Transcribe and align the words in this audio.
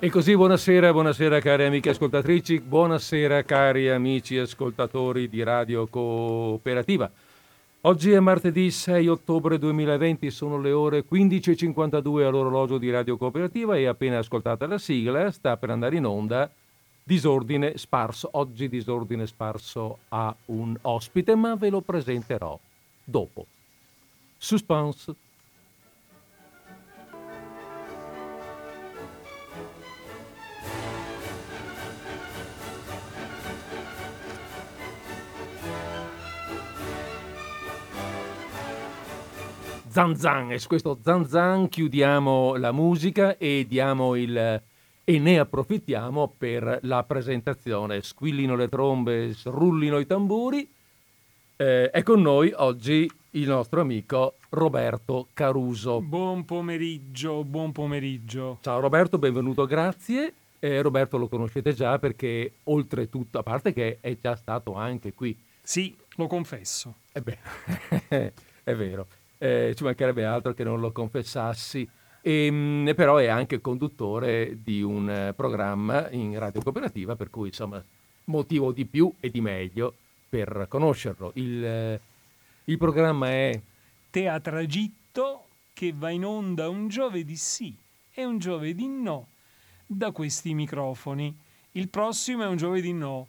E 0.00 0.10
così 0.10 0.36
buonasera, 0.36 0.92
buonasera 0.92 1.40
cari 1.40 1.64
amiche 1.64 1.90
ascoltatrici, 1.90 2.60
buonasera 2.60 3.42
cari 3.42 3.90
amici 3.90 4.38
ascoltatori 4.38 5.28
di 5.28 5.42
Radio 5.42 5.88
Cooperativa. 5.88 7.10
Oggi 7.80 8.12
è 8.12 8.20
martedì 8.20 8.70
6 8.70 9.08
ottobre 9.08 9.58
2020, 9.58 10.30
sono 10.30 10.60
le 10.60 10.70
ore 10.70 11.04
15.52 11.04 12.24
all'orologio 12.24 12.78
di 12.78 12.92
Radio 12.92 13.16
Cooperativa 13.16 13.76
e 13.76 13.86
appena 13.86 14.18
ascoltata 14.18 14.68
la 14.68 14.78
sigla 14.78 15.32
sta 15.32 15.56
per 15.56 15.70
andare 15.70 15.96
in 15.96 16.06
onda 16.06 16.48
Disordine 17.02 17.76
Sparso. 17.76 18.28
Oggi 18.34 18.68
Disordine 18.68 19.26
Sparso 19.26 19.98
ha 20.10 20.32
un 20.44 20.78
ospite, 20.80 21.34
ma 21.34 21.56
ve 21.56 21.70
lo 21.70 21.80
presenterò 21.80 22.56
dopo. 23.02 23.46
Suspense. 24.36 25.26
Zan 39.98 40.14
zan 40.16 40.52
e 40.52 40.60
su 40.60 40.68
questo 40.68 40.96
zan 41.02 41.26
zan 41.26 41.68
chiudiamo 41.68 42.54
la 42.54 42.70
musica 42.70 43.36
e 43.36 43.66
diamo 43.66 44.14
il 44.14 44.62
e 45.02 45.18
ne 45.18 45.38
approfittiamo 45.40 46.34
per 46.38 46.78
la 46.82 47.02
presentazione. 47.02 48.02
Squillino 48.02 48.54
le 48.54 48.68
trombe, 48.68 49.34
rullino 49.42 49.98
i 49.98 50.06
tamburi. 50.06 50.70
Eh, 51.56 51.90
è 51.90 52.04
con 52.04 52.22
noi 52.22 52.52
oggi 52.54 53.10
il 53.30 53.48
nostro 53.48 53.80
amico 53.80 54.34
Roberto 54.50 55.26
Caruso. 55.32 56.00
Buon 56.00 56.44
pomeriggio, 56.44 57.42
buon 57.42 57.72
pomeriggio. 57.72 58.58
Ciao 58.60 58.78
Roberto, 58.78 59.18
benvenuto, 59.18 59.66
grazie. 59.66 60.32
Eh, 60.60 60.80
Roberto 60.80 61.18
lo 61.18 61.26
conoscete 61.26 61.72
già 61.74 61.98
perché 61.98 62.52
oltretutto, 62.64 63.40
a 63.40 63.42
parte 63.42 63.72
che 63.72 63.98
è 64.00 64.16
già 64.20 64.36
stato 64.36 64.74
anche 64.74 65.12
qui. 65.12 65.36
Sì, 65.60 65.96
lo 66.14 66.28
confesso. 66.28 66.94
Eh 67.10 67.20
beh, 67.20 67.38
è 68.62 68.74
vero 68.76 69.17
eh, 69.38 69.72
ci 69.76 69.84
mancherebbe 69.84 70.24
altro 70.24 70.52
che 70.52 70.64
non 70.64 70.80
lo 70.80 70.92
confessassi. 70.92 71.88
E, 72.20 72.46
ehm, 72.46 72.92
però 72.94 73.16
è 73.16 73.28
anche 73.28 73.60
conduttore 73.60 74.58
di 74.62 74.82
un 74.82 75.08
eh, 75.08 75.32
programma 75.34 76.10
in 76.10 76.38
radio 76.38 76.60
cooperativa, 76.62 77.16
per 77.16 77.30
cui 77.30 77.48
insomma 77.48 77.82
motivo 78.24 78.72
di 78.72 78.84
più 78.84 79.12
e 79.20 79.30
di 79.30 79.40
meglio 79.40 79.94
per 80.28 80.66
conoscerlo. 80.68 81.30
Il, 81.34 81.64
eh, 81.64 82.00
il 82.64 82.76
programma 82.76 83.28
è 83.28 83.60
Teatragitto 84.10 85.44
che 85.72 85.92
va 85.96 86.10
in 86.10 86.24
onda 86.24 86.68
un 86.68 86.88
giovedì 86.88 87.36
sì 87.36 87.74
e 88.12 88.24
un 88.24 88.38
giovedì 88.38 88.86
no 88.88 89.28
da 89.86 90.10
questi 90.10 90.52
microfoni. 90.54 91.34
Il 91.72 91.88
prossimo 91.88 92.42
è 92.42 92.46
un 92.46 92.56
giovedì 92.56 92.92
no 92.92 93.28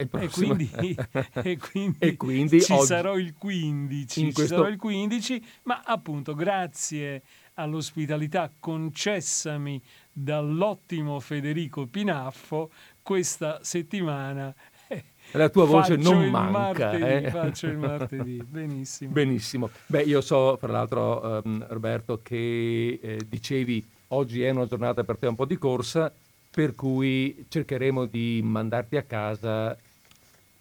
e, 0.00 0.28
quindi, 0.28 0.70
e, 1.42 1.56
quindi, 1.58 1.96
e 1.98 2.16
quindi, 2.16 2.62
ci 2.62 2.78
sarò 2.82 3.18
il 3.18 3.34
15, 3.34 4.32
questo... 4.32 4.54
sarò 4.54 4.68
il 4.68 4.76
15, 4.76 5.44
ma 5.64 5.82
appunto 5.84 6.36
grazie 6.36 7.22
all'ospitalità 7.54 8.48
concessami 8.60 9.82
dall'ottimo 10.12 11.18
Federico 11.18 11.86
Pinaffo, 11.86 12.70
questa 13.02 13.58
settimana 13.62 14.54
la 15.32 15.48
tua 15.48 15.64
voce 15.64 15.96
non 15.96 16.30
manca. 16.30 16.92
Martedì, 16.92 17.26
eh? 17.26 17.30
Faccio 17.32 17.66
il 17.66 17.78
martedì, 17.78 18.40
benissimo. 18.48 19.10
Benissimo. 19.10 19.70
Beh, 19.86 20.02
io 20.02 20.20
so, 20.20 20.56
fra 20.58 20.70
l'altro, 20.70 21.42
um, 21.44 21.66
Roberto, 21.70 22.20
che 22.22 23.00
eh, 23.02 23.20
dicevi 23.26 23.84
oggi 24.08 24.42
è 24.42 24.50
una 24.50 24.66
giornata 24.66 25.02
per 25.02 25.16
te 25.16 25.26
un 25.26 25.34
po' 25.34 25.44
di 25.44 25.58
corsa, 25.58 26.12
per 26.48 26.76
cui 26.76 27.46
cercheremo 27.48 28.06
di 28.06 28.40
mandarti 28.44 28.96
a 28.96 29.02
casa 29.02 29.76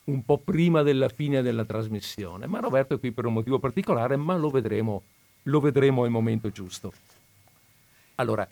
un 0.07 0.23
po' 0.23 0.38
prima 0.38 0.84
della 0.84 1.09
fine 1.09 1.41
della 1.41 1.66
trasmissione, 1.66 2.47
ma 2.47 2.59
Roberto 2.59 2.95
è 2.95 3.00
qui 3.00 3.12
per 3.12 3.25
un 3.25 3.34
motivo 3.34 3.59
particolare, 3.59 4.16
ma 4.16 4.35
lo 4.35 4.50
vedremo, 4.50 5.03
lo 5.44 5.59
vedremo 5.59 6.03
al 6.03 6.09
momento 6.09 6.50
giusto. 6.50 6.94
Allora, 8.16 8.47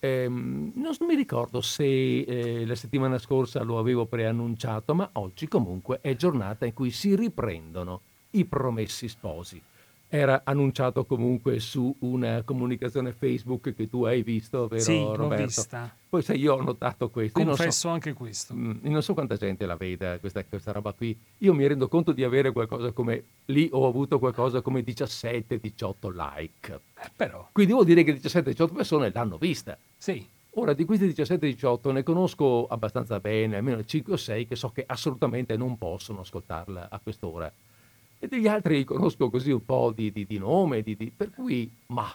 ehm, 0.00 0.72
non 0.74 0.94
mi 1.06 1.14
ricordo 1.14 1.60
se 1.60 2.20
eh, 2.20 2.66
la 2.66 2.74
settimana 2.74 3.18
scorsa 3.18 3.62
lo 3.62 3.78
avevo 3.78 4.06
preannunciato, 4.06 4.94
ma 4.94 5.08
oggi 5.14 5.48
comunque 5.48 6.00
è 6.00 6.16
giornata 6.16 6.66
in 6.66 6.74
cui 6.74 6.90
si 6.90 7.14
riprendono 7.14 8.00
i 8.30 8.44
promessi 8.44 9.08
sposi 9.08 9.62
era 10.16 10.42
annunciato 10.44 11.04
comunque 11.04 11.58
su 11.58 11.94
una 12.00 12.42
comunicazione 12.42 13.12
Facebook 13.12 13.74
che 13.74 13.88
tu 13.88 14.04
hai 14.04 14.22
visto, 14.22 14.66
vero 14.66 14.82
sì, 14.82 14.98
Roberto? 14.98 15.22
L'ho 15.22 15.44
vista. 15.44 15.94
Poi 16.08 16.22
sai, 16.22 16.38
io 16.38 16.54
ho 16.54 16.62
notato 16.62 17.10
questo. 17.10 17.42
Confesso 17.42 17.70
so, 17.70 17.88
anche 17.88 18.12
questo. 18.12 18.54
Mh, 18.54 18.80
mm, 18.84 18.90
non 18.90 19.02
so 19.02 19.14
quanta 19.14 19.36
gente 19.36 19.66
la 19.66 19.76
veda 19.76 20.18
questa, 20.18 20.44
questa, 20.44 20.72
roba 20.72 20.92
qui. 20.92 21.16
Io 21.38 21.52
mi 21.52 21.66
rendo 21.66 21.88
conto 21.88 22.12
di 22.12 22.24
avere 22.24 22.52
qualcosa 22.52 22.92
come, 22.92 23.24
lì 23.46 23.68
ho 23.70 23.86
avuto 23.86 24.18
qualcosa 24.18 24.60
come 24.60 24.82
17-18 24.82 26.10
like. 26.12 26.80
Eh, 27.02 27.10
però. 27.14 27.48
Quindi 27.52 27.72
vuol 27.72 27.84
dire 27.84 28.02
che 28.02 28.16
17-18 28.16 28.74
persone 28.74 29.10
l'hanno 29.12 29.36
vista. 29.36 29.76
Sì. 29.96 30.26
Ora, 30.58 30.72
di 30.72 30.86
questi 30.86 31.06
17-18 31.08 31.92
ne 31.92 32.02
conosco 32.02 32.66
abbastanza 32.66 33.20
bene, 33.20 33.56
almeno 33.56 33.84
5 33.84 34.14
o 34.14 34.16
6 34.16 34.46
che 34.46 34.56
so 34.56 34.70
che 34.70 34.84
assolutamente 34.86 35.54
non 35.58 35.76
possono 35.76 36.20
ascoltarla 36.20 36.88
a 36.90 36.98
quest'ora 36.98 37.52
e 38.18 38.28
degli 38.28 38.48
altri 38.48 38.78
li 38.78 38.84
conosco 38.84 39.30
così 39.30 39.50
un 39.50 39.64
po' 39.64 39.92
di, 39.94 40.10
di, 40.12 40.26
di 40.26 40.38
nome, 40.38 40.82
di, 40.82 40.96
per 41.14 41.30
cui, 41.30 41.70
ma 41.88 42.14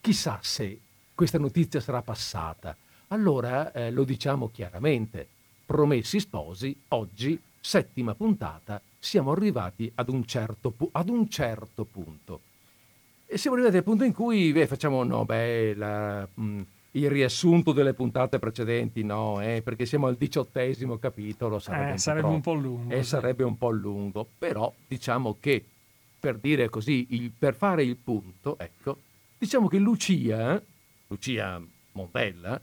chissà 0.00 0.38
se 0.42 0.78
questa 1.14 1.38
notizia 1.38 1.80
sarà 1.80 2.02
passata. 2.02 2.76
Allora 3.08 3.72
eh, 3.72 3.90
lo 3.90 4.04
diciamo 4.04 4.50
chiaramente, 4.50 5.26
promessi 5.64 6.20
sposi, 6.20 6.76
oggi, 6.88 7.40
settima 7.60 8.14
puntata, 8.14 8.80
siamo 8.98 9.32
arrivati 9.32 9.90
ad 9.94 10.08
un 10.08 10.24
certo, 10.26 10.74
ad 10.92 11.08
un 11.08 11.28
certo 11.28 11.84
punto. 11.84 12.40
E 13.26 13.38
siamo 13.38 13.56
arrivati 13.56 13.78
al 13.78 13.84
punto 13.84 14.04
in 14.04 14.12
cui 14.12 14.52
beh, 14.52 14.66
facciamo, 14.66 15.02
no, 15.04 15.24
beh, 15.24 15.74
la, 15.74 16.26
mh, 16.32 16.60
il 16.96 17.10
riassunto 17.10 17.72
delle 17.72 17.92
puntate 17.92 18.38
precedenti, 18.38 19.02
no, 19.02 19.40
eh, 19.40 19.62
perché 19.62 19.84
siamo 19.86 20.06
al 20.06 20.16
diciottesimo 20.16 20.98
capitolo, 20.98 21.58
sarebbe, 21.58 21.88
eh, 21.88 21.92
un, 21.92 21.98
sarebbe 21.98 22.26
po 22.28 22.32
un 22.34 22.40
po' 22.40 22.54
lungo. 22.54 22.94
E 22.94 22.98
eh, 22.98 23.02
sarebbe 23.02 23.44
un 23.44 23.58
po' 23.58 23.70
lungo, 23.70 24.26
però 24.38 24.72
diciamo 24.86 25.36
che 25.40 25.64
per 26.20 26.38
dire 26.38 26.68
così, 26.68 27.06
il, 27.10 27.32
per 27.36 27.54
fare 27.54 27.82
il 27.82 27.96
punto, 27.96 28.56
ecco, 28.58 28.98
diciamo 29.36 29.68
che 29.68 29.78
Lucia, 29.78 30.62
Lucia 31.08 31.60
Montella, 31.92 32.60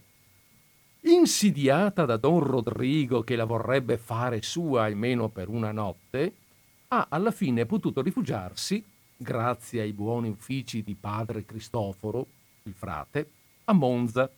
insidiata 1.02 2.04
da 2.04 2.16
Don 2.16 2.40
Rodrigo 2.40 3.22
che 3.22 3.36
la 3.36 3.44
vorrebbe 3.44 3.98
fare 3.98 4.40
sua 4.42 4.84
almeno 4.84 5.28
per 5.28 5.48
una 5.48 5.72
notte, 5.72 6.32
ha 6.88 7.06
alla 7.10 7.30
fine 7.30 7.66
potuto 7.66 8.00
rifugiarsi, 8.00 8.82
grazie 9.16 9.82
ai 9.82 9.92
buoni 9.92 10.28
uffici 10.28 10.82
di 10.82 10.96
padre 10.98 11.44
Cristoforo, 11.44 12.26
il 12.64 12.74
frate, 12.74 13.28
a 13.64 13.72
Monza. 13.72 14.30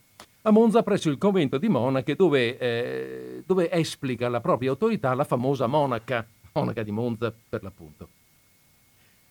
A 0.42 0.50
Monza 0.50 0.82
presso 0.82 1.08
il 1.08 1.18
convento 1.18 1.58
di 1.58 1.68
Monache 1.68 2.14
dove, 2.16 2.58
eh, 2.58 3.42
dove 3.46 3.70
esplica 3.70 4.28
la 4.28 4.40
propria 4.40 4.70
autorità 4.70 5.14
la 5.14 5.24
famosa 5.24 5.66
monaca, 5.66 6.26
monaca 6.52 6.82
di 6.82 6.90
Monza 6.90 7.32
per 7.48 7.62
l'appunto. 7.62 8.08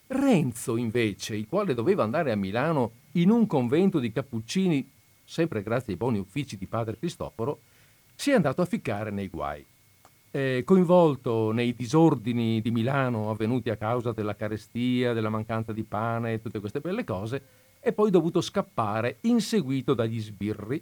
Renzo 0.08 0.76
invece, 0.76 1.36
il 1.36 1.48
quale 1.48 1.74
doveva 1.74 2.04
andare 2.04 2.32
a 2.32 2.36
Milano 2.36 2.92
in 3.14 3.30
un 3.30 3.48
convento 3.48 4.00
di 4.00 4.12
cappuccini, 4.12 4.90
sempre 5.24 5.64
grazie 5.64 5.94
ai 5.94 6.00
buoni 6.00 6.20
uffici 6.20 6.58
di 6.58 6.66
padre 6.66 6.98
Cristoforo, 6.98 7.60
si 8.16 8.32
è 8.32 8.34
andato 8.34 8.62
a 8.62 8.66
ficcare 8.66 9.12
nei 9.12 9.28
guai. 9.28 9.66
Eh, 10.32 10.64
coinvolto 10.66 11.52
nei 11.52 11.76
disordini 11.76 12.60
di 12.60 12.72
Milano 12.72 13.30
avvenuti 13.30 13.70
a 13.70 13.76
causa 13.76 14.14
della 14.14 14.36
carestia, 14.36 15.14
della 15.14 15.30
mancanza 15.30 15.74
di 15.74 15.84
pane 15.84 16.34
e 16.34 16.42
tutte 16.42 16.60
queste 16.60 16.80
belle 16.80 17.04
cose, 17.04 17.42
è 17.84 17.92
poi 17.92 18.10
dovuto 18.10 18.40
scappare 18.40 19.18
inseguito 19.22 19.94
dagli 19.94 20.22
sbirri 20.22 20.82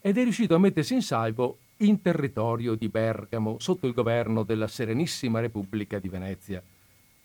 ed 0.00 0.16
è 0.16 0.22
riuscito 0.22 0.54
a 0.54 0.58
mettersi 0.58 0.94
in 0.94 1.02
salvo 1.02 1.58
in 1.78 2.00
territorio 2.00 2.74
di 2.74 2.88
Bergamo 2.88 3.58
sotto 3.58 3.86
il 3.86 3.92
governo 3.92 4.44
della 4.44 4.66
Serenissima 4.66 5.40
Repubblica 5.40 5.98
di 5.98 6.08
Venezia, 6.08 6.62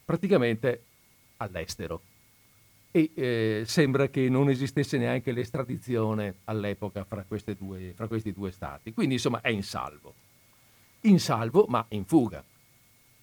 praticamente 0.03 0.83
all'estero. 1.37 2.01
E 2.91 3.11
eh, 3.15 3.63
sembra 3.65 4.09
che 4.09 4.27
non 4.27 4.49
esistesse 4.49 4.97
neanche 4.97 5.31
l'estradizione 5.31 6.35
all'epoca 6.43 7.05
fra, 7.05 7.25
due, 7.57 7.93
fra 7.95 8.07
questi 8.07 8.33
due 8.33 8.51
stati. 8.51 8.93
Quindi 8.93 9.15
insomma 9.15 9.39
è 9.39 9.49
in 9.49 9.63
salvo. 9.63 10.13
In 11.01 11.19
salvo 11.19 11.65
ma 11.69 11.83
in 11.89 12.03
fuga. 12.03 12.43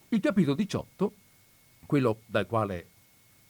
Il 0.08 0.20
capitolo 0.20 0.56
18, 0.56 1.12
quello 1.84 2.20
dal 2.24 2.46
quale 2.46 2.86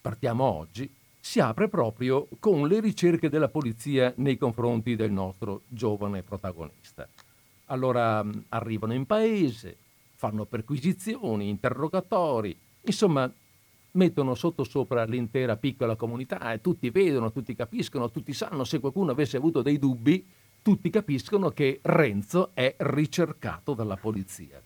partiamo 0.00 0.44
oggi, 0.44 0.98
si 1.20 1.38
apre 1.38 1.68
proprio 1.68 2.26
con 2.38 2.66
le 2.66 2.80
ricerche 2.80 3.28
della 3.28 3.48
polizia 3.48 4.12
nei 4.16 4.38
confronti 4.38 4.96
del 4.96 5.12
nostro 5.12 5.62
giovane 5.68 6.22
protagonista. 6.22 7.06
Allora 7.66 8.24
mm, 8.24 8.30
arrivano 8.48 8.94
in 8.94 9.06
paese, 9.06 9.76
fanno 10.16 10.46
perquisizioni, 10.46 11.48
interrogatori, 11.48 12.56
insomma 12.82 13.30
mettono 13.92 14.34
sotto 14.34 14.64
sopra 14.64 15.04
l'intera 15.04 15.56
piccola 15.56 15.96
comunità 15.96 16.52
e 16.52 16.60
tutti 16.60 16.90
vedono, 16.90 17.32
tutti 17.32 17.54
capiscono, 17.54 18.10
tutti 18.10 18.32
sanno, 18.32 18.64
se 18.64 18.80
qualcuno 18.80 19.10
avesse 19.10 19.36
avuto 19.36 19.62
dei 19.62 19.78
dubbi, 19.78 20.24
tutti 20.62 20.90
capiscono 20.90 21.50
che 21.50 21.80
Renzo 21.82 22.50
è 22.54 22.74
ricercato 22.78 23.74
dalla 23.74 23.96
polizia. 23.96 24.60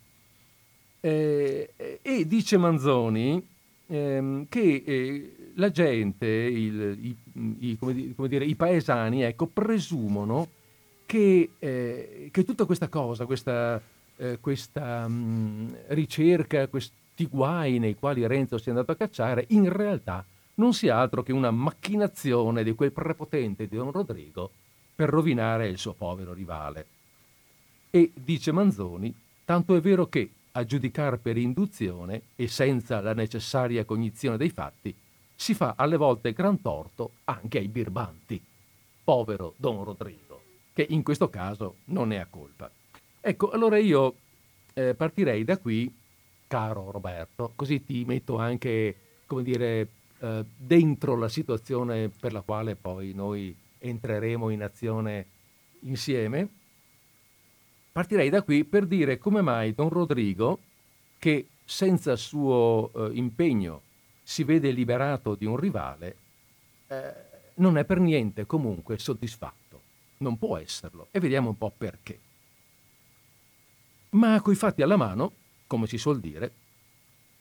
Eh, 1.01 2.01
e 2.01 2.27
dice 2.27 2.57
Manzoni 2.57 3.54
ehm, 3.87 4.47
che 4.49 4.83
eh, 4.85 5.53
la 5.55 5.71
gente, 5.71 6.27
il, 6.27 6.99
i, 7.01 7.17
i, 7.61 7.79
come, 7.79 8.15
come 8.15 8.29
dire, 8.29 8.45
i, 8.45 8.55
paesani, 8.55 9.23
ecco, 9.23 9.47
presumono 9.47 10.49
che, 11.07 11.51
eh, 11.59 12.29
che, 12.31 12.45
tutta 12.45 12.65
questa 12.65 12.89
cosa, 12.89 13.27
questa, 13.27 13.81
eh, 14.17 14.39
questa 14.41 15.07
mh, 15.07 15.77
ricerca, 15.89 16.67
questi 16.69 17.27
guai 17.29 17.79
nei 17.79 17.95
quali 17.95 18.27
Renzo 18.27 18.59
si 18.59 18.69
è 18.69 18.71
andato 18.71 18.93
a 18.93 18.97
cacciare, 18.97 19.47
in 19.49 19.71
realtà 19.73 20.25
non 20.57 20.73
sia 20.73 20.99
altro 20.99 21.23
che 21.23 21.33
una 21.33 21.51
macchinazione 21.51 22.63
di 22.63 22.75
quel 22.75 22.93
prepotente 22.93 23.67
di 23.67 23.77
Don 23.77 23.91
Rodrigo 23.91 24.51
per 24.95 25.09
rovinare 25.09 25.69
il 25.69 25.79
suo 25.79 25.93
povero 25.93 26.33
rivale. 26.33 26.87
E, 27.91 28.13
dice 28.15 28.53
Manzoni, 28.53 29.13
tanto 29.45 29.75
è 29.75 29.81
vero 29.81 30.09
che 30.09 30.31
a 30.57 30.65
giudicare 30.65 31.19
per 31.19 31.37
induzione 31.37 32.23
e 32.37 32.47
senza 32.47 33.01
la 33.01 33.13
necessaria 33.13 33.85
cognizione 33.85 34.37
dei 34.37 34.51
fatti, 34.51 34.95
si 35.35 35.53
fa 35.53 35.75
alle 35.77 35.97
volte 35.97 36.33
gran 36.33 36.61
torto 36.61 37.13
anche 37.25 37.59
ai 37.59 37.69
birbanti. 37.69 38.41
Povero 39.03 39.55
Don 39.57 39.83
Rodrigo, 39.83 40.43
che 40.73 40.87
in 40.89 41.03
questo 41.03 41.29
caso 41.29 41.77
non 41.87 42.09
ne 42.09 42.21
ha 42.21 42.27
colpa. 42.31 42.71
Ecco, 43.21 43.51
allora 43.51 43.79
io 43.79 44.15
eh, 44.75 44.95
partirei 44.95 45.45
da 45.45 45.59
qui, 45.59 45.93
caro 46.47 46.91
Roberto, 46.91 47.53
così 47.57 47.85
ti 47.85 48.05
metto 48.05 48.37
anche, 48.39 48.97
come 49.27 49.43
dire, 49.43 49.89
eh, 50.21 50.45
dentro 50.57 51.17
la 51.17 51.29
situazione 51.29 52.09
per 52.09 52.33
la 52.33 52.43
quale 52.43 52.77
poi 52.77 53.13
noi 53.13 53.55
entreremo 53.79 54.51
in 54.51 54.63
azione 54.63 55.27
insieme 55.81 56.49
Partirei 57.95 58.29
da 58.29 58.43
qui 58.43 58.65
per 58.65 58.87
dire 58.87 59.19
come 59.19 59.41
mai 59.41 59.73
Don 59.73 59.89
Rodrigo, 59.89 60.59
che 61.17 61.47
senza 61.65 62.17
suo 62.17 62.91
eh, 62.93 63.11
impegno 63.13 63.83
si 64.21 64.43
vede 64.43 64.73
liberato 64.73 65.37
di 65.37 65.45
un 65.45 65.57
rivale, 65.57 66.17
eh, 66.89 67.15
non 67.55 67.79
è 67.79 67.85
per 67.85 68.01
niente 68.01 68.47
comunque 68.47 68.99
soddisfatto. 68.99 69.81
Non 70.17 70.37
può 70.39 70.57
esserlo 70.57 71.07
e 71.13 71.21
vediamo 71.21 71.51
un 71.51 71.57
po' 71.57 71.71
perché. 71.71 72.19
Ma 74.11 74.41
coi 74.41 74.57
fatti 74.57 74.83
alla 74.83 74.97
mano, 74.97 75.31
come 75.69 75.87
si 75.87 75.97
suol 75.97 76.19
dire, 76.19 76.51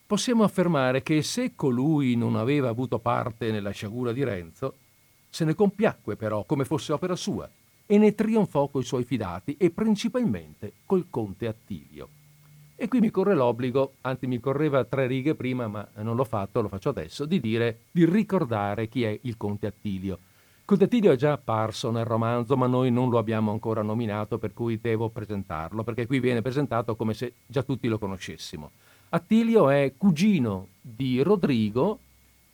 possiamo 0.06 0.44
affermare 0.44 1.02
che 1.02 1.24
se 1.24 1.56
colui 1.56 2.16
non 2.16 2.36
aveva 2.36 2.70
avuto 2.70 3.00
parte 3.00 3.50
nella 3.50 3.72
sciagura 3.72 4.12
di 4.12 4.24
Renzo, 4.24 4.76
se 5.32 5.46
ne 5.46 5.56
compiacque 5.56 6.16
però 6.16 6.44
come 6.44 6.64
fosse 6.64 6.94
opera 6.94 7.16
sua 7.16 7.50
e 7.86 7.98
ne 7.98 8.16
trionfò 8.16 8.68
coi 8.68 8.84
suoi 8.84 9.04
fidati 9.04 9.56
e 9.58 9.70
principalmente 9.70 10.74
col 10.86 11.08
conte 11.10 11.48
Attilio. 11.48 12.08
E 12.76 12.88
qui 12.88 13.00
mi 13.00 13.12
corre 13.12 13.36
l'obbligo, 13.36 13.94
anzi 14.02 14.28
mi 14.28 14.40
correva 14.40 14.84
tre 14.84 15.08
righe 15.08 15.36
prima, 15.36 15.68
ma 15.68 15.88
non 15.98 16.16
l'ho 16.16 16.24
fatto, 16.24 16.62
lo 16.62 16.68
faccio 16.68 16.90
adesso, 16.90 17.26
di 17.26 17.40
dire, 17.40 17.84
di 17.92 18.04
ricordare 18.06 18.90
chi 18.90 19.04
è 19.04 19.18
il 19.22 19.38
conte 19.38 19.68
Attilio. 19.68 20.18
Conte 20.66 20.86
Attilio 20.86 21.12
è 21.12 21.16
già 21.16 21.34
apparso 21.34 21.92
nel 21.92 22.06
romanzo, 22.06 22.58
ma 22.58 22.68
noi 22.68 22.90
non 22.90 23.10
lo 23.10 23.20
abbiamo 23.20 23.52
ancora 23.52 23.82
nominato, 23.82 24.38
per 24.38 24.54
cui 24.54 24.80
devo 24.82 25.10
presentarlo, 25.10 25.84
perché 25.84 26.08
qui 26.08 26.20
viene 26.20 26.42
presentato 26.42 26.96
come 26.96 27.14
se 27.14 27.34
già 27.46 27.64
tutti 27.64 27.88
lo 27.88 28.00
conoscessimo. 28.00 28.72
Attilio 29.10 29.70
è 29.70 29.94
cugino 29.96 30.68
di 30.82 31.22
Rodrigo, 31.22 32.00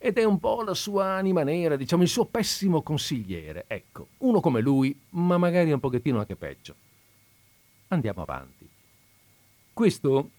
ed 0.02 0.18
è 0.18 0.24
un 0.24 0.40
po' 0.40 0.64
la 0.64 0.74
sua 0.74 1.12
anima 1.12 1.44
nera, 1.44 1.76
diciamo 1.76 2.04
il 2.04 2.10
suo 2.10 2.24
pessimo 2.26 2.82
consigliere. 2.82 3.66
Ecco, 3.68 4.08
uno 4.20 4.40
come 4.40 4.62
lui, 4.62 4.98
ma 5.10 5.38
magari 5.38 5.74
un 5.74 5.80
pochettino 5.82 6.20
anche 6.20 6.38
peggio. 6.38 6.74
Andiamo 7.90 8.22
avanti. 8.22 8.68
Questo, 9.74 10.30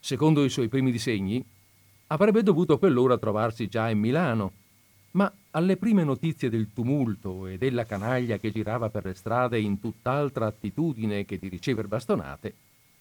secondo 0.00 0.44
i 0.44 0.50
suoi 0.50 0.68
primi 0.68 0.90
disegni, 0.90 1.42
avrebbe 2.08 2.42
dovuto 2.42 2.72
a 2.72 2.78
quell'ora 2.78 3.16
trovarsi 3.16 3.68
già 3.68 3.88
in 3.88 4.00
Milano, 4.00 4.52
ma 5.12 5.32
alle 5.52 5.76
prime 5.76 6.02
notizie 6.02 6.50
del 6.50 6.72
tumulto 6.72 7.46
e 7.46 7.56
della 7.56 7.86
canaglia 7.86 8.38
che 8.38 8.50
girava 8.50 8.90
per 8.90 9.04
le 9.04 9.14
strade 9.14 9.60
in 9.60 9.78
tutt'altra 9.78 10.46
attitudine 10.46 11.24
che 11.24 11.38
di 11.38 11.46
ricever 11.46 11.86
bastonate, 11.86 12.54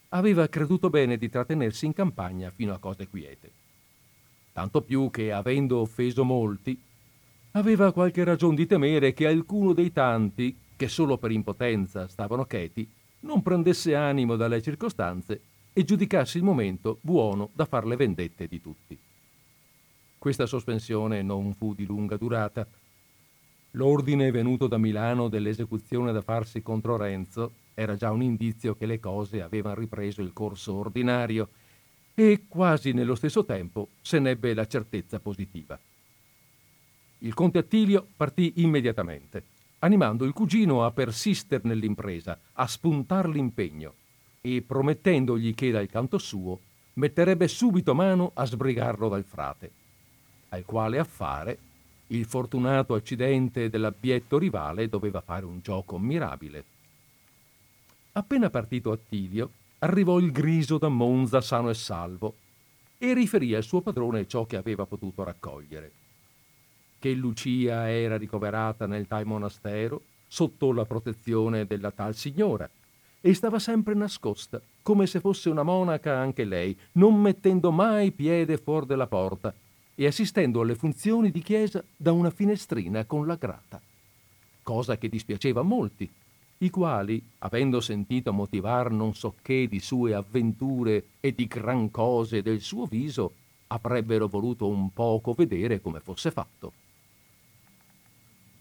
aveva 0.09 0.47
creduto 0.47 0.91
bene 0.91 1.17
di 1.17 1.27
trattenersi 1.27 1.87
in 1.87 1.93
campagna 1.93 2.51
fino 2.51 2.71
a 2.71 2.77
cose 2.77 3.07
quiete 3.07 3.61
tanto 4.53 4.81
più 4.81 5.09
che, 5.09 5.31
avendo 5.31 5.79
offeso 5.79 6.23
molti, 6.23 6.79
aveva 7.51 7.91
qualche 7.91 8.23
ragione 8.23 8.55
di 8.55 8.65
temere 8.65 9.13
che 9.13 9.27
alcuno 9.27 9.73
dei 9.73 9.91
tanti, 9.91 10.55
che 10.75 10.87
solo 10.87 11.17
per 11.17 11.31
impotenza 11.31 12.07
stavano 12.07 12.45
cheti, 12.45 12.87
non 13.21 13.41
prendesse 13.41 13.95
animo 13.95 14.35
dalle 14.35 14.61
circostanze 14.61 15.41
e 15.73 15.83
giudicasse 15.83 16.37
il 16.37 16.43
momento 16.43 16.99
buono 17.01 17.49
da 17.53 17.65
far 17.65 17.85
le 17.85 17.95
vendette 17.95 18.47
di 18.47 18.61
tutti. 18.61 18.97
Questa 20.17 20.45
sospensione 20.45 21.21
non 21.21 21.53
fu 21.53 21.73
di 21.73 21.85
lunga 21.85 22.15
durata. 22.15 22.65
L'ordine 23.71 24.31
venuto 24.31 24.67
da 24.67 24.77
Milano 24.77 25.27
dell'esecuzione 25.27 26.11
da 26.11 26.21
farsi 26.21 26.61
contro 26.61 26.95
Renzo 26.95 27.51
era 27.73 27.95
già 27.95 28.11
un 28.11 28.21
indizio 28.21 28.75
che 28.75 28.85
le 28.85 28.99
cose 28.99 29.41
avevano 29.41 29.79
ripreso 29.79 30.21
il 30.21 30.31
corso 30.31 30.75
ordinario 30.75 31.49
e 32.15 32.45
quasi 32.47 32.91
nello 32.91 33.15
stesso 33.15 33.43
tempo 33.43 33.89
se 34.01 34.19
n'ebbe 34.19 34.53
la 34.53 34.67
certezza 34.67 35.19
positiva. 35.19 35.79
Il 37.19 37.33
conte 37.33 37.59
Attilio 37.59 38.05
partì 38.15 38.53
immediatamente, 38.57 39.43
animando 39.79 40.25
il 40.25 40.33
cugino 40.33 40.85
a 40.85 40.91
persistere 40.91 41.63
nell'impresa, 41.65 42.37
a 42.53 42.67
spuntar 42.67 43.27
l'impegno 43.27 43.93
e 44.41 44.61
promettendogli 44.61 45.53
che 45.55 45.71
dal 45.71 45.87
canto 45.87 46.17
suo 46.17 46.59
metterebbe 46.95 47.47
subito 47.47 47.95
mano 47.95 48.31
a 48.33 48.45
sbrigarlo 48.45 49.09
dal 49.09 49.23
frate, 49.23 49.71
al 50.49 50.65
quale 50.65 50.99
affare 50.99 51.57
il 52.07 52.25
fortunato 52.25 52.93
accidente 52.93 53.69
dell'abbietto 53.69 54.37
rivale 54.37 54.89
doveva 54.89 55.21
fare 55.21 55.45
un 55.45 55.61
gioco 55.61 55.97
mirabile. 55.97 56.65
Appena 58.11 58.49
partito 58.49 58.91
Attilio, 58.91 59.49
arrivò 59.83 60.17
il 60.17 60.31
griso 60.31 60.77
da 60.77 60.87
Monza 60.87 61.41
sano 61.41 61.69
e 61.69 61.73
salvo 61.73 62.35
e 62.97 63.13
riferì 63.13 63.53
al 63.53 63.63
suo 63.63 63.81
padrone 63.81 64.25
ciò 64.27 64.45
che 64.45 64.55
aveva 64.55 64.85
potuto 64.85 65.23
raccogliere. 65.23 65.91
Che 66.99 67.11
Lucia 67.11 67.89
era 67.89 68.17
ricoverata 68.17 68.87
nel 68.87 69.07
tal 69.07 69.25
monastero 69.25 70.01
sotto 70.25 70.71
la 70.71 70.85
protezione 70.85 71.65
della 71.65 71.91
tal 71.91 72.15
signora 72.15 72.69
e 73.19 73.33
stava 73.33 73.59
sempre 73.59 73.93
nascosta, 73.93 74.61
come 74.81 75.05
se 75.05 75.19
fosse 75.19 75.49
una 75.49 75.63
monaca 75.63 76.17
anche 76.17 76.45
lei, 76.45 76.77
non 76.93 77.19
mettendo 77.19 77.71
mai 77.71 78.11
piede 78.11 78.57
fuori 78.57 78.85
della 78.85 79.07
porta 79.07 79.53
e 79.95 80.05
assistendo 80.05 80.61
alle 80.61 80.75
funzioni 80.75 81.29
di 81.29 81.41
chiesa 81.41 81.83
da 81.95 82.13
una 82.13 82.29
finestrina 82.29 83.03
con 83.03 83.27
la 83.27 83.35
grata. 83.35 83.81
Cosa 84.61 84.97
che 84.97 85.09
dispiaceva 85.09 85.59
a 85.59 85.63
molti, 85.63 86.09
i 86.59 86.69
quali, 86.69 87.21
avendo 87.39 87.81
sentito 87.81 88.31
motivar 88.31 88.89
non 88.91 89.13
so 89.15 89.35
che 89.41 89.67
di 89.67 89.79
sue 89.79 90.13
avventure 90.13 91.05
e 91.19 91.33
di 91.33 91.45
gran 91.45 91.91
cose 91.91 92.41
del 92.41 92.61
suo 92.61 92.85
viso, 92.85 93.33
avrebbero 93.67 94.27
voluto 94.27 94.67
un 94.67 94.93
poco 94.93 95.33
vedere 95.33 95.81
come 95.81 95.99
fosse 95.99 96.31
fatto. 96.31 96.71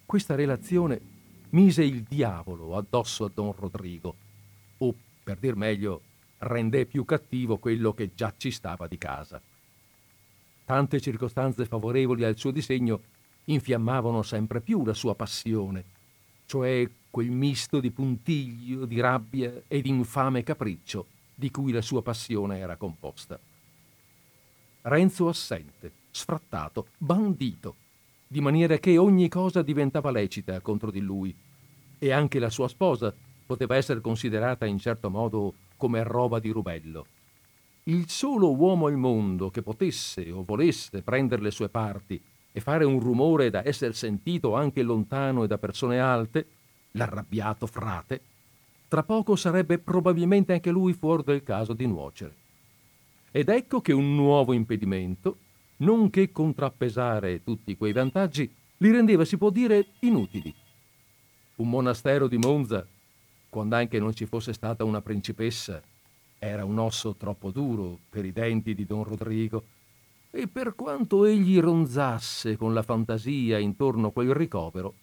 Questa 0.04 0.34
relazione 0.34 1.00
mise 1.50 1.84
il 1.84 2.02
diavolo 2.02 2.76
addosso 2.76 3.24
a 3.24 3.30
don 3.32 3.52
Rodrigo, 3.52 4.14
o, 4.78 4.94
per 5.22 5.38
dir 5.38 5.54
meglio, 5.54 6.00
rendé 6.38 6.86
più 6.86 7.04
cattivo 7.04 7.58
quello 7.58 7.92
che 7.92 8.10
già 8.14 8.32
ci 8.36 8.50
stava 8.50 8.88
di 8.88 8.98
casa. 8.98 9.40
Tante 10.64 11.00
circostanze 11.00 11.66
favorevoli 11.66 12.24
al 12.24 12.36
suo 12.36 12.50
disegno 12.50 13.00
infiammavano 13.44 14.22
sempre 14.22 14.60
più 14.60 14.84
la 14.84 14.94
sua 14.94 15.14
passione, 15.14 15.84
cioè 16.46 16.88
quel 17.12 17.30
misto 17.30 17.78
di 17.78 17.90
puntiglio, 17.90 18.86
di 18.86 18.98
rabbia 18.98 19.64
e 19.68 19.82
di 19.82 19.90
infame 19.90 20.42
capriccio 20.42 21.06
di 21.34 21.50
cui 21.50 21.70
la 21.70 21.82
sua 21.82 22.00
passione 22.00 22.56
era 22.56 22.76
composta. 22.76 23.38
Renzo 24.80 25.28
assente, 25.28 25.92
sfrattato, 26.10 26.86
bandito, 26.96 27.74
di 28.26 28.40
maniera 28.40 28.78
che 28.78 28.96
ogni 28.96 29.28
cosa 29.28 29.60
diventava 29.60 30.10
lecita 30.10 30.58
contro 30.60 30.90
di 30.90 31.00
lui, 31.00 31.36
e 31.98 32.10
anche 32.12 32.38
la 32.38 32.48
sua 32.48 32.66
sposa 32.66 33.14
poteva 33.44 33.76
essere 33.76 34.00
considerata 34.00 34.64
in 34.64 34.78
certo 34.78 35.10
modo 35.10 35.52
come 35.76 36.02
roba 36.02 36.38
di 36.38 36.48
rubello. 36.48 37.06
Il 37.84 38.08
solo 38.08 38.56
uomo 38.56 38.86
al 38.86 38.96
mondo 38.96 39.50
che 39.50 39.60
potesse 39.60 40.30
o 40.30 40.44
volesse 40.44 41.02
prendere 41.02 41.42
le 41.42 41.50
sue 41.50 41.68
parti 41.68 42.18
e 42.50 42.60
fare 42.60 42.86
un 42.86 43.00
rumore 43.00 43.50
da 43.50 43.66
essere 43.66 43.92
sentito 43.92 44.54
anche 44.54 44.82
lontano 44.82 45.44
e 45.44 45.46
da 45.46 45.58
persone 45.58 46.00
alte, 46.00 46.46
l'arrabbiato 46.92 47.66
frate, 47.66 48.20
tra 48.88 49.02
poco 49.02 49.36
sarebbe 49.36 49.78
probabilmente 49.78 50.52
anche 50.52 50.70
lui 50.70 50.92
fuori 50.92 51.22
del 51.24 51.42
caso 51.42 51.72
di 51.72 51.86
nuocere. 51.86 52.34
Ed 53.30 53.48
ecco 53.48 53.80
che 53.80 53.92
un 53.92 54.14
nuovo 54.14 54.52
impedimento, 54.52 55.36
nonché 55.78 56.30
contrappesare 56.30 57.42
tutti 57.42 57.76
quei 57.76 57.92
vantaggi, 57.92 58.52
li 58.78 58.90
rendeva, 58.90 59.24
si 59.24 59.38
può 59.38 59.50
dire, 59.50 59.86
inutili. 60.00 60.54
Un 61.56 61.68
monastero 61.68 62.28
di 62.28 62.36
Monza 62.36 62.86
quando 63.52 63.76
anche 63.76 63.98
non 63.98 64.14
ci 64.14 64.24
fosse 64.24 64.54
stata 64.54 64.82
una 64.82 65.02
principessa, 65.02 65.82
era 66.38 66.64
un 66.64 66.78
osso 66.78 67.14
troppo 67.16 67.50
duro 67.50 67.98
per 68.08 68.24
i 68.24 68.32
denti 68.32 68.74
di 68.74 68.86
don 68.86 69.04
Rodrigo, 69.04 69.62
e 70.30 70.48
per 70.48 70.74
quanto 70.74 71.26
egli 71.26 71.60
ronzasse 71.60 72.56
con 72.56 72.72
la 72.72 72.82
fantasia 72.82 73.58
intorno 73.58 74.06
a 74.06 74.10
quel 74.10 74.32
ricovero, 74.32 74.94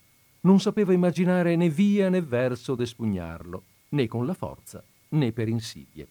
non 0.41 0.59
sapeva 0.59 0.93
immaginare 0.93 1.55
né 1.55 1.69
via 1.69 2.09
né 2.09 2.21
verso 2.21 2.75
d'espugnarlo, 2.75 3.63
né 3.89 4.07
con 4.07 4.25
la 4.25 4.33
forza 4.33 4.83
né 5.09 5.31
per 5.31 5.47
insidie. 5.47 6.07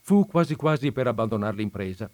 Fu 0.00 0.26
quasi 0.26 0.54
quasi 0.54 0.92
per 0.92 1.06
abbandonare 1.06 1.56
l'impresa. 1.56 2.10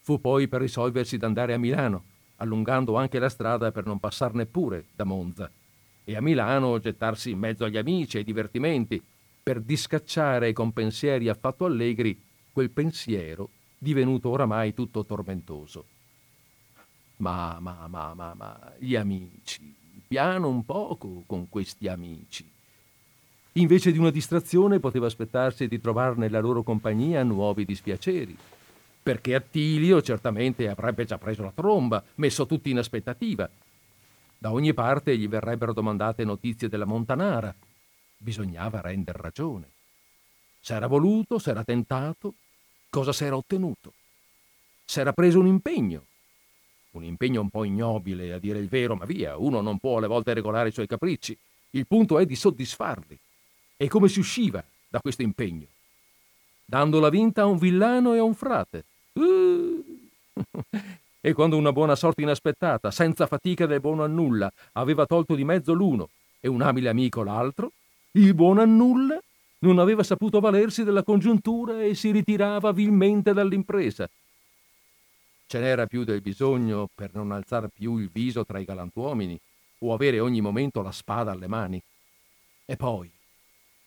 Fu 0.00 0.20
poi 0.20 0.48
per 0.48 0.60
risolversi 0.60 1.16
d'andare 1.16 1.54
a 1.54 1.58
Milano, 1.58 2.04
allungando 2.36 2.96
anche 2.96 3.18
la 3.18 3.28
strada 3.28 3.70
per 3.72 3.86
non 3.86 3.98
passarne 3.98 4.46
pure 4.46 4.86
da 4.94 5.04
Monza, 5.04 5.50
e 6.04 6.16
a 6.16 6.20
Milano 6.20 6.78
gettarsi 6.78 7.30
in 7.30 7.38
mezzo 7.38 7.64
agli 7.64 7.76
amici 7.76 8.16
e 8.16 8.20
ai 8.20 8.24
divertimenti, 8.24 9.02
per 9.42 9.60
discacciare 9.60 10.52
con 10.52 10.72
pensieri 10.72 11.28
affatto 11.28 11.64
allegri 11.64 12.20
quel 12.52 12.70
pensiero 12.70 13.50
divenuto 13.78 14.30
oramai 14.30 14.74
tutto 14.74 15.04
tormentoso. 15.04 15.84
Ma, 17.18 17.58
ma, 17.60 17.86
ma, 17.88 18.14
ma, 18.14 18.34
ma, 18.34 18.72
gli 18.78 18.94
amici, 18.94 19.74
piano 20.08 20.48
un 20.48 20.64
poco 20.64 21.22
con 21.26 21.48
questi 21.48 21.86
amici. 21.86 22.50
Invece 23.52 23.92
di 23.92 23.98
una 23.98 24.10
distrazione 24.10 24.80
poteva 24.80 25.06
aspettarsi 25.06 25.68
di 25.68 25.80
trovare 25.80 26.14
nella 26.16 26.40
loro 26.40 26.62
compagnia 26.62 27.22
nuovi 27.22 27.64
dispiaceri, 27.64 28.36
perché 29.02 29.34
Attilio 29.34 30.00
certamente 30.00 30.68
avrebbe 30.68 31.04
già 31.04 31.18
preso 31.18 31.42
la 31.42 31.52
tromba, 31.54 32.02
messo 32.16 32.46
tutti 32.46 32.70
in 32.70 32.78
aspettativa. 32.78 33.48
Da 34.38 34.52
ogni 34.52 34.72
parte 34.72 35.16
gli 35.18 35.28
verrebbero 35.28 35.72
domandate 35.72 36.24
notizie 36.24 36.68
della 36.68 36.84
Montanara. 36.84 37.54
Bisognava 38.16 38.80
render 38.80 39.16
ragione. 39.16 39.68
S'era 40.60 40.86
voluto, 40.86 41.38
s'era 41.38 41.64
tentato, 41.64 42.34
cosa 42.88 43.12
s'era 43.12 43.36
ottenuto. 43.36 43.92
S'era 44.84 45.12
preso 45.12 45.40
un 45.40 45.46
impegno, 45.46 46.04
un 46.98 47.04
impegno 47.04 47.40
un 47.40 47.48
po' 47.48 47.64
ignobile, 47.64 48.32
a 48.32 48.38
dire 48.38 48.58
il 48.58 48.68
vero, 48.68 48.94
ma 48.94 49.04
via, 49.04 49.36
uno 49.36 49.60
non 49.60 49.78
può 49.78 49.96
alle 49.96 50.06
volte 50.06 50.34
regolare 50.34 50.68
i 50.68 50.72
suoi 50.72 50.86
capricci. 50.86 51.36
Il 51.70 51.86
punto 51.86 52.18
è 52.18 52.26
di 52.26 52.36
soddisfarli. 52.36 53.18
E 53.76 53.88
come 53.88 54.08
si 54.08 54.18
usciva 54.18 54.62
da 54.88 55.00
questo 55.00 55.22
impegno? 55.22 55.66
Dando 56.64 57.00
la 57.00 57.08
vinta 57.08 57.42
a 57.42 57.46
un 57.46 57.58
villano 57.58 58.14
e 58.14 58.18
a 58.18 58.22
un 58.22 58.34
frate. 58.34 58.84
Uh! 59.14 59.84
e 61.20 61.32
quando 61.32 61.56
una 61.56 61.72
buona 61.72 61.94
sorte 61.94 62.22
inaspettata, 62.22 62.90
senza 62.90 63.26
fatica 63.26 63.66
del 63.66 63.80
buono 63.80 64.04
a 64.04 64.06
nulla, 64.06 64.52
aveva 64.72 65.06
tolto 65.06 65.34
di 65.34 65.44
mezzo 65.44 65.72
l'uno 65.72 66.10
e 66.40 66.48
un 66.48 66.60
abile 66.62 66.88
amico 66.88 67.22
l'altro, 67.22 67.72
il 68.12 68.34
buono 68.34 68.60
a 68.60 68.64
nulla 68.64 69.20
non 69.60 69.78
aveva 69.78 70.02
saputo 70.02 70.40
valersi 70.40 70.84
della 70.84 71.02
congiuntura 71.02 71.82
e 71.82 71.94
si 71.94 72.10
ritirava 72.10 72.72
vilmente 72.72 73.32
dall'impresa. 73.32 74.08
Ce 75.48 75.58
n'era 75.58 75.86
più 75.86 76.04
del 76.04 76.20
bisogno 76.20 76.90
per 76.94 77.14
non 77.14 77.32
alzare 77.32 77.70
più 77.70 77.96
il 77.96 78.10
viso 78.12 78.44
tra 78.44 78.58
i 78.58 78.66
galantuomini 78.66 79.40
o 79.78 79.94
avere 79.94 80.20
ogni 80.20 80.42
momento 80.42 80.82
la 80.82 80.92
spada 80.92 81.30
alle 81.30 81.46
mani. 81.46 81.82
E 82.66 82.76
poi, 82.76 83.10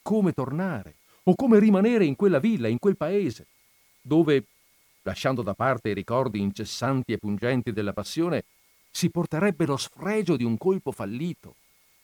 come 0.01 0.33
tornare 0.33 0.95
o 1.25 1.35
come 1.35 1.59
rimanere 1.59 2.03
in 2.05 2.15
quella 2.15 2.39
villa, 2.39 2.67
in 2.67 2.79
quel 2.79 2.97
paese, 2.97 3.45
dove, 4.01 4.43
lasciando 5.03 5.43
da 5.43 5.53
parte 5.53 5.89
i 5.89 5.93
ricordi 5.93 6.39
incessanti 6.39 7.13
e 7.13 7.19
pungenti 7.19 7.71
della 7.71 7.93
passione, 7.93 8.43
si 8.89 9.11
porterebbe 9.11 9.67
lo 9.67 9.77
sfregio 9.77 10.35
di 10.37 10.43
un 10.43 10.57
colpo 10.57 10.91
fallito, 10.91 11.57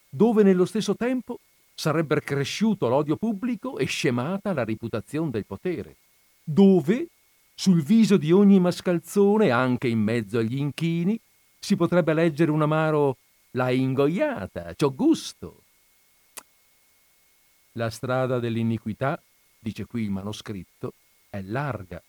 dove 0.08 0.44
nello 0.44 0.66
stesso 0.66 0.96
tempo 0.96 1.40
sarebbe 1.74 2.22
cresciuto 2.22 2.88
l'odio 2.90 3.16
pubblico 3.16 3.80
e 3.80 3.86
scemata 3.86 4.54
la 4.54 4.64
reputazione 4.64 5.32
del 5.32 5.48
potere, 5.48 5.96
dove, 6.44 7.08
sul 7.60 7.82
viso 7.82 8.18
di 8.18 8.32
ogni 8.32 8.60
mascalzone, 8.60 9.50
anche 9.50 9.88
in 9.88 10.00
mezzo 10.00 10.38
agli 10.38 10.58
inchini, 10.58 11.20
si 11.58 11.76
potrebbe 11.76 12.14
leggere 12.14 12.52
un 12.52 12.62
amaro 12.62 13.18
la 13.52 13.72
ingoiata, 13.72 14.76
c'ho 14.76 14.94
gusto. 14.94 15.64
La 17.72 17.90
strada 17.90 18.38
dell'iniquità, 18.38 19.20
dice 19.58 19.86
qui 19.86 20.04
il 20.04 20.12
manoscritto, 20.12 20.94
è 21.32 21.42
larga, 21.42 22.00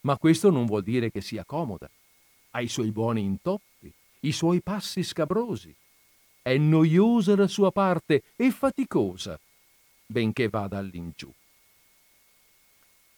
ma 0.00 0.18
questo 0.18 0.50
non 0.50 0.66
vuol 0.66 0.82
dire 0.82 1.12
che 1.12 1.20
sia 1.20 1.44
comoda. 1.44 1.88
Ha 2.50 2.60
i 2.60 2.68
suoi 2.68 2.90
buoni 2.90 3.22
intoppi, 3.22 3.92
i 4.20 4.32
suoi 4.32 4.60
passi 4.60 5.04
scabrosi, 5.04 5.72
è 6.42 6.56
noiosa 6.56 7.36
la 7.36 7.46
sua 7.46 7.70
parte 7.70 8.24
e 8.34 8.50
faticosa, 8.50 9.38
benché 10.04 10.48
vada 10.48 10.78
all'ingiù. 10.78 11.32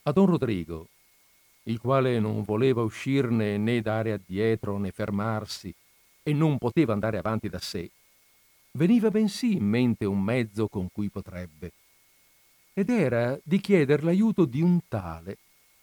A 0.02 0.12
don 0.12 0.26
Rodrigo, 0.26 0.88
il 1.68 1.78
quale 1.78 2.18
non 2.18 2.42
voleva 2.42 2.82
uscirne 2.82 3.58
né 3.58 3.82
dare 3.82 4.12
addietro 4.12 4.78
né 4.78 4.90
fermarsi 4.90 5.74
e 6.22 6.32
non 6.32 6.56
poteva 6.56 6.94
andare 6.94 7.18
avanti 7.18 7.48
da 7.48 7.58
sé, 7.58 7.90
veniva 8.72 9.10
bensì 9.10 9.56
in 9.56 9.64
mente 9.64 10.06
un 10.06 10.20
mezzo 10.20 10.68
con 10.68 10.88
cui 10.90 11.10
potrebbe, 11.10 11.72
ed 12.72 12.88
era 12.88 13.38
di 13.42 13.60
chieder 13.60 14.02
l'aiuto 14.02 14.44
di 14.46 14.62
un 14.62 14.80
tale, 14.88 15.36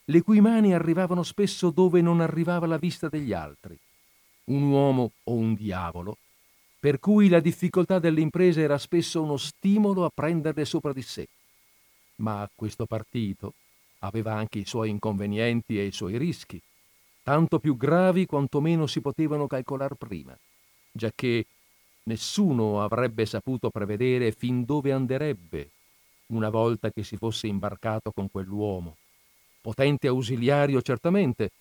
le 0.06 0.22
cui 0.22 0.42
mani 0.42 0.74
arrivavano 0.74 1.24
spesso 1.24 1.70
dove 1.70 2.02
non 2.02 2.20
arrivava 2.20 2.66
la 2.66 2.78
vista 2.78 3.08
degli 3.08 3.34
altri, 3.34 3.78
un 4.46 4.64
uomo 4.64 5.12
o 5.24 5.34
un 5.34 5.54
diavolo, 5.54 6.18
per 6.80 7.00
cui 7.00 7.30
la 7.30 7.40
difficoltà 7.40 8.00
delle 8.00 8.22
imprese 8.22 8.62
era 8.62 8.78
spesso 8.78 9.22
uno 9.22 9.38
stimolo 9.38 10.06
a 10.06 10.12
prenderle 10.14 10.66
sopra 10.66 10.94
di 10.94 11.02
sé. 11.02 11.28
Ma 12.18 12.48
questo 12.56 12.86
partito 12.86 13.54
aveva 14.06 14.34
anche 14.34 14.60
i 14.60 14.66
suoi 14.66 14.90
inconvenienti 14.90 15.80
e 15.80 15.86
i 15.86 15.92
suoi 15.92 16.18
rischi, 16.18 16.62
tanto 17.24 17.60
più 17.60 17.76
gravi 17.76 18.26
quanto 18.26 18.62
meno 18.62 18.88
si 18.88 19.02
potevano 19.02 19.48
calcolar 19.48 19.96
prima, 19.96 20.38
giacché 20.92 21.46
nessuno 22.04 22.84
avrebbe 22.84 23.26
saputo 23.26 23.70
prevedere 23.70 24.32
fin 24.32 24.64
dove 24.64 24.92
anderebbe 24.92 25.70
una 26.28 26.50
volta 26.50 26.92
che 26.92 27.04
si 27.04 27.18
fosse 27.18 27.48
imbarcato 27.48 28.12
con 28.12 28.30
quell'uomo, 28.30 28.96
potente 29.62 30.08
ausiliario 30.08 30.82
certamente, 30.82 31.52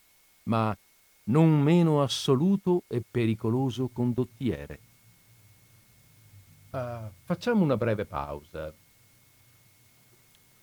ma 0.44 0.76
non 1.24 1.60
meno 1.62 2.02
assoluto 2.02 2.82
e 2.88 3.02
pericoloso 3.08 3.88
condottiere. 3.92 4.78
Uh, 6.70 7.08
facciamo 7.24 7.62
una 7.62 7.76
breve 7.76 8.04
pausa. 8.04 8.72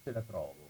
Se 0.03 0.11
la 0.11 0.21
trovo. 0.21 0.60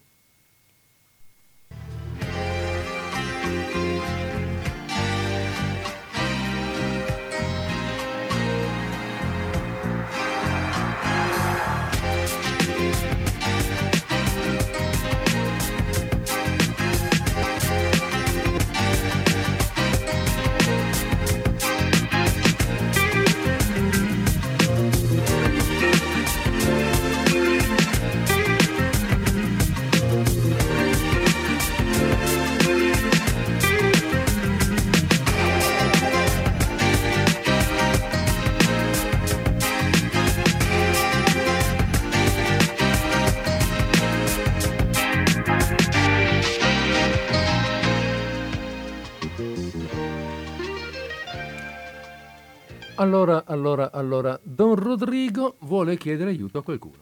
Allora, 53.01 53.45
allora, 53.47 53.91
allora, 53.91 54.39
Don 54.43 54.75
Rodrigo 54.75 55.55
vuole 55.61 55.97
chiedere 55.97 56.29
aiuto 56.29 56.59
a 56.59 56.63
qualcuno. 56.63 56.99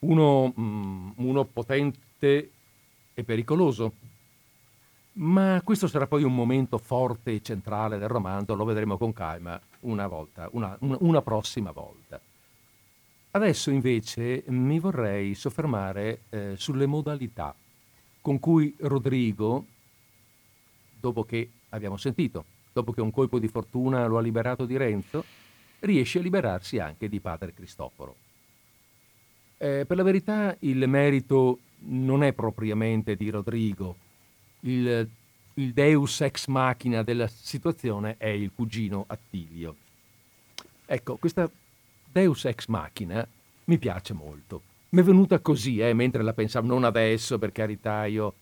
Uno, 0.00 0.52
mm, 0.58 1.10
uno 1.18 1.44
potente 1.44 2.50
e 3.14 3.22
pericoloso. 3.22 3.92
Ma 5.12 5.60
questo 5.62 5.86
sarà 5.86 6.08
poi 6.08 6.24
un 6.24 6.34
momento 6.34 6.76
forte 6.78 7.34
e 7.34 7.40
centrale 7.40 7.98
del 7.98 8.08
romanzo, 8.08 8.56
lo 8.56 8.64
vedremo 8.64 8.98
con 8.98 9.12
calma 9.12 9.58
una 9.82 10.08
volta, 10.08 10.48
una, 10.50 10.76
una, 10.80 10.96
una 10.98 11.22
prossima 11.22 11.70
volta. 11.70 12.20
Adesso 13.30 13.70
invece 13.70 14.42
mi 14.48 14.80
vorrei 14.80 15.36
soffermare 15.36 16.22
eh, 16.30 16.54
sulle 16.56 16.86
modalità 16.86 17.54
con 18.20 18.40
cui 18.40 18.74
Rodrigo, 18.80 19.66
dopo 20.98 21.22
che 21.22 21.48
abbiamo 21.68 21.96
sentito 21.96 22.55
dopo 22.76 22.92
che 22.92 23.00
un 23.00 23.10
colpo 23.10 23.38
di 23.38 23.48
fortuna 23.48 24.06
lo 24.06 24.18
ha 24.18 24.20
liberato 24.20 24.66
di 24.66 24.76
Renzo, 24.76 25.24
riesce 25.80 26.18
a 26.18 26.22
liberarsi 26.22 26.78
anche 26.78 27.08
di 27.08 27.20
padre 27.20 27.54
Cristoforo. 27.54 28.14
Eh, 29.56 29.84
per 29.86 29.96
la 29.96 30.02
verità 30.02 30.54
il 30.60 30.86
merito 30.86 31.58
non 31.86 32.22
è 32.22 32.34
propriamente 32.34 33.16
di 33.16 33.30
Rodrigo. 33.30 33.96
Il, 34.60 35.08
il 35.54 35.72
deus 35.72 36.20
ex 36.20 36.48
machina 36.48 37.02
della 37.02 37.28
situazione 37.28 38.16
è 38.18 38.28
il 38.28 38.50
cugino 38.54 39.04
Attilio. 39.06 39.74
Ecco, 40.84 41.16
questa 41.16 41.50
deus 42.12 42.44
ex 42.44 42.66
machina 42.66 43.26
mi 43.64 43.78
piace 43.78 44.12
molto. 44.12 44.60
Mi 44.90 45.00
è 45.00 45.02
venuta 45.02 45.38
così, 45.38 45.78
eh, 45.78 45.94
mentre 45.94 46.22
la 46.22 46.34
pensavo, 46.34 46.66
non 46.66 46.84
adesso, 46.84 47.38
per 47.38 47.52
carità, 47.52 48.04
io, 48.04 48.34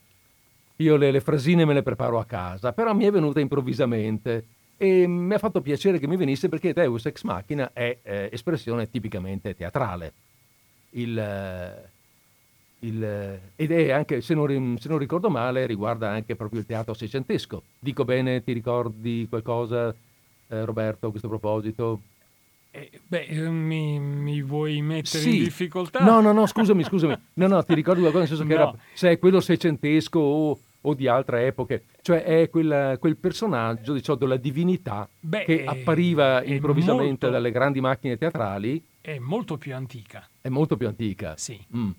io 0.77 0.95
le, 0.95 1.11
le 1.11 1.21
frasine 1.21 1.65
me 1.65 1.73
le 1.73 1.83
preparo 1.83 2.19
a 2.19 2.25
casa, 2.25 2.73
però 2.73 2.93
mi 2.93 3.05
è 3.05 3.11
venuta 3.11 3.39
improvvisamente 3.39 4.45
e 4.77 5.07
mi 5.07 5.33
ha 5.33 5.37
fatto 5.37 5.61
piacere 5.61 5.99
che 5.99 6.07
mi 6.07 6.17
venisse 6.17 6.49
perché 6.49 6.73
Deus 6.73 7.05
Ex 7.05 7.23
Machina 7.23 7.71
è 7.71 7.97
eh, 8.01 8.29
espressione 8.31 8.89
tipicamente 8.89 9.55
teatrale. 9.55 10.13
Il, 10.91 11.17
eh, 11.17 11.89
il, 12.79 13.39
ed 13.55 13.71
è 13.71 13.91
anche, 13.91 14.21
se 14.21 14.33
non, 14.33 14.77
se 14.79 14.89
non, 14.89 14.97
ricordo 14.97 15.29
male, 15.29 15.65
riguarda 15.65 16.09
anche 16.09 16.35
proprio 16.35 16.59
il 16.59 16.65
teatro 16.65 16.93
seicentesco. 16.93 17.63
Dico 17.79 18.03
bene, 18.03 18.43
ti 18.43 18.51
ricordi 18.51 19.25
qualcosa, 19.29 19.95
eh, 20.47 20.65
Roberto, 20.65 21.07
a 21.07 21.09
questo 21.09 21.29
proposito? 21.29 22.01
Eh, 22.71 22.99
beh, 23.07 23.25
eh, 23.27 23.49
mi, 23.49 23.97
mi, 23.99 24.41
vuoi 24.41 24.81
mettere 24.81 25.23
sì. 25.23 25.37
in 25.37 25.43
difficoltà? 25.43 26.03
No, 26.03 26.19
no, 26.19 26.33
no, 26.33 26.45
scusami, 26.45 26.83
scusami. 26.83 27.17
No, 27.35 27.47
no, 27.47 27.63
ti 27.63 27.73
ricordi 27.73 28.01
qualcosa, 28.01 28.27
nel 28.27 28.35
senso 28.35 28.45
che 28.45 28.55
no. 28.59 28.61
era, 28.61 28.77
se 28.93 29.11
è 29.11 29.19
quello 29.19 29.39
seicentesco 29.39 30.19
o, 30.19 30.59
o, 30.87 30.93
di 30.93 31.07
altre 31.07 31.47
epoche. 31.47 31.85
Cioè 32.01 32.23
è 32.23 32.49
quel, 32.49 32.97
quel 32.99 33.17
personaggio, 33.17 33.93
diciamo, 33.93 34.17
della 34.17 34.37
divinità 34.37 35.07
Beh, 35.19 35.43
che 35.45 35.63
è, 35.63 35.65
appariva 35.65 36.43
improvvisamente 36.43 37.07
molto, 37.25 37.29
dalle 37.29 37.51
grandi 37.51 37.81
macchine 37.81 38.17
teatrali. 38.17 38.83
È 39.01 39.17
molto 39.19 39.57
più 39.57 39.75
antica. 39.75 40.27
È 40.41 40.49
molto 40.49 40.77
più 40.77 40.87
antica. 40.87 41.35
Sì. 41.37 41.59
Mm. 41.75 41.89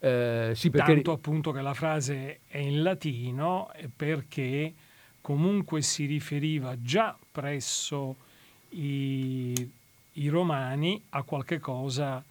Eh, 0.00 0.52
sì 0.54 0.70
perché... 0.70 0.94
Tanto 0.94 1.12
appunto 1.12 1.52
che 1.52 1.60
la 1.60 1.74
frase 1.74 2.40
è 2.48 2.58
in 2.58 2.82
latino 2.82 3.70
perché 3.94 4.72
comunque 5.20 5.82
si 5.82 6.06
riferiva 6.06 6.74
già 6.80 7.16
presso 7.30 8.16
i, 8.70 9.70
i 10.14 10.28
romani 10.28 11.02
a 11.10 11.22
qualche 11.22 11.58
cosa 11.58 12.22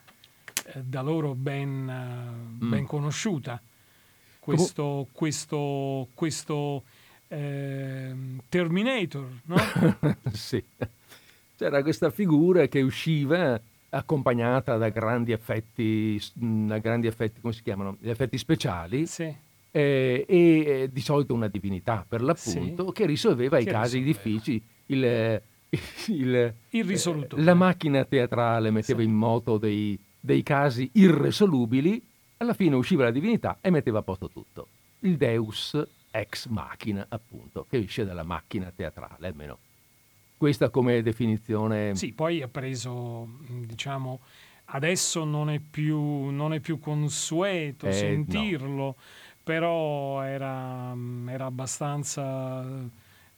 eh, 0.65 0.81
da 0.81 1.01
loro 1.01 1.35
ben, 1.35 2.57
mm. 2.63 2.69
ben 2.69 2.85
conosciuta. 2.85 3.61
Questo, 4.39 5.07
questo, 5.11 6.07
questo 6.13 6.83
eh, 7.27 8.15
Terminator, 8.49 9.29
no? 9.45 9.57
sì. 10.33 10.63
C'era 11.55 11.81
questa 11.83 12.09
figura 12.09 12.67
che 12.67 12.81
usciva 12.81 13.59
accompagnata 13.89 14.77
da 14.77 14.89
grandi 14.89 15.31
effetti, 15.31 16.21
da 16.33 16.77
grandi 16.77 17.07
effetti, 17.07 17.41
come 17.41 17.53
si 17.53 17.63
chiamano? 17.63 17.97
Gli 17.99 18.09
effetti 18.09 18.37
speciali. 18.37 19.05
Sì. 19.05 19.33
Eh, 19.71 20.25
e 20.27 20.89
di 20.91 21.01
solito 21.01 21.33
una 21.33 21.47
divinità 21.47 22.03
per 22.07 22.23
l'appunto 22.23 22.87
sì. 22.87 22.91
che 22.93 23.05
risolveva 23.05 23.57
che 23.57 23.63
i 23.63 23.65
casi 23.65 23.99
risolveva. 23.99 24.39
difficili. 24.39 24.63
Il, 24.87 25.41
il, 26.07 26.53
il 26.71 27.27
la 27.35 27.53
macchina 27.53 28.03
teatrale 28.03 28.71
metteva 28.71 29.01
sì. 29.01 29.05
in 29.05 29.13
moto 29.13 29.57
dei, 29.57 29.97
dei, 30.19 30.41
casi 30.41 30.89
irresolubili, 30.93 32.01
alla 32.39 32.53
fine 32.53 32.75
usciva 32.75 33.03
la 33.03 33.11
divinità 33.11 33.57
e 33.61 33.69
metteva 33.69 33.99
a 33.99 34.01
posto 34.01 34.29
tutto. 34.29 34.67
Il 34.99 35.17
Deus 35.17 35.77
ex 36.11 36.47
machina, 36.47 37.05
appunto, 37.09 37.65
che 37.69 37.77
esce 37.77 38.05
dalla 38.05 38.23
macchina 38.23 38.71
teatrale, 38.73 39.27
almeno 39.27 39.57
questa 40.37 40.69
come 40.69 41.01
definizione. 41.01 41.95
Sì, 41.95 42.13
poi 42.13 42.41
ha 42.41 42.47
preso, 42.47 43.27
diciamo, 43.65 44.21
adesso 44.65 45.25
non 45.25 45.49
è 45.49 45.59
più, 45.59 46.29
non 46.29 46.53
è 46.53 46.59
più 46.59 46.79
consueto 46.79 47.87
eh, 47.87 47.91
sentirlo, 47.91 48.83
no. 48.83 48.95
però 49.43 50.21
era, 50.21 50.95
era 51.27 51.45
abbastanza 51.45 52.63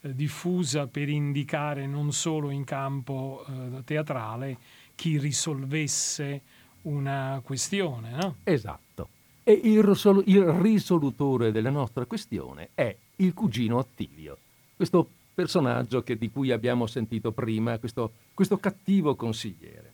eh, 0.00 0.14
diffusa 0.14 0.86
per 0.86 1.08
indicare 1.08 1.86
non 1.86 2.12
solo 2.12 2.50
in 2.50 2.62
campo 2.62 3.44
eh, 3.48 3.82
teatrale 3.84 4.56
chi 4.94 5.18
risolvesse 5.18 6.40
una 6.82 7.40
questione. 7.44 8.10
No? 8.10 8.36
Esatto. 8.44 9.08
E 9.42 9.52
il, 9.52 9.82
risol- 9.82 10.22
il 10.26 10.44
risolutore 10.44 11.50
della 11.50 11.70
nostra 11.70 12.04
questione 12.04 12.70
è 12.74 12.94
il 13.16 13.34
cugino 13.34 13.78
Attilio, 13.78 14.38
questo 14.76 15.08
personaggio 15.34 16.02
che, 16.02 16.16
di 16.16 16.30
cui 16.30 16.52
abbiamo 16.52 16.86
sentito 16.86 17.32
prima, 17.32 17.78
questo, 17.78 18.12
questo 18.34 18.58
cattivo 18.58 19.14
consigliere. 19.14 19.92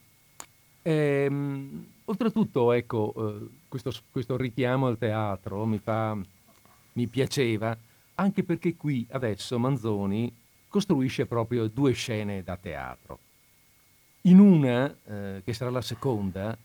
Ehm, 0.82 1.86
oltretutto, 2.04 2.72
ecco, 2.72 3.12
eh, 3.16 3.48
questo, 3.68 3.92
questo, 4.10 4.36
richiamo 4.36 4.86
al 4.86 4.98
teatro 4.98 5.64
mi, 5.66 5.78
fa, 5.78 6.16
mi 6.92 7.06
piaceva 7.06 7.76
anche 8.14 8.42
perché 8.42 8.74
qui 8.76 9.06
adesso 9.10 9.58
Manzoni 9.58 10.32
costruisce 10.68 11.26
proprio 11.26 11.68
due 11.68 11.92
scene 11.92 12.42
da 12.42 12.56
teatro. 12.56 13.18
In 14.22 14.40
una, 14.40 14.94
eh, 15.04 15.42
che 15.44 15.52
sarà 15.52 15.70
la 15.70 15.80
seconda, 15.80 16.56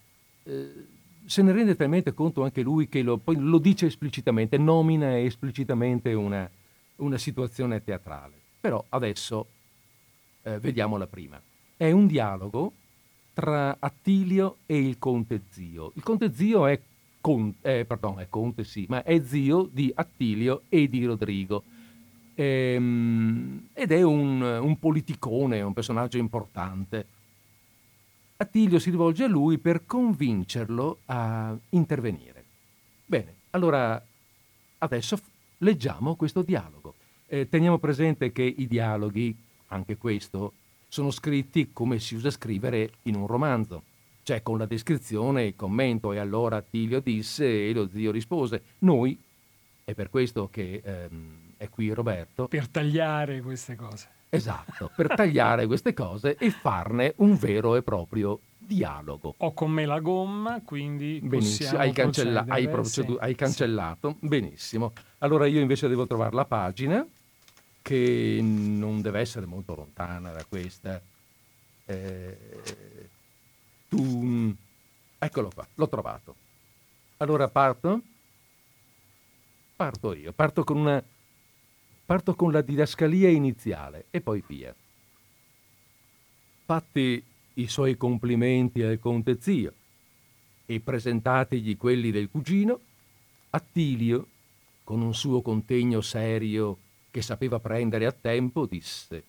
eh, 0.44 0.86
se 1.26 1.42
ne 1.42 1.52
rende 1.52 1.76
talmente 1.76 2.14
conto 2.14 2.44
anche 2.44 2.62
lui 2.62 2.88
che 2.88 3.02
lo, 3.02 3.18
poi 3.18 3.38
lo 3.38 3.58
dice 3.58 3.86
esplicitamente, 3.86 4.58
nomina 4.58 5.20
esplicitamente 5.20 6.14
una, 6.14 6.50
una 6.98 7.18
situazione 7.18 7.84
teatrale. 7.84 8.34
Però 8.60 8.84
adesso 8.90 9.48
eh, 10.44 10.60
vediamo 10.60 10.98
la 10.98 11.08
prima. 11.08 11.42
È 11.76 11.92
un 11.92 12.08
dialogo 12.08 12.72
tra 13.34 13.78
Attilio 13.80 14.58
e 14.66 14.78
il 14.78 15.00
conte 15.00 15.42
zio. 15.50 15.92
Il 15.96 16.04
conte 16.04 16.34
zio 16.34 16.68
è 16.68 16.80
Conte, 17.20 17.80
eh, 17.80 17.86
pardon, 17.86 18.20
è 18.20 18.28
Conte 18.30 18.66
sì, 18.66 18.86
ma 18.90 19.02
è 19.02 19.22
zio 19.22 19.70
di 19.72 19.92
Attilio 19.96 20.64
e 20.68 20.90
di 20.90 21.06
Rodrigo. 21.06 21.64
Ehm, 22.36 23.70
ed 23.74 23.92
è 23.92 24.02
un, 24.02 24.42
un 24.42 24.78
politicone, 24.78 25.62
un 25.62 25.74
personaggio 25.74 26.18
importante. 26.18 27.06
Attilio 28.44 28.80
si 28.80 28.90
rivolge 28.90 29.24
a 29.24 29.28
lui 29.28 29.58
per 29.58 29.86
convincerlo 29.86 31.00
a 31.06 31.56
intervenire. 31.70 32.44
Bene, 33.06 33.34
allora 33.52 34.02
adesso 34.78 35.20
leggiamo 35.60 36.16
questo 36.16 36.42
dialogo. 36.42 36.94
Eh, 37.28 37.50
teniamo 37.50 37.80
presente 37.80 38.32
che 38.32 38.44
i 38.44 38.68
dialoghi, 38.68 39.36
anche 39.68 39.98
questo, 39.98 40.54
sono 40.88 41.12
scritti 41.12 41.72
come 41.74 42.00
si 42.00 42.16
usa 42.16 42.30
scrivere 42.30 42.94
in 43.04 43.16
un 43.16 43.28
romanzo 43.28 43.84
cioè 44.24 44.42
con 44.42 44.58
la 44.58 44.66
descrizione 44.66 45.44
e 45.44 45.48
il 45.48 45.56
commento. 45.56 46.14
E 46.14 46.18
allora 46.18 46.58
Attilio 46.58 47.00
disse 47.02 47.68
e 47.68 47.74
lo 47.74 47.88
zio 47.90 48.12
rispose. 48.12 48.64
Noi, 48.80 49.18
è 49.84 49.94
per 49.94 50.10
questo 50.10 50.50
che 50.50 50.82
ehm, 50.84 51.56
è 51.58 51.70
qui 51.70 51.92
Roberto. 51.92 52.48
Per 52.48 52.68
tagliare 52.70 53.42
queste 53.42 53.76
cose. 53.76 54.22
Esatto, 54.36 54.90
per 54.96 55.14
tagliare 55.14 55.68
queste 55.68 55.94
cose 55.94 56.38
e 56.38 56.50
farne 56.50 57.14
un 57.18 57.36
vero 57.36 57.76
e 57.76 57.84
proprio 57.84 58.40
dialogo. 58.58 59.36
Ho 59.38 59.54
con 59.54 59.70
me 59.70 59.86
la 59.86 60.00
gomma, 60.00 60.60
quindi 60.64 61.20
Benissimo, 61.22 61.78
hai, 61.78 61.92
cancella- 61.92 62.44
hai, 62.48 62.68
procedu- 62.68 63.20
sì, 63.20 63.24
hai, 63.24 63.36
cancellato. 63.36 64.18
Sì. 64.20 64.28
Benissimo. 64.28 64.92
Allora 65.20 65.46
io 65.46 65.60
invece 65.60 65.88
devo 65.88 66.08
trovare 66.08 66.34
la 66.34 66.46
pagina 66.46 67.06
che 67.84 68.40
non 68.42 69.02
deve 69.02 69.20
essere 69.20 69.46
molto 69.46 69.76
lontana 69.76 70.32
da 70.32 70.44
questa. 70.46 71.00
Eh, 71.86 73.10
tu... 73.88 74.52
Eccolo 75.20 75.50
qua, 75.54 75.68
l'ho 75.76 75.88
trovato. 75.88 76.36
Allora 77.18 77.48
parto? 77.50 78.02
Parto 79.76 80.14
io, 80.16 80.34
parto 80.34 80.64
con 80.64 80.78
una... 80.78 81.04
Parto 82.14 82.36
con 82.36 82.52
la 82.52 82.62
didascalia 82.62 83.28
iniziale 83.28 84.06
e 84.12 84.22
poi 84.22 84.44
via. 84.46 84.72
Fatti 86.64 87.24
i 87.56 87.68
suoi 87.68 87.98
complimenti 87.98 88.84
al 88.84 89.00
conte 89.00 89.40
zio 89.42 89.74
e 90.68 90.80
presentatigli 90.80 91.76
quelli 91.76 92.12
del 92.12 92.30
cugino, 92.30 92.80
Attilio, 93.50 94.28
con 94.84 95.02
un 95.02 95.16
suo 95.16 95.42
contegno 95.42 96.02
serio 96.02 96.78
che 97.10 97.24
sapeva 97.24 97.60
prendere 97.60 98.06
a 98.06 98.12
tempo, 98.12 98.68
disse 98.68 99.24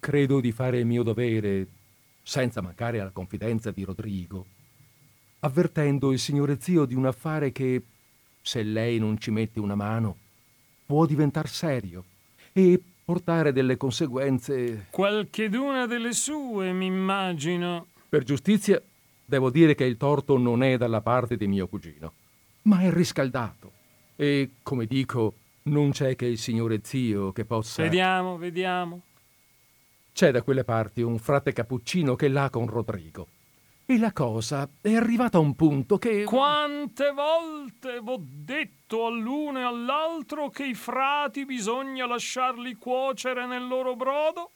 Credo 0.00 0.40
di 0.40 0.50
fare 0.50 0.78
il 0.78 0.86
mio 0.86 1.02
dovere 1.02 1.66
senza 2.22 2.62
mancare 2.62 3.00
alla 3.00 3.10
confidenza 3.10 3.70
di 3.70 3.84
Rodrigo, 3.84 4.46
avvertendo 5.40 6.10
il 6.10 6.18
signore 6.18 6.58
zio 6.58 6.86
di 6.86 6.94
un 6.94 7.04
affare 7.04 7.52
che, 7.52 7.82
se 8.40 8.62
lei 8.62 8.98
non 8.98 9.18
ci 9.18 9.30
mette 9.30 9.60
una 9.60 9.74
mano, 9.74 10.22
può 10.86 11.06
diventare 11.06 11.48
serio 11.48 12.04
e 12.52 12.80
portare 13.04 13.52
delle 13.52 13.76
conseguenze. 13.76 14.86
Qualcheduna 14.90 15.86
delle 15.86 16.12
sue, 16.12 16.72
mi 16.72 16.86
immagino. 16.86 17.86
Per 18.08 18.22
giustizia, 18.22 18.80
devo 19.24 19.50
dire 19.50 19.74
che 19.74 19.84
il 19.84 19.96
torto 19.96 20.38
non 20.38 20.62
è 20.62 20.76
dalla 20.76 21.00
parte 21.00 21.36
di 21.36 21.46
mio 21.46 21.66
cugino, 21.66 22.12
ma 22.62 22.80
è 22.80 22.92
riscaldato. 22.92 23.72
E, 24.16 24.50
come 24.62 24.86
dico, 24.86 25.34
non 25.64 25.90
c'è 25.90 26.14
che 26.14 26.26
il 26.26 26.38
signore 26.38 26.80
zio 26.82 27.32
che 27.32 27.44
possa. 27.44 27.82
Vediamo, 27.82 28.36
vediamo. 28.36 29.00
C'è 30.12 30.30
da 30.30 30.42
quelle 30.42 30.62
parti 30.62 31.02
un 31.02 31.18
frate 31.18 31.52
cappuccino 31.52 32.14
che 32.14 32.28
là 32.28 32.48
con 32.50 32.66
Rodrigo. 32.68 33.26
E 33.86 33.98
la 33.98 34.12
cosa 34.12 34.66
è 34.80 34.94
arrivata 34.94 35.36
a 35.36 35.42
un 35.42 35.54
punto 35.54 35.98
che... 35.98 36.24
Quante 36.24 37.10
volte 37.10 38.00
v'ho 38.00 38.18
detto 38.18 39.04
all'uno 39.04 39.58
e 39.58 39.62
all'altro 39.62 40.48
che 40.48 40.64
i 40.64 40.74
frati 40.74 41.44
bisogna 41.44 42.06
lasciarli 42.06 42.76
cuocere 42.76 43.46
nel 43.46 43.66
loro 43.66 43.94
brodo? 43.94 44.52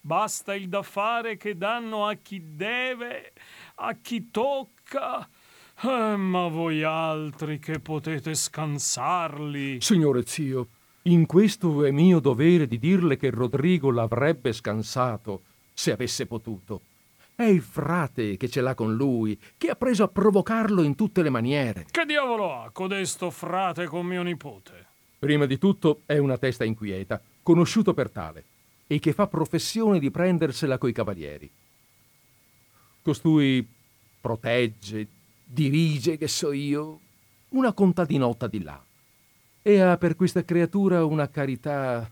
Basta 0.00 0.54
il 0.54 0.70
da 0.70 0.82
fare 0.82 1.36
che 1.36 1.58
danno 1.58 2.06
a 2.06 2.14
chi 2.14 2.54
deve, 2.56 3.34
a 3.74 3.92
chi 4.00 4.30
tocca. 4.30 5.28
Eh, 5.82 6.16
ma 6.16 6.48
voi 6.48 6.82
altri 6.82 7.58
che 7.58 7.80
potete 7.80 8.34
scansarli. 8.34 9.82
Signore 9.82 10.24
zio, 10.24 10.68
in 11.02 11.26
questo 11.26 11.84
è 11.84 11.90
mio 11.90 12.20
dovere 12.20 12.66
di 12.66 12.78
dirle 12.78 13.18
che 13.18 13.28
Rodrigo 13.28 13.90
l'avrebbe 13.90 14.54
scansato 14.54 15.42
se 15.74 15.92
avesse 15.92 16.24
potuto. 16.24 16.80
È 17.36 17.42
il 17.42 17.60
frate 17.60 18.38
che 18.38 18.48
ce 18.48 18.62
l'ha 18.62 18.74
con 18.74 18.94
lui, 18.94 19.38
che 19.58 19.68
ha 19.68 19.76
preso 19.76 20.02
a 20.04 20.08
provocarlo 20.08 20.82
in 20.82 20.94
tutte 20.94 21.22
le 21.22 21.28
maniere. 21.28 21.84
Che 21.90 22.06
diavolo 22.06 22.62
ha 22.62 22.70
codesto 22.70 23.28
frate 23.30 23.84
con 23.84 24.06
mio 24.06 24.22
nipote? 24.22 24.86
Prima 25.18 25.44
di 25.44 25.58
tutto 25.58 26.00
è 26.06 26.16
una 26.16 26.38
testa 26.38 26.64
inquieta, 26.64 27.20
conosciuto 27.42 27.92
per 27.92 28.10
tale, 28.10 28.44
e 28.86 28.98
che 29.00 29.12
fa 29.12 29.26
professione 29.26 29.98
di 29.98 30.10
prendersela 30.10 30.78
coi 30.78 30.94
cavalieri. 30.94 31.50
Costui 33.02 33.68
protegge, 34.18 35.06
dirige, 35.44 36.16
che 36.16 36.28
so 36.28 36.52
io, 36.52 37.00
una 37.50 37.74
contadinotta 37.74 38.46
di 38.46 38.62
là. 38.62 38.82
E 39.60 39.80
ha 39.82 39.98
per 39.98 40.16
questa 40.16 40.42
creatura 40.42 41.04
una 41.04 41.28
carità. 41.28 42.10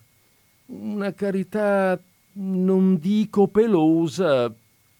una 0.67 1.15
carità. 1.15 1.99
non 2.37 2.99
dico 2.99 3.49
pelosa, 3.49 4.55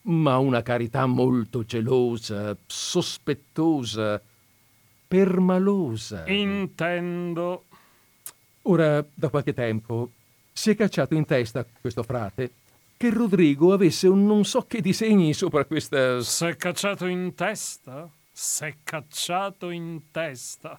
ma 0.07 0.39
una 0.39 0.63
carità 0.63 1.07
molto 1.07 1.65
gelosa, 1.65 2.57
sospettosa, 2.67 4.21
permalosa. 5.07 6.27
Intendo. 6.29 7.65
Ora, 8.63 9.05
da 9.13 9.29
qualche 9.29 9.53
tempo, 9.53 10.11
si 10.53 10.71
è 10.71 10.77
cacciato 10.77 11.15
in 11.15 11.25
testa 11.25 11.67
questo 11.81 12.03
frate 12.03 12.51
che 12.97 13.11
Rodrigo 13.11 13.73
avesse 13.73 14.07
un 14.09 14.25
non 14.25 14.45
so 14.45 14.63
che 14.63 14.81
disegni 14.81 15.35
sopra 15.35 15.65
questa... 15.65 16.21
S'è 16.23 16.57
cacciato 16.57 17.07
in 17.07 17.35
testa? 17.35 18.09
S'è 18.33 18.77
cacciato 18.83 19.71
in 19.71 20.11
testa. 20.11 20.79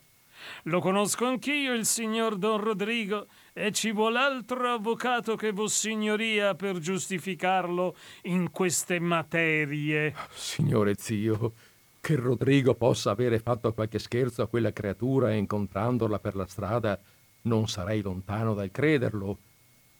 Lo 0.64 0.80
conosco 0.80 1.26
anch'io, 1.26 1.74
il 1.74 1.86
signor 1.86 2.38
Don 2.38 2.60
Rodrigo, 2.60 3.28
e 3.54 3.72
ci 3.72 3.92
vuole 3.92 4.20
altro 4.20 4.74
avvocato 4.74 5.36
che 5.36 5.52
Vossignoria 5.52 6.56
per 6.56 6.80
giustificarlo 6.80 7.96
in 8.24 8.52
queste 8.52 9.00
materie. 9.00 10.14
Signore 10.34 10.96
zio, 10.98 11.54
che 12.02 12.16
Rodrigo 12.16 12.74
possa 12.76 13.12
avere 13.12 13.40
fatto 13.40 13.74
qualche 13.74 14.00
scherzo 14.00 14.42
a 14.42 14.48
quella 14.48 14.74
creatura 14.74 15.34
incontrandola 15.34 16.20
per 16.20 16.36
la 16.36 16.46
strada, 16.48 17.00
non 17.44 17.68
sarei 17.68 18.02
lontano 18.02 18.54
dal 18.54 18.72
crederlo. 18.72 19.38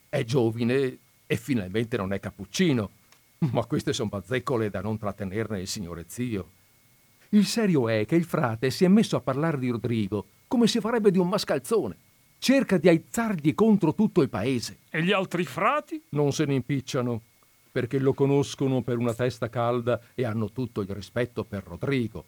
È 0.10 0.24
giovine 0.24 0.98
e 1.26 1.36
finalmente 1.36 1.98
non 1.98 2.14
è 2.14 2.20
cappuccino, 2.20 2.90
ma 3.52 3.66
queste 3.66 3.94
sono 3.94 4.10
bazzecole 4.10 4.70
da 4.70 4.82
non 4.82 4.98
trattenerne 4.98 5.62
il 5.62 5.68
signore 5.68 6.06
zio. 6.08 6.50
Il 7.30 7.46
serio 7.46 7.90
è 7.90 8.06
che 8.06 8.16
il 8.16 8.24
frate 8.24 8.70
si 8.70 8.86
è 8.86 8.88
messo 8.88 9.16
a 9.16 9.22
parlare 9.22 9.58
di 9.58 9.70
Rodrigo 9.70 10.28
come 10.56 10.68
si 10.68 10.80
farebbe 10.80 11.12
di 11.12 11.18
un 11.18 11.28
mascalzone 11.28 11.98
cerca 12.40 12.78
di 12.78 12.88
aizzargli 12.88 13.54
contro 13.54 13.94
tutto 13.94 14.22
il 14.22 14.30
paese. 14.30 14.78
E 14.90 15.04
gli 15.04 15.12
altri 15.12 15.44
frati? 15.44 16.02
Non 16.10 16.32
se 16.32 16.46
ne 16.46 16.54
impicciano, 16.54 17.20
perché 17.72 18.00
lo 18.00 18.14
conoscono 18.14 18.82
per 18.82 18.98
una 18.98 19.14
testa 19.14 19.50
calda 19.50 20.00
e 20.14 20.24
hanno 20.24 20.50
tutto 20.52 20.80
il 20.80 20.88
rispetto 20.90 21.44
per 21.44 21.64
Rodrigo. 21.66 22.24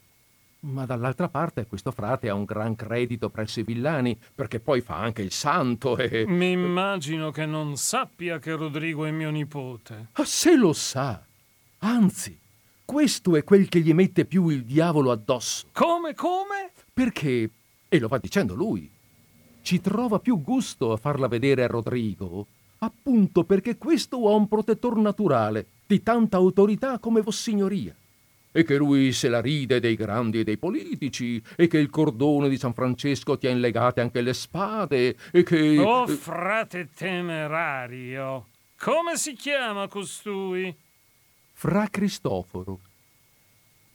Ma 0.61 0.85
dall'altra 0.85 1.29
parte 1.29 1.67
questo 1.67 1.91
frate 1.91 2.27
ha 2.27 2.33
un 2.33 2.43
gran 2.43 2.75
credito 2.75 3.29
presso 3.29 3.61
i 3.61 3.63
villani, 3.63 4.19
perché 4.35 4.59
poi 4.59 4.81
fa 4.81 4.97
anche 4.97 5.21
il 5.21 5.31
santo 5.31 5.95
e... 5.97 6.25
Mi 6.27 6.51
immagino 6.51 7.31
che 7.31 7.45
non 7.45 7.77
sappia 7.77 8.39
che 8.39 8.55
Rodrigo 8.55 9.05
è 9.05 9.11
mio 9.11 9.29
nipote. 9.29 10.07
Ah, 10.13 10.25
se 10.25 10.57
lo 10.57 10.73
sa! 10.73 11.23
Anzi, 11.79 12.37
questo 12.83 13.37
è 13.37 13.43
quel 13.45 13.69
che 13.69 13.79
gli 13.79 13.93
mette 13.93 14.25
più 14.25 14.49
il 14.49 14.65
diavolo 14.65 15.11
addosso. 15.11 15.67
Come, 15.71 16.13
come? 16.13 16.71
Perché, 16.91 17.51
e 17.89 18.00
lo 18.00 18.08
va 18.08 18.17
dicendo 18.17 18.54
lui, 18.54 18.89
ci 19.62 19.82
trova 19.82 20.19
più 20.19 20.41
gusto 20.41 20.91
a 20.91 20.97
farla 20.97 21.28
vedere 21.28 21.63
a 21.63 21.67
Rodrigo, 21.67 22.47
appunto 22.80 23.43
perché 23.43 23.78
questo 23.78 24.30
ha 24.30 24.34
un 24.34 24.47
protettor 24.47 24.97
naturale 24.97 25.65
di 25.86 26.04
tanta 26.04 26.38
autorità 26.38 27.00
come 27.00 27.21
Vossignoria. 27.21 27.95
E 28.52 28.63
che 28.63 28.78
lui 28.78 29.12
se 29.12 29.30
la 29.30 29.41
ride 29.41 29.80
dei 29.80 29.95
grandi 29.95 30.39
e 30.39 30.43
dei 30.43 30.58
politici, 30.58 31.41
e 31.56 31.67
che 31.67 31.78
il 31.78 31.89
cordone 31.89 32.50
di 32.50 32.58
San 32.58 32.73
Francesco 32.73 33.38
ti 33.38 33.45
ha 33.45 33.52
inlegate 33.52 34.02
anche 34.02 34.21
le 34.21 34.34
spade, 34.34 35.15
e 35.32 35.43
che... 35.43 35.78
Oh, 35.78 36.08
frate 36.08 36.89
temerario! 36.95 38.47
Come 38.80 39.17
si 39.17 39.34
chiama 39.34 39.88
costui? 39.88 40.76
Fra 41.54 41.88
Cristoforo. 41.89 42.80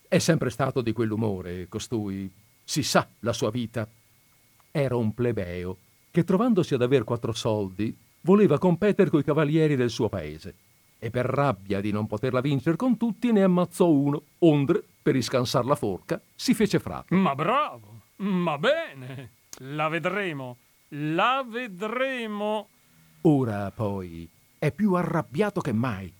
È 0.06 0.18
sempre 0.18 0.50
stato 0.50 0.80
di 0.80 0.92
quell'umore, 0.92 1.66
costui. 1.68 2.30
Si 2.72 2.82
sa 2.82 3.06
la 3.18 3.34
sua 3.34 3.50
vita 3.50 3.86
era 4.70 4.96
un 4.96 5.12
plebeo 5.12 5.76
che 6.10 6.24
trovandosi 6.24 6.72
ad 6.72 6.80
aver 6.80 7.04
quattro 7.04 7.32
soldi 7.32 7.94
voleva 8.22 8.56
competere 8.56 9.10
coi 9.10 9.22
cavalieri 9.22 9.76
del 9.76 9.90
suo 9.90 10.08
paese 10.08 10.54
e 10.98 11.10
per 11.10 11.26
rabbia 11.26 11.82
di 11.82 11.92
non 11.92 12.06
poterla 12.06 12.40
vincere 12.40 12.76
con 12.76 12.96
tutti 12.96 13.30
ne 13.30 13.42
ammazzò 13.42 13.90
uno, 13.90 14.22
onde, 14.38 14.82
per 15.02 15.12
riscansar 15.12 15.66
la 15.66 15.74
forca, 15.74 16.18
si 16.34 16.54
fece 16.54 16.78
frate. 16.78 17.14
Ma 17.14 17.34
bravo, 17.34 18.04
ma 18.16 18.56
bene, 18.56 19.32
la 19.58 19.88
vedremo, 19.88 20.56
la 20.88 21.44
vedremo. 21.46 22.68
Ora 23.20 23.70
poi 23.70 24.26
è 24.58 24.72
più 24.72 24.94
arrabbiato 24.94 25.60
che 25.60 25.74
mai, 25.74 26.10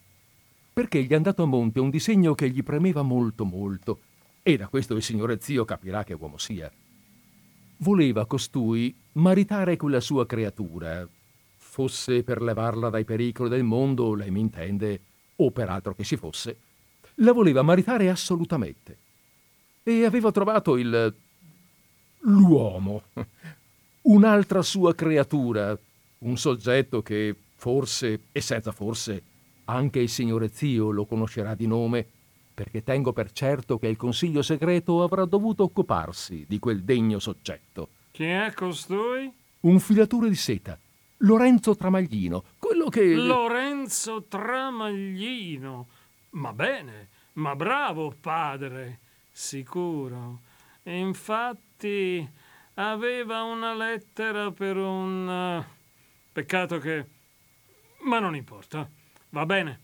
perché 0.70 1.02
gli 1.02 1.12
è 1.12 1.14
andato 1.14 1.44
a 1.44 1.46
monte 1.46 1.80
un 1.80 1.88
disegno 1.88 2.34
che 2.34 2.50
gli 2.50 2.62
premeva 2.62 3.00
molto 3.00 3.46
molto, 3.46 4.00
e 4.42 4.56
da 4.56 4.68
questo 4.68 4.94
il 4.94 5.02
signore 5.02 5.38
zio 5.40 5.64
capirà 5.64 6.04
che 6.04 6.14
uomo 6.14 6.38
sia 6.38 6.70
voleva 7.82 8.26
costui 8.26 8.94
maritare 9.12 9.76
quella 9.76 10.00
sua 10.00 10.24
creatura, 10.24 11.06
fosse 11.56 12.22
per 12.22 12.40
levarla 12.40 12.88
dai 12.90 13.04
pericoli 13.04 13.50
del 13.50 13.64
mondo, 13.64 14.14
lei 14.14 14.30
mi 14.30 14.40
intende, 14.40 15.00
o 15.36 15.50
per 15.50 15.68
altro 15.68 15.94
che 15.94 16.04
si 16.04 16.16
fosse, 16.16 16.56
la 17.16 17.32
voleva 17.32 17.62
maritare 17.62 18.08
assolutamente. 18.08 18.98
E 19.82 20.04
aveva 20.04 20.30
trovato 20.30 20.76
il... 20.76 21.14
l'uomo, 22.20 23.02
un'altra 24.02 24.62
sua 24.62 24.94
creatura, 24.94 25.76
un 26.18 26.36
soggetto 26.38 27.02
che 27.02 27.34
forse, 27.56 28.20
e 28.30 28.40
senza 28.40 28.70
forse, 28.70 29.22
anche 29.64 29.98
il 29.98 30.08
signore 30.08 30.50
zio 30.52 30.90
lo 30.90 31.04
conoscerà 31.04 31.54
di 31.54 31.66
nome, 31.66 32.06
perché 32.52 32.82
tengo 32.82 33.12
per 33.12 33.32
certo 33.32 33.78
che 33.78 33.88
il 33.88 33.96
Consiglio 33.96 34.42
segreto 34.42 35.02
avrà 35.02 35.24
dovuto 35.24 35.62
occuparsi 35.64 36.44
di 36.48 36.58
quel 36.58 36.82
degno 36.82 37.18
soggetto. 37.18 37.88
Chi 38.10 38.24
è 38.24 38.52
costui? 38.54 39.32
Un 39.60 39.80
filatore 39.80 40.28
di 40.28 40.34
seta, 40.34 40.78
Lorenzo 41.18 41.76
Tramaglino, 41.76 42.44
quello 42.58 42.88
che... 42.88 43.14
Lorenzo 43.14 44.24
Tramaglino. 44.24 45.86
Ma 46.30 46.52
bene, 46.52 47.08
ma 47.34 47.54
bravo 47.54 48.14
padre, 48.20 48.98
sicuro. 49.30 50.40
Infatti 50.84 52.28
aveva 52.74 53.42
una 53.42 53.74
lettera 53.74 54.50
per 54.50 54.76
un... 54.76 55.64
Peccato 56.32 56.78
che... 56.78 57.06
Ma 58.04 58.18
non 58.18 58.34
importa. 58.34 58.88
Va 59.28 59.46
bene. 59.46 59.81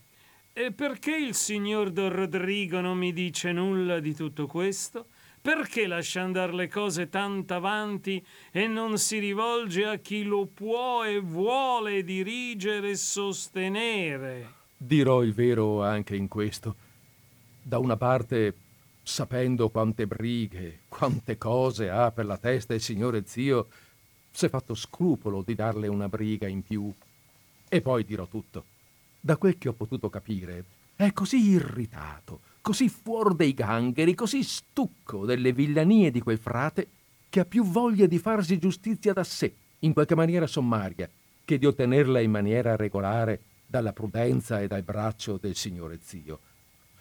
E 0.59 0.73
perché 0.73 1.15
il 1.15 1.35
signor 1.35 1.89
Don 1.89 2.09
Rodrigo 2.09 2.81
non 2.81 2.97
mi 2.97 3.13
dice 3.13 3.53
nulla 3.53 4.01
di 4.01 4.13
tutto 4.13 4.45
questo? 4.45 5.05
Perché 5.39 5.87
lascia 5.87 6.21
andare 6.21 6.53
le 6.53 6.67
cose 6.67 7.07
tanto 7.07 7.53
avanti 7.53 8.21
e 8.51 8.67
non 8.67 8.97
si 8.97 9.19
rivolge 9.19 9.85
a 9.85 9.95
chi 9.99 10.23
lo 10.23 10.47
può 10.47 11.05
e 11.05 11.21
vuole 11.21 12.03
dirigere 12.03 12.89
e 12.89 12.95
sostenere? 12.97 14.51
Dirò 14.75 15.23
il 15.23 15.33
vero 15.33 15.81
anche 15.81 16.17
in 16.17 16.27
questo. 16.27 16.75
Da 17.61 17.77
una 17.77 17.95
parte, 17.95 18.53
sapendo 19.01 19.69
quante 19.69 20.07
brighe, 20.07 20.79
quante 20.89 21.37
cose 21.37 21.89
ha 21.89 22.11
per 22.11 22.25
la 22.25 22.37
testa 22.37 22.73
il 22.73 22.81
signore 22.81 23.23
zio, 23.25 23.69
s'è 24.29 24.49
fatto 24.49 24.75
scrupolo 24.75 25.41
di 25.41 25.55
darle 25.55 25.87
una 25.87 26.09
briga 26.09 26.49
in 26.49 26.63
più. 26.63 26.93
E 27.69 27.79
poi 27.79 28.03
dirò 28.03 28.27
tutto 28.27 28.77
da 29.19 29.37
quel 29.37 29.57
che 29.57 29.69
ho 29.69 29.73
potuto 29.73 30.09
capire, 30.09 30.63
è 30.95 31.11
così 31.13 31.37
irritato, 31.49 32.41
così 32.61 32.89
fuori 32.89 33.35
dei 33.35 33.53
gangheri, 33.53 34.15
così 34.15 34.43
stucco 34.43 35.25
delle 35.25 35.53
villanie 35.53 36.11
di 36.11 36.21
quel 36.21 36.37
frate, 36.37 36.87
che 37.29 37.41
ha 37.41 37.45
più 37.45 37.63
voglia 37.63 38.05
di 38.05 38.19
farsi 38.19 38.57
giustizia 38.57 39.13
da 39.13 39.23
sé, 39.23 39.53
in 39.79 39.93
qualche 39.93 40.15
maniera 40.15 40.47
sommaria, 40.47 41.09
che 41.45 41.57
di 41.57 41.65
ottenerla 41.65 42.19
in 42.19 42.31
maniera 42.31 42.75
regolare 42.75 43.41
dalla 43.65 43.93
prudenza 43.93 44.61
e 44.61 44.67
dal 44.67 44.83
braccio 44.83 45.37
del 45.37 45.55
signore 45.55 45.99
zio. 46.01 46.39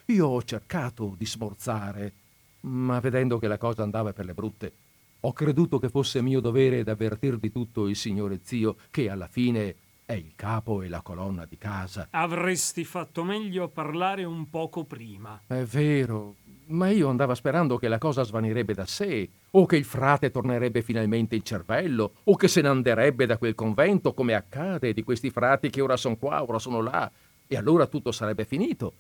io 0.06 0.26
ho 0.26 0.42
cercato 0.42 1.14
di 1.16 1.26
smorzare, 1.26 2.12
ma 2.60 3.00
vedendo 3.00 3.38
che 3.38 3.48
la 3.48 3.58
cosa 3.58 3.82
andava 3.82 4.12
per 4.12 4.24
le 4.24 4.34
brutte, 4.34 4.72
ho 5.20 5.32
creduto 5.32 5.78
che 5.78 5.88
fosse 5.88 6.22
mio 6.22 6.40
dovere 6.40 6.84
d'avvertir 6.84 7.38
di 7.38 7.50
tutto 7.50 7.88
il 7.88 7.96
signore 7.96 8.40
zio, 8.42 8.76
che 8.90 9.10
alla 9.10 9.26
fine 9.26 9.74
è 10.08 10.14
il 10.14 10.32
capo 10.34 10.80
e 10.80 10.88
la 10.88 11.02
colonna 11.02 11.44
di 11.44 11.58
casa. 11.58 12.08
Avresti 12.12 12.82
fatto 12.86 13.24
meglio 13.24 13.64
a 13.64 13.68
parlare 13.68 14.24
un 14.24 14.48
poco 14.48 14.84
prima. 14.84 15.42
È 15.46 15.62
vero, 15.64 16.36
ma 16.68 16.88
io 16.88 17.10
andavo 17.10 17.34
sperando 17.34 17.76
che 17.76 17.88
la 17.88 17.98
cosa 17.98 18.22
svanirebbe 18.22 18.72
da 18.72 18.86
sé, 18.86 19.28
o 19.50 19.66
che 19.66 19.76
il 19.76 19.84
frate 19.84 20.30
tornerebbe 20.30 20.80
finalmente 20.80 21.34
il 21.34 21.42
cervello, 21.42 22.12
o 22.24 22.36
che 22.36 22.48
se 22.48 22.62
ne 22.62 22.68
anderebbe 22.68 23.26
da 23.26 23.36
quel 23.36 23.54
convento, 23.54 24.14
come 24.14 24.32
accade 24.32 24.94
di 24.94 25.02
questi 25.02 25.28
frati 25.28 25.68
che 25.68 25.82
ora 25.82 25.98
sono 25.98 26.16
qua, 26.16 26.42
ora 26.42 26.58
sono 26.58 26.80
là, 26.80 27.10
e 27.46 27.56
allora 27.58 27.84
tutto 27.84 28.10
sarebbe 28.10 28.46
finito. 28.46 28.94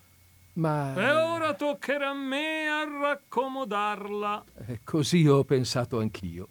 Ma... 0.54 0.94
E 0.94 1.10
ora 1.10 1.54
toccherà 1.54 2.10
a 2.10 2.14
me 2.14 2.68
a 2.68 2.84
raccomodarla. 2.84 4.44
Eh, 4.66 4.80
così 4.84 5.26
ho 5.26 5.42
pensato 5.44 6.00
anch'io. 6.00 6.48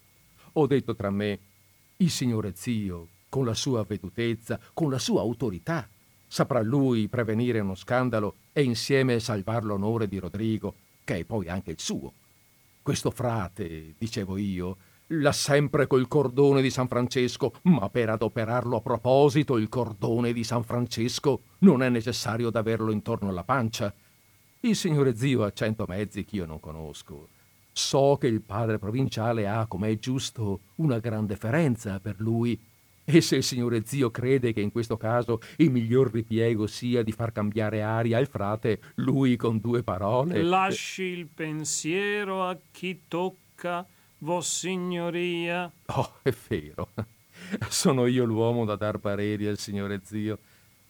Ho 0.53 0.65
detto 0.65 0.95
tra 0.95 1.11
me, 1.11 1.39
il 1.97 2.09
signore 2.09 2.53
zio, 2.55 3.09
con 3.29 3.45
la 3.45 3.53
sua 3.53 3.83
vedutezza, 3.83 4.59
con 4.73 4.89
la 4.89 4.99
sua 4.99 5.21
autorità, 5.21 5.87
saprà 6.27 6.61
lui 6.61 7.07
prevenire 7.07 7.59
uno 7.59 7.75
scandalo 7.75 8.35
e 8.53 8.63
insieme 8.63 9.19
salvar 9.19 9.63
l'onore 9.63 10.07
di 10.07 10.19
Rodrigo, 10.19 10.73
che 11.03 11.19
è 11.19 11.23
poi 11.23 11.47
anche 11.47 11.71
il 11.71 11.79
suo. 11.79 12.11
Questo 12.81 13.11
frate, 13.11 13.93
dicevo 13.97 14.37
io, 14.37 14.77
l'ha 15.07 15.31
sempre 15.31 15.87
col 15.87 16.07
cordone 16.07 16.61
di 16.61 16.69
San 16.69 16.87
Francesco, 16.87 17.53
ma 17.63 17.89
per 17.89 18.09
adoperarlo 18.09 18.77
a 18.77 18.81
proposito 18.81 19.57
il 19.57 19.69
cordone 19.69 20.33
di 20.33 20.43
San 20.43 20.63
Francesco 20.63 21.41
non 21.59 21.81
è 21.81 21.89
necessario 21.89 22.49
d'averlo 22.49 22.91
intorno 22.91 23.29
alla 23.29 23.43
pancia. 23.43 23.93
Il 24.61 24.75
signore 24.75 25.15
zio 25.15 25.43
ha 25.43 25.53
cento 25.53 25.85
mezzi 25.87 26.25
che 26.25 26.37
io 26.37 26.45
non 26.45 26.59
conosco. 26.59 27.29
So 27.71 28.17
che 28.19 28.27
il 28.27 28.41
padre 28.41 28.79
provinciale 28.79 29.47
ha, 29.47 29.65
come 29.67 29.91
è 29.91 29.99
giusto, 29.99 30.61
una 30.75 30.99
gran 30.99 31.25
deferenza 31.25 31.99
per 31.99 32.15
lui. 32.17 32.59
E 33.09 33.21
se 33.21 33.37
il 33.37 33.43
signore 33.43 33.83
zio 33.85 34.11
crede 34.11 34.51
che 34.51 34.59
in 34.59 34.69
questo 34.69 34.97
caso 34.97 35.39
il 35.57 35.71
miglior 35.71 36.11
ripiego 36.11 36.67
sia 36.67 37.03
di 37.03 37.13
far 37.13 37.31
cambiare 37.31 37.81
aria 37.81 38.17
al 38.17 38.27
frate, 38.27 38.81
lui 38.95 39.37
con 39.37 39.59
due 39.61 39.81
parole. 39.81 40.43
Lasci 40.43 41.03
il 41.03 41.25
pensiero 41.25 42.43
a 42.43 42.57
chi 42.69 43.03
tocca 43.07 43.85
Vossignoria. 44.17 45.71
Oh, 45.85 46.15
è 46.21 46.33
vero. 46.49 46.89
Sono 47.69 48.07
io 48.07 48.25
l'uomo 48.25 48.65
da 48.65 48.75
dar 48.75 48.97
pareri 48.97 49.47
al 49.47 49.57
signore 49.57 50.01
zio. 50.03 50.39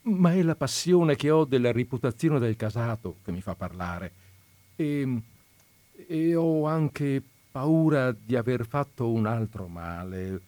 Ma 0.02 0.34
è 0.34 0.42
la 0.42 0.56
passione 0.56 1.16
che 1.16 1.30
ho 1.30 1.46
della 1.46 1.72
reputazione 1.72 2.40
del 2.40 2.56
casato 2.56 3.18
che 3.24 3.32
mi 3.32 3.42
fa 3.42 3.54
parlare. 3.54 4.12
E, 4.76 5.22
e 6.08 6.36
ho 6.36 6.66
anche 6.66 7.22
paura 7.52 8.12
di 8.12 8.36
aver 8.36 8.66
fatto 8.66 9.12
un 9.12 9.28
altro 9.28 9.68
male. 9.68 10.42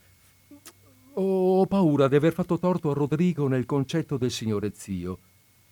Ho 1.13 1.65
paura 1.65 2.08
di 2.08 2.15
aver 2.15 2.34
fatto 2.34 2.60
torto 2.60 2.91
a 2.91 2.93
Rodrigo 2.93 3.48
nel 3.48 3.65
concetto 3.65 4.17
del 4.17 4.32
signore 4.32 4.72
zio. 4.74 5.19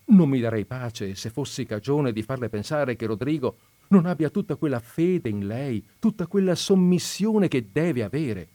Non 0.06 0.30
mi 0.30 0.39
darei 0.39 0.65
pace 0.65 1.15
se 1.15 1.30
fossi 1.30 1.65
cagione 1.65 2.12
di 2.12 2.23
farle 2.23 2.50
pensare 2.50 2.95
che 2.95 3.06
Rodrigo 3.06 3.58
non 3.89 4.06
abbia 4.06 4.30
tutta 4.30 4.56
quella 4.56 4.80
fede 4.80 5.30
in 5.30 5.47
lei, 5.47 5.86
tutta 6.00 6.28
quella 6.28 6.56
sommissione 6.56 7.47
che 7.47 7.67
deve 7.71 8.04
avere. 8.04 8.47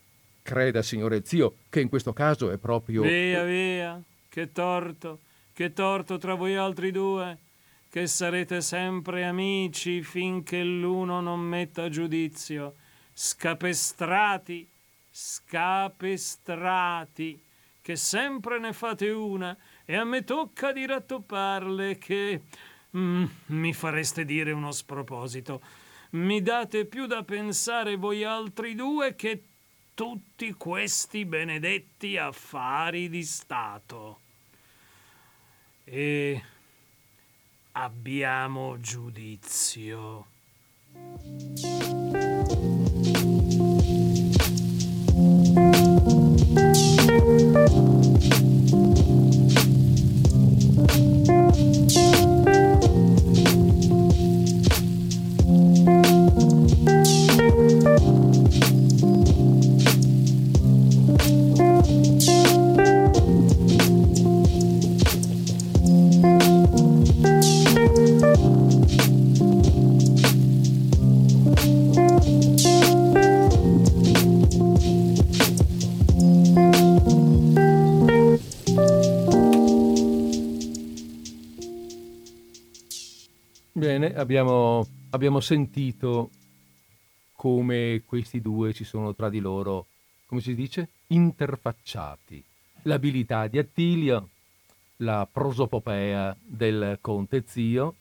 Creda, 0.42 0.82
signore 0.82 1.22
zio, 1.24 1.54
che 1.68 1.80
in 1.80 1.88
questo 1.88 2.12
caso 2.12 2.50
è 2.50 2.58
proprio... 2.58 3.02
Via, 3.02 3.44
via, 3.44 4.02
che 4.28 4.50
torto, 4.52 5.20
che 5.52 5.72
torto 5.72 6.18
tra 6.18 6.34
voi 6.34 6.56
altri 6.56 6.90
due, 6.90 7.38
che 7.88 8.06
sarete 8.06 8.60
sempre 8.60 9.24
amici 9.24 10.02
finché 10.02 10.62
l'uno 10.62 11.20
non 11.20 11.40
metta 11.40 11.88
giudizio. 11.88 12.74
Scapestrati, 13.12 14.66
scapestrati, 15.12 17.40
che 17.80 17.96
sempre 17.96 18.58
ne 18.58 18.72
fate 18.72 19.10
una, 19.10 19.56
e 19.84 19.94
a 19.94 20.02
me 20.04 20.24
tocca 20.24 20.72
di 20.72 20.86
rattopparle 20.86 21.98
che 21.98 22.42
Mm, 22.96 23.24
mi 23.46 23.72
fareste 23.72 24.24
dire 24.24 24.52
uno 24.52 24.70
sproposito. 24.70 25.62
Mi 26.10 26.42
date 26.42 26.84
più 26.84 27.06
da 27.06 27.22
pensare 27.22 27.96
voi 27.96 28.22
altri 28.22 28.74
due 28.74 29.14
che 29.14 29.42
tutti 29.94 30.52
questi 30.52 31.24
benedetti 31.24 32.18
affari 32.18 33.08
di 33.08 33.22
Stato. 33.22 34.20
E 35.84 36.42
abbiamo 37.72 38.78
giudizio. 38.78 40.26
Bye. 47.50 48.01
Abbiamo, 83.90 84.86
abbiamo 85.10 85.40
sentito 85.40 86.30
come 87.32 88.02
questi 88.06 88.40
due 88.40 88.72
si 88.72 88.84
sono 88.84 89.14
tra 89.14 89.28
di 89.28 89.40
loro, 89.40 89.86
come 90.26 90.40
si 90.40 90.54
dice, 90.54 90.88
interfacciati. 91.08 92.42
L'abilità 92.82 93.48
di 93.48 93.58
Attilio, 93.58 94.28
la 94.98 95.26
prosopopea 95.30 96.36
del 96.40 96.98
conte 97.00 97.42
zio 97.46 97.94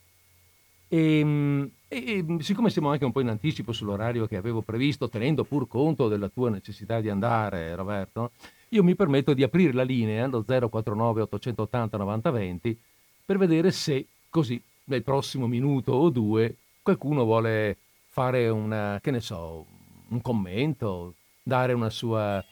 e, 0.88 1.72
e, 1.88 2.26
siccome 2.40 2.70
siamo 2.70 2.92
anche 2.92 3.06
un 3.06 3.12
po' 3.12 3.22
in 3.22 3.30
anticipo 3.30 3.72
sull'orario 3.72 4.28
che 4.28 4.36
avevo 4.36 4.62
previsto, 4.62 5.10
tenendo 5.10 5.46
pur 5.46 5.68
conto 5.68 6.08
della 6.08 6.30
tua 6.30 6.50
necessità 6.50 7.00
di 7.00 7.10
andare, 7.10 7.74
Roberto, 7.76 8.32
io 8.70 8.84
mi 8.84 8.96
permetto 8.96 9.34
di 9.34 9.42
aprire 9.42 9.74
la 9.74 9.84
linea 9.84 10.26
allo 10.26 10.44
049 10.44 11.22
880 11.22 11.98
9020 11.98 12.80
per 13.26 13.38
vedere 13.38 13.72
se 13.72 14.06
così 14.30 14.62
nel 14.92 15.04
prossimo 15.04 15.48
minuto 15.48 15.94
o 15.94 16.10
due 16.10 16.58
qualcuno 16.82 17.24
vuole 17.24 17.78
fare 18.10 18.50
una, 18.50 19.00
che 19.02 19.12
ne 19.12 19.22
so, 19.22 19.66
un 20.10 20.22
commento, 20.22 21.14
dare 21.42 21.74
una 21.74 21.90
sua... 21.90 22.44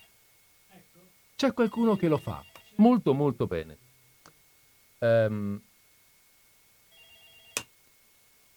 C'è 1.36 1.54
qualcuno 1.54 1.96
che 1.96 2.08
lo 2.08 2.18
fa 2.18 2.44
molto 2.80 3.14
molto 3.14 3.46
bene. 3.46 3.78
Um, 5.00 5.60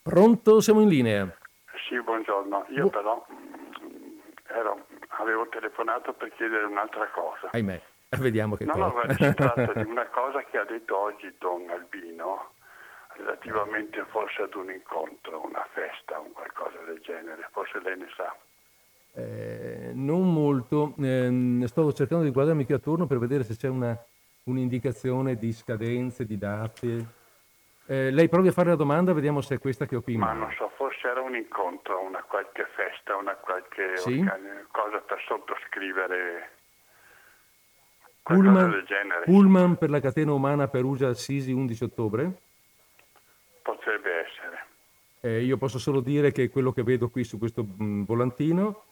pronto? 0.02 0.60
Siamo 0.60 0.80
in 0.80 0.88
linea. 0.88 1.36
Sì, 1.88 2.00
buongiorno. 2.00 2.66
Io 2.70 2.84
Bu- 2.84 2.90
però 2.90 3.26
mm, 3.32 4.18
ero, 4.48 4.86
avevo 5.18 5.48
telefonato 5.48 6.12
per 6.12 6.32
chiedere 6.34 6.64
un'altra 6.64 7.08
cosa. 7.10 7.50
Ahimè, 7.52 7.80
vediamo 8.18 8.56
che 8.56 8.64
no, 8.64 8.72
cosa. 8.72 9.06
No, 9.06 9.12
si 9.14 9.34
tratta 9.34 9.72
di 9.72 9.82
una 9.90 10.06
cosa 10.06 10.42
che 10.44 10.58
ha 10.58 10.64
detto 10.64 10.96
oggi 10.96 11.32
Don 11.38 11.68
Albino 11.68 12.50
relativamente 13.16 14.04
forse 14.10 14.42
ad 14.42 14.54
un 14.54 14.70
incontro, 14.70 15.44
una 15.44 15.66
festa 15.72 16.18
o 16.18 16.30
qualcosa 16.32 16.78
del 16.86 17.00
genere, 17.00 17.48
forse 17.52 17.80
lei 17.80 17.98
ne 17.98 18.08
sa. 18.16 18.34
Eh, 19.14 19.90
non 19.94 20.32
molto, 20.32 20.94
eh, 20.98 21.64
stavo 21.66 21.92
cercando 21.92 22.24
di 22.24 22.30
guardarmi 22.30 22.64
qui 22.64 22.74
attorno 22.74 23.06
per 23.06 23.18
vedere 23.18 23.44
se 23.44 23.56
c'è 23.56 23.68
una, 23.68 23.96
un'indicazione 24.44 25.36
di 25.36 25.52
scadenze, 25.52 26.24
di 26.24 26.38
date. 26.38 27.06
Eh, 27.86 28.10
lei 28.10 28.28
provi 28.28 28.48
a 28.48 28.52
fare 28.52 28.70
la 28.70 28.76
domanda, 28.76 29.12
vediamo 29.12 29.40
se 29.40 29.56
è 29.56 29.58
questa 29.58 29.86
che 29.86 29.96
ho 29.96 30.00
qui 30.00 30.16
Ma 30.16 30.32
non 30.32 30.52
so, 30.56 30.70
forse 30.76 31.08
era 31.08 31.20
un 31.20 31.34
incontro, 31.34 32.00
una 32.00 32.22
qualche 32.22 32.66
festa, 32.74 33.16
una 33.16 33.34
qualche 33.34 33.96
sì? 33.96 34.18
organi- 34.18 34.66
cosa 34.70 34.98
per 34.98 35.20
sottoscrivere 35.26 36.50
Pullman, 38.22 38.70
del 38.70 38.84
genere. 38.84 39.24
Pullman 39.24 39.76
per 39.76 39.90
la 39.90 40.00
catena 40.00 40.32
umana 40.32 40.68
Perugia 40.68 41.08
Assisi 41.08 41.52
11 41.52 41.84
ottobre? 41.84 42.32
Potrebbe 43.62 44.26
essere. 44.26 44.66
Eh, 45.20 45.42
io 45.42 45.56
posso 45.56 45.78
solo 45.78 46.00
dire 46.00 46.32
che 46.32 46.50
quello 46.50 46.72
che 46.72 46.82
vedo 46.82 47.08
qui 47.08 47.22
su 47.22 47.38
questo 47.38 47.64
mm, 47.64 48.02
volantino, 48.04 48.84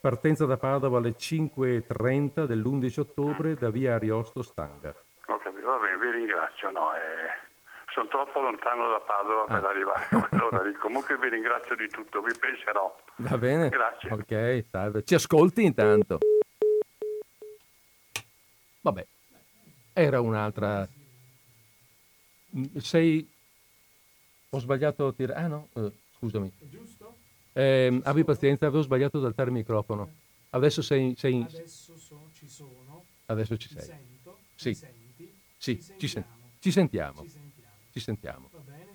partenza 0.00 0.46
da 0.46 0.56
Padova 0.56 0.98
alle 0.98 1.16
5.30 1.16 2.44
dell'11 2.44 3.00
ottobre 3.00 3.54
da 3.54 3.70
via 3.70 3.94
Ariosto 3.94 4.42
Stanga. 4.42 4.94
Ho 5.26 5.38
capito, 5.38 5.66
va 5.66 5.78
bene, 5.78 5.96
vi 5.98 6.10
ringrazio. 6.10 6.70
No, 6.70 6.94
eh, 6.94 7.50
sono 7.92 8.08
troppo 8.08 8.40
lontano 8.40 8.88
da 8.90 9.00
Padova 9.00 9.44
per 9.44 9.64
ah. 9.64 9.68
arrivare 9.68 10.06
a 10.10 10.28
quell'ora 10.28 10.62
lì. 10.62 10.72
Comunque 10.74 11.18
vi 11.18 11.28
ringrazio 11.28 11.76
di 11.76 11.88
tutto, 11.88 12.22
vi 12.22 12.32
penserò. 12.38 12.96
Va 13.16 13.38
bene. 13.38 13.68
Grazie. 13.68 14.10
Ok, 14.10 14.64
salve. 14.68 15.04
Ci 15.04 15.14
ascolti 15.14 15.64
intanto. 15.64 16.18
Vabbè, 18.80 19.06
era 19.92 20.20
un'altra... 20.20 20.86
Sei... 22.78 23.31
Ho 24.54 24.58
sbagliato 24.58 25.06
a 25.06 25.12
tirare... 25.14 25.40
Ah 25.40 25.46
no, 25.46 25.68
uh, 25.72 25.90
scusami. 26.18 26.52
È 26.58 26.68
giusto? 26.68 27.16
Eh, 27.54 28.00
abbi 28.04 28.22
pazienza, 28.22 28.66
avevo 28.66 28.82
sbagliato 28.82 29.16
ad 29.16 29.24
alzare 29.24 29.48
il 29.48 29.56
microfono. 29.56 30.10
Adesso 30.50 30.82
sei... 30.82 31.14
sei... 31.16 31.40
Adesso 31.40 31.96
so, 31.96 32.28
ci 32.34 32.46
sono. 32.46 33.02
Adesso 33.24 33.56
ci 33.56 33.68
sei. 33.68 33.82
Sento, 33.82 34.38
sì. 34.54 34.74
Senti, 34.74 35.32
sì, 35.56 35.80
ci, 35.80 35.94
ci, 35.96 36.06
sen- 36.06 36.24
ci 36.58 36.70
sentiamo. 36.70 37.22
Ci 37.22 37.30
sentiamo. 37.30 37.70
Ci 37.92 38.00
sentiamo. 38.00 38.48
Va 38.52 38.58
bene. 38.58 38.86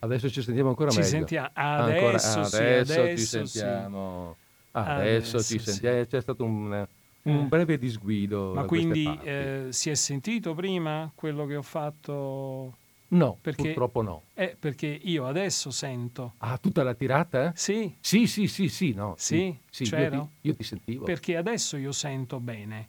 Adesso 0.00 0.30
ci 0.30 0.42
sentiamo 0.42 0.70
ancora 0.70 0.90
ci 0.90 0.98
meglio. 0.98 1.10
Sentiamo. 1.10 1.50
Adesso, 1.52 2.38
adesso, 2.40 2.44
sì, 2.44 2.56
adesso 2.56 3.16
ci 3.16 3.24
sentiamo. 3.24 4.36
Adesso, 4.72 5.36
adesso 5.36 5.42
ci 5.42 5.58
sentiamo. 5.60 6.04
C'è 6.06 6.20
stato 6.20 6.44
un, 6.44 6.88
un 7.22 7.36
eh. 7.36 7.46
breve 7.46 7.78
disguido. 7.78 8.52
Ma 8.52 8.64
quindi 8.64 9.16
eh, 9.22 9.66
si 9.70 9.90
è 9.90 9.94
sentito 9.94 10.54
prima 10.54 11.08
quello 11.14 11.46
che 11.46 11.54
ho 11.54 11.62
fatto? 11.62 12.86
No, 13.10 13.38
perché, 13.40 13.62
purtroppo 13.62 14.02
no. 14.02 14.22
Eh, 14.34 14.54
perché 14.58 14.86
io 14.86 15.26
adesso 15.26 15.70
sento. 15.70 16.34
Ah, 16.38 16.58
tutta 16.58 16.82
la 16.82 16.94
tirata? 16.94 17.52
Sì. 17.54 17.96
Sì, 18.00 18.26
sì, 18.26 18.46
sì, 18.46 18.68
sì, 18.68 18.92
no. 18.92 19.14
Sì, 19.16 19.56
sì, 19.70 19.86
sì 19.86 19.94
io, 19.94 20.10
ti, 20.10 20.28
io 20.42 20.54
ti 20.54 20.62
sentivo. 20.62 21.04
Perché 21.04 21.36
adesso 21.36 21.76
io 21.78 21.92
sento 21.92 22.38
bene. 22.38 22.88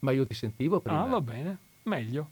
Ma 0.00 0.12
io 0.12 0.24
ti 0.26 0.34
sentivo 0.34 0.80
prima. 0.80 1.02
Ah, 1.02 1.06
va 1.06 1.20
bene, 1.20 1.58
meglio. 1.84 2.30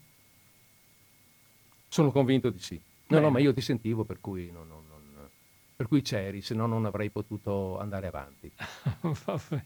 Sono 1.89 2.13
convinto 2.13 2.51
di 2.51 2.61
sì. 2.61 2.75
No, 2.75 3.17
Bene. 3.17 3.21
no, 3.23 3.31
ma 3.31 3.41
io 3.41 3.53
ti 3.53 3.61
sentivo 3.61 4.05
per 4.05 4.21
cui, 4.21 4.51
non, 4.53 4.67
non, 4.69 4.83
non, 4.89 5.29
per 5.77 5.89
cui 5.89 6.03
c'eri, 6.03 6.41
se 6.41 6.55
no 6.55 6.67
non 6.67 6.85
avrei 6.87 7.11
potuto 7.11 7.79
andare 7.79 8.07
avanti. 8.07 8.51
Vabbè. 9.01 9.65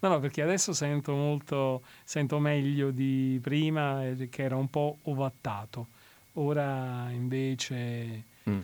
No, 0.00 0.08
no, 0.08 0.18
perché 0.20 0.42
adesso 0.42 0.72
sento 0.72 1.12
molto, 1.14 1.82
sento 2.04 2.38
meglio 2.38 2.90
di 2.90 3.38
prima, 3.42 4.06
eh, 4.06 4.28
che 4.28 4.42
era 4.42 4.56
un 4.56 4.68
po' 4.68 4.98
ovattato. 5.02 5.88
Ora 6.38 7.08
invece 7.12 8.24
mm. 8.48 8.60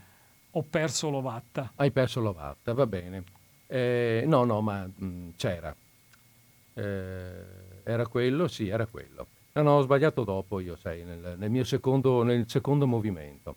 ho 0.51 0.63
perso 0.63 1.09
l'ovatta. 1.09 1.73
Hai 1.77 1.91
perso 1.91 2.21
l'ovatta, 2.21 2.75
va 2.75 2.87
bene. 2.87 3.25
Eh, 3.67 4.25
no, 4.27 4.45
no, 4.45 4.61
ma 4.61 4.85
mh, 4.85 5.05
mm, 5.05 5.29
c'era. 5.37 5.75
Eh, 6.75 7.45
era 7.83 8.07
quello? 8.07 8.47
Sì, 8.49 8.69
era 8.69 8.85
quello. 8.87 9.27
No, 9.55 9.63
no, 9.63 9.71
ho 9.79 9.83
sbagliato 9.83 10.25
dopo 10.25 10.61
io, 10.61 10.77
sai, 10.77 11.03
nel, 11.05 11.37
nel 11.39 11.51
mio 11.51 11.65
secondo, 11.65 12.23
nel 12.23 12.45
secondo 12.47 12.87
movimento. 12.87 13.57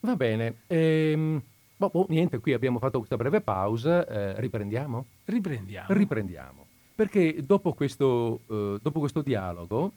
Va 0.00 0.16
bene. 0.16 0.62
Ehm, 0.66 1.40
boh, 1.76 1.90
boh, 1.90 2.06
niente, 2.08 2.40
qui 2.40 2.52
abbiamo 2.52 2.80
fatto 2.80 2.98
questa 2.98 3.16
breve 3.16 3.40
pausa. 3.40 4.06
Eh, 4.06 4.40
riprendiamo? 4.40 5.06
Riprendiamo. 5.24 5.86
Riprendiamo. 5.88 6.66
Perché 6.96 7.44
dopo 7.44 7.74
questo, 7.74 8.40
eh, 8.48 8.78
dopo 8.82 8.98
questo 8.98 9.22
dialogo 9.22 9.92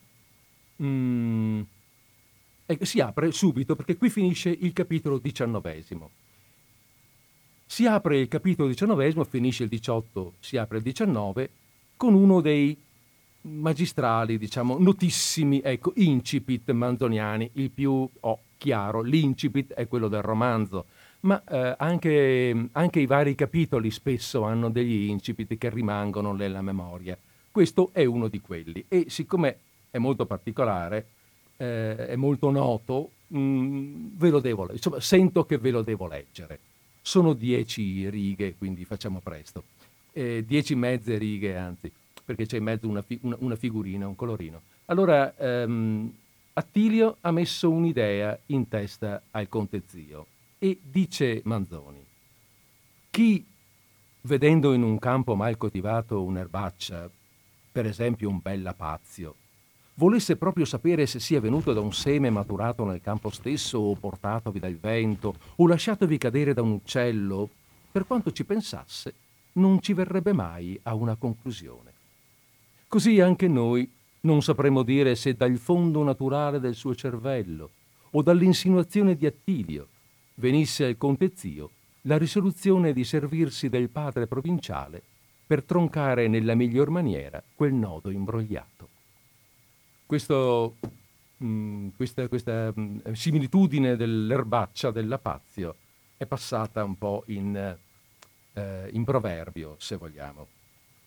mh, 0.76 0.86
mm, 0.86 1.62
eh, 2.78 2.86
si 2.86 3.00
apre 3.00 3.32
subito, 3.32 3.76
perché 3.76 3.98
qui 3.98 4.10
finisce 4.10 4.50
il 4.50 4.74
capitolo 4.74 5.18
diciannovesimo. 5.18 6.10
Si 7.66 7.86
apre 7.88 8.20
il 8.20 8.28
capitolo 8.28 8.68
diciannovesimo, 8.68 9.24
finisce 9.24 9.64
il 9.64 9.70
18, 9.70 10.34
si 10.40 10.58
apre 10.58 10.78
il 10.78 10.84
19, 10.84 11.50
con 11.98 12.14
uno 12.14 12.42
dei 12.42 12.78
magistrali, 13.42 14.38
diciamo, 14.38 14.78
notissimi, 14.78 15.62
ecco, 15.64 15.94
incipit 15.96 16.72
manzoniani, 16.72 17.50
il 17.54 17.72
più 17.72 18.08
oh, 18.20 18.40
chiaro, 18.58 19.02
l'incipit 19.02 19.74
è 19.74 19.88
quello 19.88 20.08
del 20.08 20.22
romanzo, 20.22 20.86
ma 21.22 21.42
eh, 21.50 21.76
anche, 21.78 22.70
anche, 22.72 23.00
i 23.00 23.06
vari 23.06 23.34
capitoli 23.34 23.90
spesso 23.90 24.44
hanno 24.44 24.70
degli 24.70 25.10
incipit 25.10 25.58
che 25.58 25.70
rimangono 25.70 26.34
nella 26.34 26.62
memoria. 26.62 27.18
Questo 27.52 27.90
è 27.94 28.06
uno 28.06 28.28
di 28.28 28.40
quelli 28.42 28.86
e 28.88 29.06
siccome 29.10 29.58
è 29.90 29.98
molto 29.98 30.26
particolare, 30.26 31.08
eh, 31.60 32.08
è 32.08 32.16
molto 32.16 32.50
noto, 32.50 33.12
mh, 33.28 33.40
mm, 33.40 34.08
ve 34.16 34.30
lo 34.30 34.40
devo, 34.40 34.72
insomma, 34.72 35.00
sento 35.00 35.46
che 35.46 35.58
ve 35.58 35.72
lo 35.72 35.82
devo 35.82 36.08
leggere. 36.08 36.60
Sono 37.02 37.34
dieci 37.34 38.10
righe, 38.10 38.56
quindi 38.56 38.86
facciamo 38.86 39.20
presto. 39.20 39.64
Eh, 40.12 40.44
dieci 40.46 40.76
mezze 40.76 41.18
righe, 41.18 41.56
anzi 41.56 41.92
perché 42.30 42.46
c'è 42.46 42.58
in 42.58 42.64
mezzo 42.64 42.88
una, 42.88 43.02
fi- 43.02 43.18
una, 43.24 43.36
una 43.40 43.56
figurina, 43.56 44.08
un 44.08 44.16
colorino. 44.16 44.62
Allora, 44.86 45.36
ehm, 45.36 46.14
Attilio 46.54 47.18
ha 47.22 47.32
messo 47.32 47.72
un'idea 47.72 48.38
in 48.48 48.68
testa 48.68 49.24
al 49.32 49.50
conte 49.50 49.82
zio 49.88 50.28
e 50.60 50.78
dice 50.80 51.42
Manzoni, 51.46 52.06
chi 53.10 53.44
vedendo 54.22 54.74
in 54.74 54.84
un 54.84 55.00
campo 55.00 55.36
mal 55.36 55.58
coltivato 55.58 56.22
un'erbaccia, 56.22 57.10
per 57.72 57.88
esempio 57.88 58.30
un 58.30 58.40
bel 58.42 58.62
lapazio, 58.62 59.36
volesse 60.00 60.38
proprio 60.38 60.64
sapere 60.64 61.06
se 61.06 61.20
sia 61.20 61.42
venuto 61.42 61.74
da 61.74 61.82
un 61.82 61.92
seme 61.92 62.30
maturato 62.30 62.86
nel 62.86 63.02
campo 63.02 63.30
stesso 63.30 63.80
o 63.80 63.96
portatovi 63.96 64.58
dal 64.58 64.78
vento 64.78 65.36
o 65.58 65.68
lasciatovi 65.68 66.18
cadere 66.18 66.54
da 66.54 66.62
un 66.62 66.72
uccello, 66.72 67.50
per 67.92 68.08
quanto 68.08 68.32
ci 68.32 68.46
pensasse, 68.46 69.14
non 69.54 69.82
ci 69.82 69.92
verrebbe 69.92 70.32
mai 70.32 70.80
a 70.84 70.94
una 70.94 71.18
conclusione. 71.18 71.92
Così 72.88 73.20
anche 73.20 73.50
noi 73.50 73.92
non 74.22 74.42
sapremo 74.42 74.84
dire 74.84 75.16
se 75.16 75.34
dal 75.34 75.58
fondo 75.58 76.02
naturale 76.02 76.62
del 76.62 76.76
suo 76.76 76.96
cervello 76.96 77.70
o 78.12 78.22
dall'insinuazione 78.22 79.18
di 79.18 79.26
Attilio 79.26 79.88
venisse 80.36 80.86
al 80.86 80.96
conte 80.96 81.34
zio 81.36 81.72
la 82.04 82.18
risoluzione 82.18 82.94
di 82.94 83.04
servirsi 83.04 83.68
del 83.68 83.90
padre 83.90 84.28
provinciale 84.28 85.02
per 85.46 85.62
troncare 85.64 86.30
nella 86.30 86.56
miglior 86.56 86.90
maniera 86.90 87.44
quel 87.54 87.74
nodo 87.74 88.10
imbrogliato. 88.10 88.99
Questo, 90.10 90.78
mh, 91.38 91.46
mm, 91.46 91.88
questa, 91.96 92.28
questa 92.28 92.72
mh, 92.74 92.82
mm, 92.82 93.12
similitudine 93.12 93.96
dell'erbaccia 93.96 94.90
dell'apazio 94.90 95.76
è 96.18 96.26
passata 96.26 96.84
un 96.84 96.98
po' 96.98 97.26
in, 97.28 97.56
eh, 98.54 98.90
in 98.92 99.04
proverbio, 99.04 99.76
se 99.78 99.98
vogliamo 99.98 100.48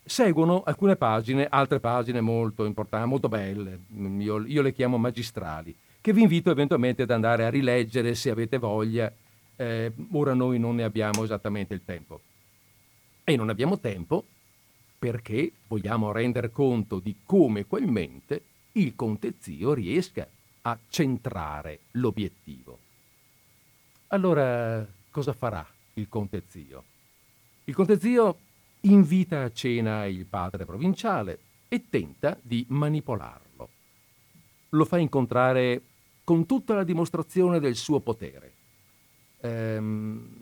seguono 0.05 0.63
alcune 0.63 0.95
pagine, 0.95 1.49
altre 1.51 1.81
pagine 1.81 2.21
molto 2.21 2.65
importanti, 2.65 3.09
molto 3.09 3.29
belle, 3.29 3.81
io, 4.19 4.47
io, 4.47 4.63
le 4.63 4.73
chiamo 4.73 4.99
magistrali, 4.99 5.75
che 6.01 6.13
vi 6.13 6.23
invito 6.23 6.53
eventualmente 6.53 7.03
ad 7.03 7.11
andare 7.11 7.45
a 7.45 7.51
rileggere 7.51 8.15
se 8.15 8.31
avete 8.31 8.59
voglia. 8.59 9.13
Eh, 9.57 9.93
ora 10.13 10.33
noi 10.35 10.61
non 10.61 10.77
ne 10.77 10.85
abbiamo 10.85 11.25
esattamente 11.25 11.75
il 11.75 11.83
tempo. 11.85 12.21
E 13.25 13.37
non 13.37 13.49
abbiamo 13.49 13.81
tempo 13.81 14.25
perché 14.97 15.51
vogliamo 15.67 16.13
rendere 16.13 16.51
conto 16.51 17.01
di 17.01 17.17
come 17.25 17.67
qualmente 17.67 18.43
il 18.73 18.95
conte 18.95 19.35
zio 19.39 19.75
riesca 19.75 20.27
a 20.63 20.79
centrare 20.89 21.81
l'obiettivo. 21.93 22.79
Allora, 24.09 24.87
cosa 25.11 25.33
farà 25.33 25.67
il 25.95 26.09
conte 26.09 26.43
zio? 26.49 26.85
Il 27.65 27.75
conte 27.75 27.99
zio 27.99 28.39
invita 28.83 29.43
a 29.43 29.53
cena 29.53 30.05
il 30.07 30.25
padre 30.27 30.65
provinciale 30.65 31.39
e 31.69 31.89
tenta 31.89 32.37
di 32.41 32.65
manipolarlo. 32.69 33.69
Lo 34.71 34.85
fa 34.85 34.99
incontrare 34.99 35.81
con 36.25 36.47
tutta 36.47 36.75
la 36.75 36.85
dimostrazione 36.85 37.61
del 37.61 37.77
suo 37.77 38.01
potere. 38.01 38.53
Ehm, 39.41 40.42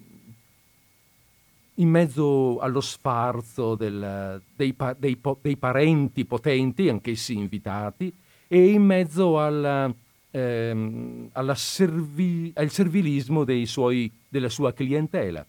in 1.80 1.88
mezzo 1.88 2.58
allo 2.58 2.80
sfarzo 2.80 3.74
del, 3.74 4.40
dei, 4.54 4.74
dei, 4.98 5.18
dei, 5.40 5.56
parenti 5.56 6.24
potenti, 6.24 6.88
anch'essi 6.88 7.34
invitati, 7.34 8.12
e 8.46 8.68
in 8.68 8.82
mezzo 8.82 9.40
alla, 9.40 9.92
ehm, 10.30 11.30
servi, 11.54 12.52
al 12.54 12.70
servilismo 12.70 13.44
suoi, 13.66 14.10
della 14.28 14.50
sua 14.50 14.72
clientela. 14.72 15.44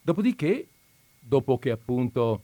Dopodiché 0.00 0.66
dopo 1.20 1.58
che 1.58 1.70
appunto, 1.70 2.40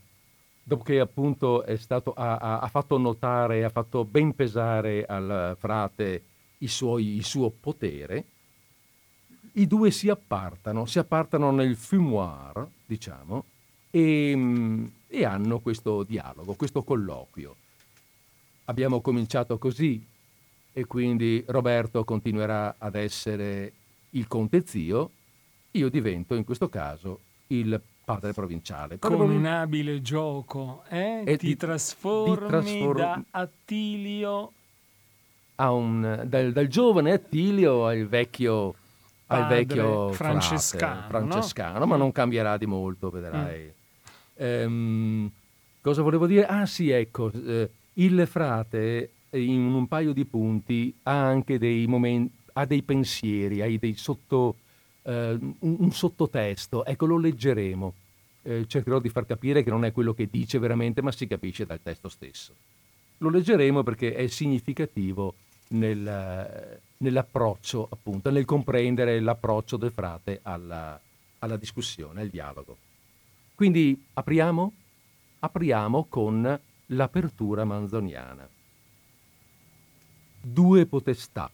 dopo 0.63 0.85
che 0.85 1.01
appunto 1.01 1.65
stato, 1.77 2.13
ha, 2.15 2.59
ha, 2.61 2.69
fatto 2.69 2.99
notare, 2.99 3.65
ha 3.65 3.71
fatto 3.71 4.05
ben 4.05 4.35
pesare 4.35 5.05
al 5.07 5.57
frate 5.59 6.23
suoi, 6.69 7.17
il 7.17 7.25
suo 7.25 7.51
potere, 7.51 8.25
i 9.59 9.67
due 9.67 9.91
si 9.91 10.09
appartano, 10.09 10.87
si 10.87 10.99
appartano 10.99 11.51
nel 11.51 11.77
fumoir, 11.77 12.67
diciamo, 12.87 13.45
e, 13.91 14.91
e 15.07 15.25
hanno 15.25 15.59
questo 15.61 16.03
dialogo, 16.03 16.55
questo 16.55 16.83
colloquio. 16.83 17.57
Abbiamo 18.67 19.01
cominciato 19.01 19.59
così 19.59 20.05
e 20.73 20.85
quindi 20.87 21.43
Roberto 21.47 22.05
continuerà 22.05 22.77
ad 22.79 22.95
essere 22.95 23.73
il 24.11 24.29
conte 24.29 24.65
zio, 24.67 25.11
io 25.73 25.89
divento 25.89 26.35
in 26.35 26.45
questo 26.45 26.69
caso 26.69 27.21
il 27.49 27.81
padre 28.05 28.33
provinciale. 28.33 28.99
Con 28.99 29.21
un 29.21 29.45
abile 29.45 30.01
gioco, 30.01 30.85
eh? 30.89 31.23
ti, 31.27 31.37
ti, 31.37 31.57
trasformi 31.57 32.39
ti 32.39 32.47
trasform... 32.47 32.97
da 32.97 33.23
Attilio 33.31 34.53
un, 35.57 36.23
dal, 36.27 36.53
dal, 36.53 36.69
giovane 36.69 37.13
Attilio 37.13 37.87
al 37.87 38.07
vecchio, 38.07 38.75
al 39.29 39.47
vecchio 39.47 40.13
francescano, 40.13 40.95
frate, 40.95 41.09
francescano 41.09 41.79
no? 41.79 41.87
ma 41.87 41.97
non 41.97 42.13
cambierà 42.13 42.57
di 42.57 42.67
molto, 42.67 43.11
vedrai. 43.11 43.65
Mm. 43.65 43.71
Ehm, 44.35 45.31
cosa 45.81 46.03
volevo 46.03 46.27
dire? 46.27 46.47
Ah 46.47 46.67
sì, 46.67 46.91
ecco, 46.91 47.31
eh, 47.33 47.69
il 47.95 48.27
frate 48.27 49.11
in 49.31 49.73
un 49.75 49.87
paio 49.87 50.13
di 50.13 50.25
punti 50.25 50.95
ha 51.03 51.27
anche 51.27 51.59
dei 51.59 51.87
momenti, 51.87 52.33
ha 52.55 52.65
dei 52.65 52.83
pensieri, 52.83 53.61
ha 53.61 53.79
dei 53.79 53.95
sotto, 53.95 54.57
eh, 55.03 55.37
un, 55.41 55.77
un, 55.79 55.93
sottotesto, 55.93 56.85
ecco 56.85 57.07
lo 57.07 57.19
leggeremo. 57.19 57.95
Eh, 58.43 58.65
cercherò 58.67 58.99
di 58.99 59.11
far 59.11 59.27
capire 59.27 59.63
che 59.63 59.71
non 59.71 59.85
è 59.85 59.93
quello 59.93 60.15
che 60.15 60.29
dice 60.31 60.59
veramente, 60.59 61.03
ma 61.03 61.13
si 61.13 61.27
capisce 61.27 61.67
dal 61.67 61.81
testo 61.83 62.09
stesso. 62.09 62.55
Lo 63.19 63.29
leggeremo 63.29 63.83
perché 63.83 64.15
è 64.15 64.27
significativo 64.29 65.35
nel, 65.69 66.81
nell'approccio, 66.99 67.89
appunto, 67.91 68.31
nel 68.31 68.45
comprendere 68.45 69.21
l'approccio 69.21 69.77
del 69.77 69.93
frate 69.93 70.41
alla, 70.43 71.01
alla 71.39 71.57
discussione, 71.57 72.23
al 72.23 72.29
dialogo. 72.29 72.77
Quindi 73.55 74.07
apriamo? 74.15 74.73
Apriamo 75.41 76.07
con 76.09 76.61
l'apertura 76.87 77.65
manzoniana. 77.65 78.49
Due 80.41 80.87
potestà, 80.87 81.51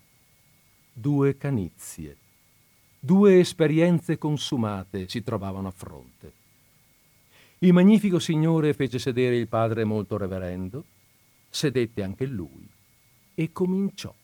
due 0.93 1.37
canizie, 1.37 2.17
due 2.99 3.39
esperienze 3.41 4.17
consumate 4.17 5.09
si 5.09 5.23
trovavano 5.23 5.69
a 5.69 5.73
fronte. 5.73 6.33
Il 7.59 7.73
magnifico 7.73 8.19
signore 8.19 8.75
fece 8.75 8.99
sedere 8.99 9.37
il 9.37 9.49
padre 9.49 9.85
molto 9.85 10.17
reverendo, 10.17 10.85
sedette 11.49 12.03
anche 12.03 12.27
lui 12.27 12.69
e 13.35 13.53
cominciò. 13.53 14.15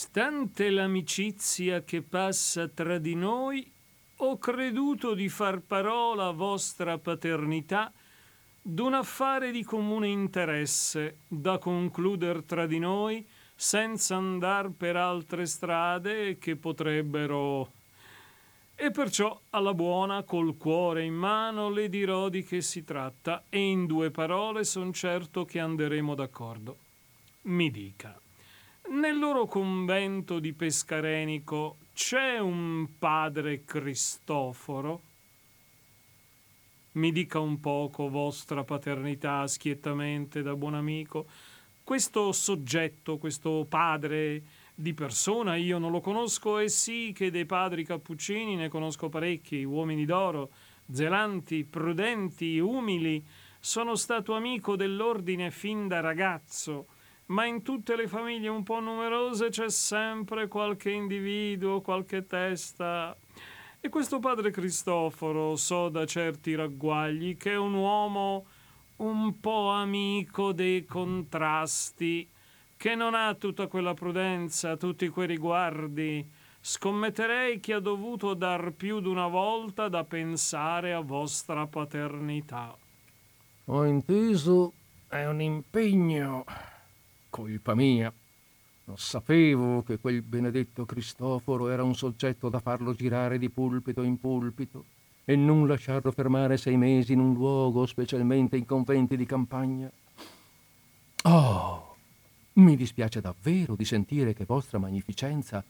Stante 0.00 0.70
l'amicizia 0.70 1.82
che 1.82 2.02
passa 2.02 2.68
tra 2.68 2.98
di 2.98 3.16
noi, 3.16 3.68
ho 4.18 4.38
creduto 4.38 5.12
di 5.12 5.28
far 5.28 5.58
parola 5.58 6.28
a 6.28 6.30
vostra 6.30 6.98
paternità 6.98 7.92
d'un 8.62 8.94
affare 8.94 9.50
di 9.50 9.64
comune 9.64 10.06
interesse 10.06 11.22
da 11.26 11.58
concluder 11.58 12.44
tra 12.44 12.66
di 12.66 12.78
noi 12.78 13.26
senza 13.56 14.14
andar 14.14 14.70
per 14.70 14.94
altre 14.94 15.46
strade 15.46 16.38
che 16.38 16.54
potrebbero 16.54 17.72
e 18.76 18.92
perciò 18.92 19.36
alla 19.50 19.74
buona 19.74 20.22
col 20.22 20.56
cuore 20.56 21.02
in 21.02 21.14
mano 21.14 21.70
le 21.70 21.88
dirò 21.88 22.28
di 22.28 22.44
che 22.44 22.60
si 22.60 22.84
tratta 22.84 23.46
e 23.48 23.58
in 23.58 23.86
due 23.86 24.12
parole 24.12 24.62
son 24.62 24.92
certo 24.92 25.44
che 25.44 25.58
anderemo 25.58 26.14
d'accordo. 26.14 26.76
Mi 27.42 27.68
dica, 27.72 28.16
nel 28.90 29.18
loro 29.18 29.46
convento 29.46 30.38
di 30.38 30.52
Pescarenico 30.52 31.76
c'è 31.94 32.38
un 32.38 32.86
padre 32.98 33.64
Cristoforo? 33.64 35.02
Mi 36.92 37.12
dica 37.12 37.38
un 37.38 37.60
poco, 37.60 38.08
vostra 38.08 38.64
paternità, 38.64 39.46
schiettamente 39.46 40.42
da 40.42 40.54
buon 40.54 40.74
amico, 40.74 41.26
questo 41.84 42.32
soggetto, 42.32 43.18
questo 43.18 43.66
padre 43.68 44.42
di 44.74 44.94
persona 44.94 45.56
io 45.56 45.78
non 45.78 45.90
lo 45.90 46.00
conosco 46.00 46.58
e 46.58 46.68
sì 46.68 47.12
che 47.14 47.30
dei 47.30 47.46
padri 47.46 47.84
cappuccini 47.84 48.56
ne 48.56 48.68
conosco 48.68 49.08
parecchi, 49.08 49.64
uomini 49.64 50.04
d'oro, 50.04 50.50
zelanti, 50.90 51.64
prudenti, 51.64 52.58
umili. 52.58 53.24
Sono 53.60 53.96
stato 53.96 54.34
amico 54.34 54.76
dell'ordine 54.76 55.50
fin 55.50 55.88
da 55.88 56.00
ragazzo, 56.00 56.86
ma 57.28 57.44
in 57.44 57.62
tutte 57.62 57.96
le 57.96 58.08
famiglie 58.08 58.48
un 58.48 58.62
po' 58.62 58.80
numerose 58.80 59.48
c'è 59.48 59.70
sempre 59.70 60.48
qualche 60.48 60.90
individuo, 60.90 61.80
qualche 61.80 62.26
testa. 62.26 63.16
E 63.80 63.88
questo 63.88 64.18
padre 64.18 64.50
Cristoforo 64.50 65.56
so 65.56 65.88
da 65.88 66.04
certi 66.04 66.54
ragguagli 66.54 67.36
che 67.36 67.52
è 67.52 67.56
un 67.56 67.74
uomo 67.74 68.46
un 68.96 69.38
po' 69.40 69.70
amico 69.70 70.52
dei 70.52 70.84
contrasti 70.84 72.28
che 72.76 72.94
non 72.94 73.14
ha 73.14 73.34
tutta 73.34 73.66
quella 73.66 73.92
prudenza, 73.92 74.76
tutti 74.76 75.08
quei 75.08 75.26
riguardi, 75.26 76.26
scommetterei 76.60 77.60
che 77.60 77.74
ha 77.74 77.80
dovuto 77.80 78.34
dar 78.34 78.70
più 78.70 79.00
d'una 79.00 79.26
volta 79.26 79.88
da 79.88 80.04
pensare 80.04 80.92
a 80.92 81.00
vostra 81.00 81.66
paternità. 81.66 82.76
Ho 83.66 83.84
inteso, 83.84 84.72
è 85.08 85.26
un 85.26 85.40
impegno. 85.40 86.44
Colpa 87.38 87.76
mia. 87.76 88.12
Non 88.86 88.98
sapevo 88.98 89.84
che 89.84 89.98
quel 89.98 90.22
benedetto 90.22 90.84
Cristoforo 90.84 91.68
era 91.68 91.84
un 91.84 91.94
soggetto 91.94 92.48
da 92.48 92.58
farlo 92.58 92.94
girare 92.94 93.38
di 93.38 93.48
pulpito 93.48 94.02
in 94.02 94.18
pulpito 94.18 94.84
e 95.24 95.36
non 95.36 95.68
lasciarlo 95.68 96.10
fermare 96.10 96.56
sei 96.56 96.76
mesi 96.76 97.12
in 97.12 97.20
un 97.20 97.34
luogo, 97.34 97.86
specialmente 97.86 98.56
in 98.56 98.66
conventi 98.66 99.16
di 99.16 99.24
campagna. 99.24 99.88
Oh, 101.26 101.94
mi 102.54 102.74
dispiace 102.74 103.20
davvero 103.20 103.76
di 103.76 103.84
sentire 103.84 104.34
che 104.34 104.44
vostra 104.44 104.78
magnificenza 104.78 105.62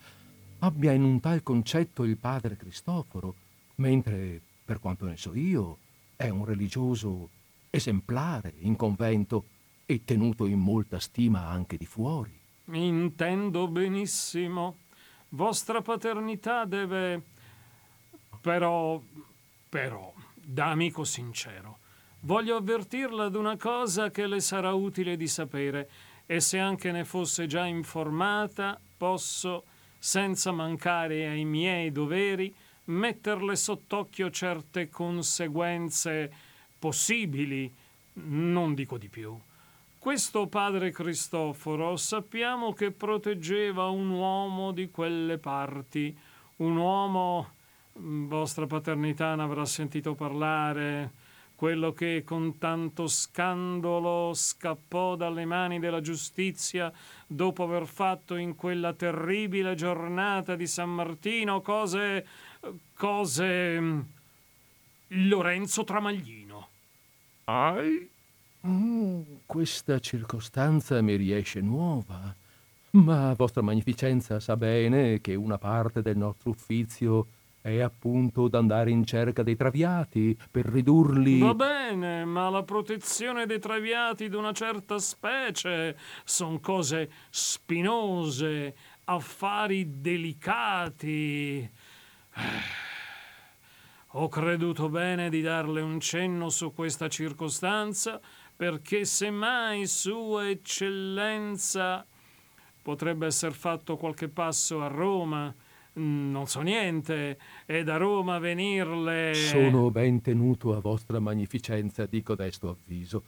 abbia 0.60 0.92
in 0.92 1.02
un 1.02 1.20
tal 1.20 1.42
concetto 1.42 2.04
il 2.04 2.16
padre 2.16 2.56
Cristoforo, 2.56 3.34
mentre, 3.74 4.40
per 4.64 4.80
quanto 4.80 5.04
ne 5.04 5.18
so 5.18 5.34
io, 5.34 5.76
è 6.16 6.30
un 6.30 6.46
religioso 6.46 7.28
esemplare 7.68 8.54
in 8.60 8.74
convento 8.74 9.56
e 9.90 10.04
tenuto 10.04 10.44
in 10.44 10.58
molta 10.58 11.00
stima 11.00 11.46
anche 11.46 11.78
di 11.78 11.86
fuori. 11.86 12.38
Intendo 12.72 13.68
benissimo. 13.68 14.76
Vostra 15.30 15.80
paternità 15.80 16.66
deve... 16.66 17.22
Però... 18.42 19.00
però, 19.66 20.12
da 20.34 20.66
amico 20.66 21.04
sincero, 21.04 21.78
voglio 22.20 22.56
avvertirla 22.56 23.30
d'una 23.30 23.56
cosa 23.56 24.10
che 24.10 24.26
le 24.26 24.40
sarà 24.40 24.74
utile 24.74 25.16
di 25.16 25.26
sapere 25.26 25.88
e 26.26 26.40
se 26.40 26.58
anche 26.58 26.92
ne 26.92 27.06
fosse 27.06 27.46
già 27.46 27.64
informata, 27.64 28.78
posso, 28.94 29.64
senza 29.98 30.52
mancare 30.52 31.26
ai 31.28 31.46
miei 31.46 31.90
doveri, 31.92 32.54
metterle 32.84 33.56
sott'occhio 33.56 34.30
certe 34.30 34.90
conseguenze 34.90 36.30
possibili, 36.78 37.74
non 38.24 38.74
dico 38.74 38.98
di 38.98 39.08
più. 39.08 39.34
Questo 40.08 40.46
padre 40.46 40.90
Cristoforo 40.90 41.96
sappiamo 41.96 42.72
che 42.72 42.92
proteggeva 42.92 43.88
un 43.88 44.08
uomo 44.08 44.72
di 44.72 44.90
quelle 44.90 45.36
parti, 45.36 46.16
un 46.56 46.78
uomo, 46.78 47.50
vostra 47.92 48.66
paternità 48.66 49.34
ne 49.34 49.42
avrà 49.42 49.66
sentito 49.66 50.14
parlare, 50.14 51.12
quello 51.54 51.92
che 51.92 52.22
con 52.24 52.56
tanto 52.56 53.06
scandalo 53.06 54.32
scappò 54.32 55.14
dalle 55.14 55.44
mani 55.44 55.78
della 55.78 56.00
giustizia 56.00 56.90
dopo 57.26 57.64
aver 57.64 57.86
fatto 57.86 58.36
in 58.36 58.56
quella 58.56 58.94
terribile 58.94 59.74
giornata 59.74 60.56
di 60.56 60.66
San 60.66 60.88
Martino 60.88 61.60
cose. 61.60 62.26
cose. 62.94 63.78
Mm, 63.78 64.00
Lorenzo 65.08 65.84
Tramaglino. 65.84 66.68
Ai? 67.44 68.16
Mm, 68.66 69.20
questa 69.46 69.98
circostanza 70.00 71.00
mi 71.00 71.14
riesce 71.16 71.60
nuova. 71.60 72.34
Ma 72.90 73.34
vostra 73.34 73.62
magnificenza 73.62 74.40
sa 74.40 74.56
bene 74.56 75.20
che 75.20 75.34
una 75.34 75.58
parte 75.58 76.02
del 76.02 76.16
nostro 76.16 76.50
uffizio 76.50 77.26
è 77.60 77.80
appunto 77.80 78.48
d'andare 78.48 78.90
in 78.90 79.04
cerca 79.04 79.42
dei 79.42 79.56
traviati 79.56 80.36
per 80.50 80.64
ridurli. 80.66 81.38
Va 81.38 81.54
bene, 81.54 82.24
ma 82.24 82.48
la 82.48 82.62
protezione 82.62 83.46
dei 83.46 83.58
traviati 83.58 84.28
d'una 84.28 84.52
certa 84.52 84.98
specie 84.98 85.96
sono 86.24 86.58
cose 86.60 87.10
spinose, 87.30 88.74
affari 89.04 90.00
delicati. 90.00 91.70
Ho 94.12 94.28
creduto 94.28 94.88
bene 94.88 95.28
di 95.28 95.42
darle 95.42 95.82
un 95.82 96.00
cenno 96.00 96.48
su 96.48 96.72
questa 96.72 97.08
circostanza 97.08 98.18
perché 98.58 99.04
se 99.04 99.30
mai 99.30 99.86
Sua 99.86 100.48
Eccellenza 100.48 102.04
potrebbe 102.82 103.26
essere 103.26 103.54
fatto 103.54 103.96
qualche 103.96 104.28
passo 104.28 104.82
a 104.82 104.88
Roma 104.88 105.54
Mm, 105.98 106.30
non 106.30 106.46
so 106.46 106.60
niente, 106.60 107.38
è 107.66 107.82
da 107.82 107.96
Roma 107.96 108.38
venirle. 108.38 109.34
Sono 109.34 109.90
ben 109.90 110.20
tenuto 110.20 110.76
a 110.76 110.80
vostra 110.80 111.18
magnificenza 111.18 112.06
di 112.06 112.22
codesto 112.22 112.68
avviso. 112.68 113.24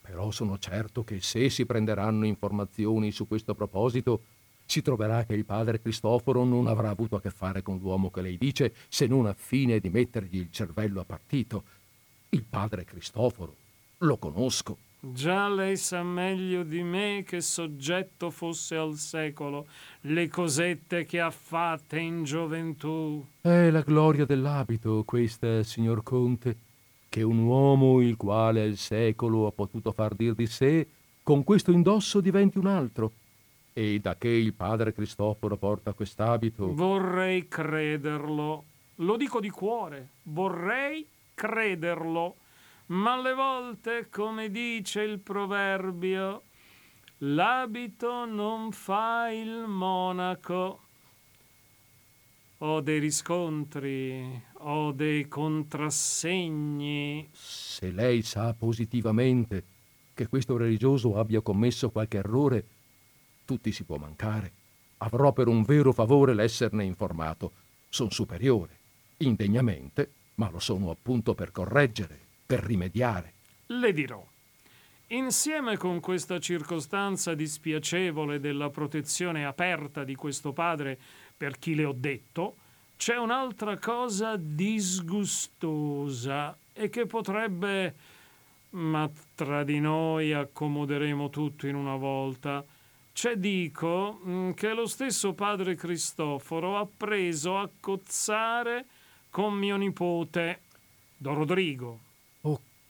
Però 0.00 0.30
sono 0.30 0.56
certo 0.58 1.02
che 1.02 1.20
se 1.20 1.50
si 1.50 1.66
prenderanno 1.66 2.24
informazioni 2.24 3.10
su 3.10 3.26
questo 3.26 3.54
proposito, 3.54 4.22
si 4.64 4.82
troverà 4.82 5.24
che 5.24 5.34
il 5.34 5.44
padre 5.44 5.80
Cristoforo 5.80 6.44
non 6.44 6.68
avrà 6.68 6.90
avuto 6.90 7.16
a 7.16 7.20
che 7.20 7.30
fare 7.30 7.62
con 7.62 7.78
l'uomo 7.78 8.10
che 8.10 8.20
lei 8.20 8.38
dice, 8.38 8.72
se 8.88 9.08
non 9.08 9.26
a 9.26 9.34
fine 9.34 9.80
di 9.80 9.90
mettergli 9.90 10.38
il 10.38 10.52
cervello 10.52 11.00
a 11.00 11.04
partito. 11.04 11.64
Il 12.30 12.44
padre 12.44 12.84
Cristoforo 12.84 13.65
lo 13.98 14.16
conosco 14.16 14.78
Già 15.12 15.48
lei 15.48 15.76
sa 15.76 16.02
meglio 16.02 16.64
di 16.64 16.82
me 16.82 17.22
che 17.24 17.40
soggetto 17.40 18.30
fosse 18.30 18.74
al 18.74 18.96
secolo 18.96 19.66
le 20.02 20.28
cosette 20.28 21.04
che 21.04 21.20
ha 21.20 21.30
fatte 21.30 21.98
in 22.00 22.24
gioventù. 22.24 23.24
È 23.40 23.70
la 23.70 23.82
gloria 23.82 24.24
dell'abito 24.24 25.04
questa, 25.04 25.62
signor 25.62 26.02
Conte, 26.02 26.56
che 27.08 27.22
un 27.22 27.38
uomo 27.38 28.00
il 28.00 28.16
quale 28.16 28.62
al 28.62 28.76
secolo 28.76 29.46
ha 29.46 29.52
potuto 29.52 29.92
far 29.92 30.14
dir 30.14 30.34
di 30.34 30.46
sé, 30.46 30.88
con 31.22 31.44
questo 31.44 31.70
indosso 31.70 32.20
diventi 32.20 32.58
un 32.58 32.66
altro. 32.66 33.12
E 33.72 34.00
da 34.00 34.16
che 34.16 34.28
il 34.28 34.54
padre 34.54 34.92
Cristoforo 34.92 35.56
porta 35.56 35.92
quest'abito... 35.92 36.74
Vorrei 36.74 37.46
crederlo. 37.46 38.64
Lo 38.96 39.16
dico 39.16 39.38
di 39.38 39.50
cuore. 39.50 40.08
Vorrei 40.22 41.06
crederlo 41.32 42.34
ma 42.86 43.14
alle 43.14 43.34
volte, 43.34 44.08
come 44.10 44.50
dice 44.50 45.02
il 45.02 45.18
proverbio, 45.18 46.42
l'abito 47.18 48.24
non 48.26 48.70
fa 48.72 49.30
il 49.30 49.64
monaco. 49.66 50.80
Ho 52.58 52.80
dei 52.80 53.00
riscontri, 53.00 54.42
ho 54.58 54.92
dei 54.92 55.26
contrassegni. 55.28 57.28
Se 57.32 57.90
lei 57.90 58.22
sa 58.22 58.54
positivamente 58.54 59.64
che 60.14 60.28
questo 60.28 60.56
religioso 60.56 61.18
abbia 61.18 61.40
commesso 61.40 61.90
qualche 61.90 62.18
errore, 62.18 62.64
tutti 63.44 63.72
si 63.72 63.84
può 63.84 63.96
mancare. 63.96 64.52
Avrò 64.98 65.32
per 65.32 65.48
un 65.48 65.62
vero 65.64 65.92
favore 65.92 66.34
l'esserne 66.34 66.84
informato. 66.84 67.52
Sono 67.88 68.10
superiore, 68.10 68.78
indegnamente, 69.18 70.10
ma 70.36 70.48
lo 70.50 70.58
sono 70.58 70.90
appunto 70.90 71.34
per 71.34 71.52
correggere 71.52 72.25
per 72.46 72.62
rimediare. 72.62 73.32
Le 73.66 73.92
dirò. 73.92 74.24
Insieme 75.10 75.76
con 75.76 76.00
questa 76.00 76.40
circostanza 76.40 77.34
dispiacevole 77.34 78.40
della 78.40 78.70
protezione 78.70 79.44
aperta 79.44 80.02
di 80.02 80.14
questo 80.16 80.52
padre 80.52 80.98
per 81.36 81.58
chi 81.58 81.74
le 81.74 81.84
ho 81.84 81.94
detto, 81.94 82.56
c'è 82.96 83.16
un'altra 83.16 83.78
cosa 83.78 84.36
disgustosa 84.36 85.46
e 86.72 86.88
che 86.88 87.06
potrebbe... 87.06 87.94
ma 88.70 89.08
tra 89.34 89.62
di 89.64 89.78
noi 89.80 90.32
accomoderemo 90.32 91.30
tutto 91.30 91.66
in 91.66 91.76
una 91.76 91.94
volta. 91.96 92.64
C'è 93.12 93.36
dico 93.36 94.20
mm, 94.26 94.52
che 94.52 94.72
lo 94.74 94.86
stesso 94.86 95.34
padre 95.34 95.76
Cristoforo 95.76 96.78
ha 96.78 96.86
preso 96.86 97.58
a 97.58 97.68
cozzare 97.78 98.86
con 99.30 99.54
mio 99.54 99.76
nipote, 99.76 100.60
Don 101.16 101.34
Rodrigo. 101.34 102.05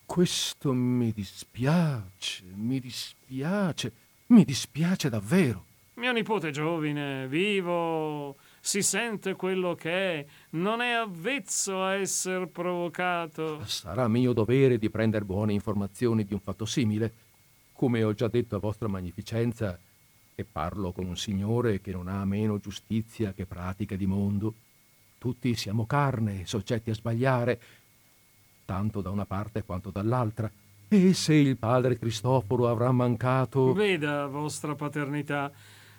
Questo 0.07 0.73
mi 0.73 1.13
dispiace, 1.13 2.45
mi 2.55 2.81
dispiace, 2.81 3.93
mi 4.29 4.45
dispiace 4.45 5.11
davvero. 5.11 5.65
Mio 5.95 6.13
nipote 6.13 6.53
giovine, 6.53 7.27
vivo, 7.27 8.37
si 8.61 8.83
sente 8.83 9.35
quello 9.35 9.75
che 9.75 9.91
è, 9.91 10.27
non 10.51 10.81
è 10.81 10.93
avvezzo 10.93 11.83
a 11.83 11.95
essere 11.95 12.47
provocato. 12.47 13.63
Sarà 13.67 14.07
mio 14.09 14.33
dovere 14.33 14.79
di 14.79 14.89
prendere 14.89 15.25
buone 15.25 15.53
informazioni 15.53 16.25
di 16.25 16.33
un 16.33 16.41
fatto 16.41 16.65
simile. 16.65 17.13
Come 17.73 18.03
ho 18.03 18.15
già 18.15 18.29
detto 18.29 18.57
a 18.57 18.61
vostra 18.61 18.89
magnificenza, 18.89 19.79
e 20.35 20.45
parlo 20.45 20.93
con 20.93 21.07
un 21.07 21.17
signore 21.17 21.81
che 21.81 21.93
non 21.93 22.09
ha 22.09 22.25
meno 22.25 22.59
giustizia 22.59 23.33
che 23.33 23.45
pratica 23.45 23.97
di 23.97 24.07
mondo, 24.07 24.55
tutti 25.19 25.55
siamo 25.55 25.85
carne, 25.85 26.47
soggetti 26.47 26.91
a 26.91 26.95
sbagliare, 26.95 27.61
tanto 28.67 29.01
da 29.01 29.09
una 29.09 29.25
parte 29.25 29.63
quanto 29.63 29.91
dall'altra. 29.91 30.51
E 30.89 31.15
se 31.15 31.35
il 31.35 31.57
padre 31.57 31.99
Cristoforo 31.99 32.69
avrà 32.69 32.93
mancato... 32.93 33.73
Veda, 33.73 34.27
vostra 34.27 34.75
paternità, 34.75 35.51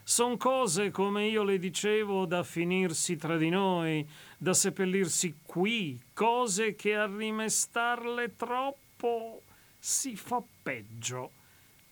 son 0.03 0.37
cose, 0.37 0.91
come 0.91 1.25
io 1.25 1.43
le 1.43 1.57
dicevo, 1.57 2.25
da 2.25 2.43
finirsi 2.43 3.15
tra 3.15 3.35
di 3.35 3.49
noi, 3.49 4.07
da 4.37 4.53
seppellirsi 4.53 5.39
qui, 5.43 5.99
cose 6.13 6.75
che 6.75 6.95
a 6.95 7.07
rimestarle 7.07 8.35
troppo 8.37 9.41
si 9.79 10.15
fa 10.15 10.41
peggio. 10.63 11.31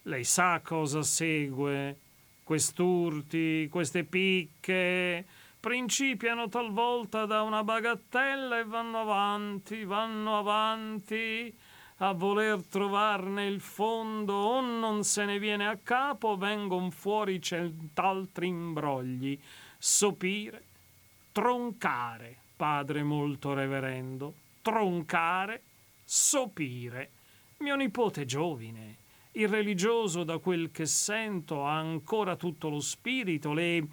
Lei 0.03 0.23
sa 0.23 0.61
cosa 0.63 1.01
segue, 1.01 1.97
quest'urti, 2.43 3.67
queste 3.69 4.03
picche, 4.03 5.25
principiano 5.65 6.47
talvolta 6.47 7.25
da 7.25 7.41
una 7.41 7.63
bagattella 7.63 8.59
e 8.59 8.65
vanno 8.65 8.99
avanti, 8.99 9.83
vanno 9.83 10.37
avanti 10.37 11.51
a 11.97 12.11
voler 12.11 12.61
trovarne 12.69 13.47
il 13.47 13.59
fondo. 13.59 14.31
O 14.35 14.61
non 14.61 15.03
se 15.03 15.25
ne 15.25 15.39
viene 15.39 15.67
a 15.67 15.75
capo, 15.81 16.37
vengono 16.37 16.91
fuori 16.91 17.41
cent'altri 17.41 18.45
imbrogli, 18.45 19.39
sopire, 19.75 20.63
troncare, 21.31 22.37
padre 22.55 23.01
molto 23.01 23.55
reverendo, 23.55 24.33
troncare, 24.61 25.63
sopire. 26.03 27.09
Mio 27.57 27.75
nipote 27.75 28.25
giovine, 28.25 28.97
il 29.31 29.47
religioso 29.47 30.23
da 30.23 30.37
quel 30.37 30.69
che 30.69 30.85
sento 30.85 31.65
ha 31.65 31.75
ancora 31.75 32.35
tutto 32.35 32.69
lo 32.69 32.79
spirito, 32.79 33.51
le 33.51 33.87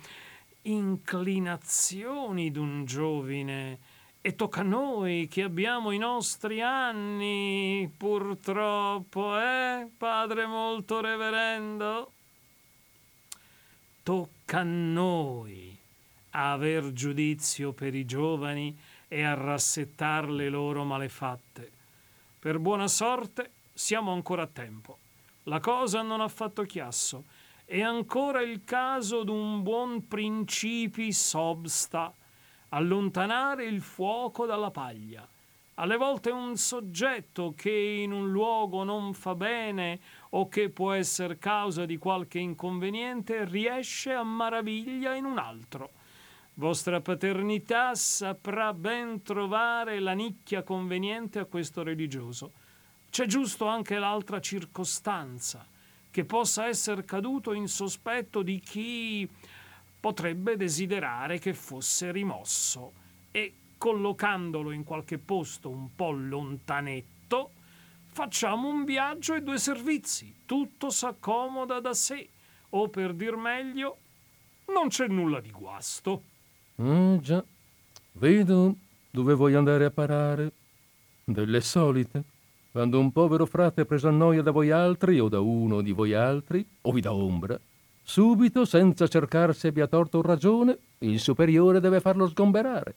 inclinazioni 0.62 2.50
d'un 2.50 2.84
giovine 2.84 3.78
e 4.20 4.36
tocca 4.36 4.60
a 4.60 4.64
noi 4.64 5.26
che 5.28 5.42
abbiamo 5.42 5.90
i 5.90 5.98
nostri 5.98 6.60
anni, 6.60 7.92
purtroppo, 7.96 9.36
eh, 9.36 9.88
padre 9.96 10.46
molto 10.46 11.00
reverendo? 11.00 12.12
Tocca 14.04 14.60
a 14.60 14.62
noi 14.62 15.76
aver 16.30 16.92
giudizio 16.92 17.72
per 17.72 17.94
i 17.94 18.04
giovani 18.04 18.78
e 19.08 19.22
a 19.24 19.34
rassettar 19.34 20.30
le 20.30 20.48
loro 20.48 20.84
malefatte. 20.84 21.70
Per 22.38 22.58
buona 22.58 22.88
sorte 22.88 23.50
siamo 23.74 24.12
ancora 24.12 24.42
a 24.42 24.46
tempo. 24.46 24.98
La 25.44 25.58
cosa 25.58 26.02
non 26.02 26.20
ha 26.20 26.28
fatto 26.28 26.62
chiasso 26.62 27.24
è 27.72 27.80
ancora 27.80 28.42
il 28.42 28.64
caso 28.64 29.22
d'un 29.22 29.62
buon 29.62 30.06
principis 30.06 31.32
obsta, 31.32 32.12
allontanare 32.68 33.64
il 33.64 33.80
fuoco 33.80 34.44
dalla 34.44 34.70
paglia. 34.70 35.26
Alle 35.76 35.96
volte 35.96 36.28
un 36.28 36.54
soggetto 36.58 37.54
che 37.56 37.70
in 37.70 38.12
un 38.12 38.30
luogo 38.30 38.84
non 38.84 39.14
fa 39.14 39.34
bene 39.34 40.00
o 40.32 40.48
che 40.48 40.68
può 40.68 40.92
essere 40.92 41.38
causa 41.38 41.86
di 41.86 41.96
qualche 41.96 42.38
inconveniente 42.38 43.46
riesce 43.46 44.12
a 44.12 44.22
maraviglia 44.22 45.14
in 45.14 45.24
un 45.24 45.38
altro. 45.38 45.92
Vostra 46.52 47.00
paternità 47.00 47.94
saprà 47.94 48.74
ben 48.74 49.22
trovare 49.22 49.98
la 49.98 50.12
nicchia 50.12 50.62
conveniente 50.62 51.38
a 51.38 51.46
questo 51.46 51.82
religioso. 51.82 52.52
C'è 53.08 53.24
giusto 53.24 53.64
anche 53.64 53.98
l'altra 53.98 54.40
circostanza 54.42 55.70
che 56.12 56.24
possa 56.24 56.66
essere 56.66 57.04
caduto 57.04 57.54
in 57.54 57.66
sospetto 57.66 58.42
di 58.42 58.60
chi 58.60 59.28
potrebbe 59.98 60.56
desiderare 60.56 61.38
che 61.38 61.54
fosse 61.54 62.12
rimosso 62.12 62.92
e 63.32 63.54
collocandolo 63.78 64.72
in 64.72 64.84
qualche 64.84 65.16
posto 65.16 65.70
un 65.70 65.94
po' 65.96 66.10
lontanetto, 66.10 67.50
facciamo 68.10 68.68
un 68.68 68.84
viaggio 68.84 69.34
e 69.34 69.42
due 69.42 69.58
servizi, 69.58 70.32
tutto 70.44 70.90
s'accomoda 70.90 71.80
da 71.80 71.94
sé, 71.94 72.28
o 72.70 72.88
per 72.88 73.14
dir 73.14 73.36
meglio, 73.36 73.96
non 74.66 74.88
c'è 74.88 75.06
nulla 75.08 75.40
di 75.40 75.50
guasto. 75.50 76.22
Mm, 76.82 77.18
già, 77.18 77.42
vedo 78.12 78.76
dove 79.10 79.32
vuoi 79.32 79.54
andare 79.54 79.86
a 79.86 79.90
parare. 79.90 80.52
Delle 81.24 81.60
solite. 81.60 82.31
Quando 82.72 82.98
un 82.98 83.12
povero 83.12 83.44
frate 83.44 83.84
preso 83.84 84.08
a 84.08 84.10
noia 84.10 84.40
da 84.40 84.50
voi 84.50 84.70
altri 84.70 85.20
o 85.20 85.28
da 85.28 85.40
uno 85.40 85.82
di 85.82 85.92
voi 85.92 86.14
altri, 86.14 86.66
o 86.80 86.90
vi 86.90 87.02
dà 87.02 87.12
ombra, 87.12 87.60
subito, 88.02 88.64
senza 88.64 89.06
cercare 89.08 89.52
se 89.52 89.68
abbia 89.68 89.86
torto 89.86 90.16
o 90.16 90.22
ragione, 90.22 90.78
il 91.00 91.20
superiore 91.20 91.80
deve 91.80 92.00
farlo 92.00 92.26
sgomberare. 92.26 92.94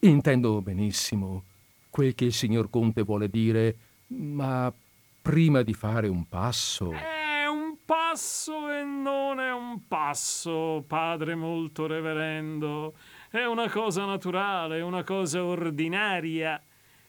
Intendo 0.00 0.62
benissimo 0.62 1.42
quel 1.90 2.14
che 2.14 2.24
il 2.24 2.32
signor 2.32 2.70
Conte 2.70 3.02
vuole 3.02 3.28
dire, 3.28 3.76
ma 4.06 4.72
prima 5.20 5.60
di 5.60 5.74
fare 5.74 6.08
un 6.08 6.26
passo... 6.26 6.92
È 6.92 7.46
un 7.46 7.76
passo 7.84 8.70
e 8.70 8.84
non 8.84 9.38
è 9.38 9.52
un 9.52 9.86
passo, 9.86 10.82
padre 10.86 11.34
molto 11.34 11.86
reverendo. 11.86 12.94
È 13.28 13.44
una 13.44 13.68
cosa 13.68 14.06
naturale, 14.06 14.80
una 14.80 15.04
cosa 15.04 15.44
ordinaria 15.44 16.58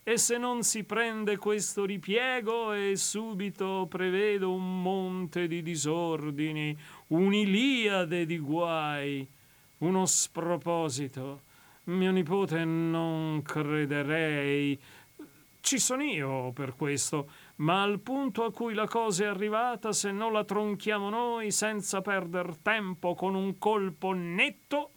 e 0.10 0.18
se 0.18 0.40
non 0.40 0.64
si 0.64 0.86
prende 0.86 1.38
questo 1.38 1.86
ripiego 1.86 2.74
e 2.74 2.96
subito 2.96 3.86
prevedo 3.88 4.52
un 4.52 4.82
monte 4.82 5.46
di 5.46 5.62
disordini, 5.62 6.76
un'iliade 7.10 8.26
di 8.26 8.40
guai, 8.40 9.30
uno 9.78 10.06
sproposito. 10.08 11.42
Mio 11.84 12.10
nipote 12.10 12.66
non 12.66 13.44
crederei. 13.44 14.80
Ci 15.60 15.78
sono 15.78 16.02
io 16.02 16.54
per 16.54 16.74
questo, 16.76 17.30
ma 17.58 17.84
al 17.84 18.00
punto 18.00 18.46
a 18.46 18.52
cui 18.52 18.74
la 18.74 18.88
cosa 18.88 19.26
è 19.26 19.28
arrivata, 19.28 19.94
se 19.94 20.12
non 20.12 20.34
la 20.34 20.44
tronchiamo 20.44 21.12
noi 21.12 21.52
senza 21.52 22.02
perder 22.02 22.58
tempo 22.64 23.14
con 23.14 23.36
un 23.36 23.60
colpo 23.60 24.14
netto, 24.14 24.90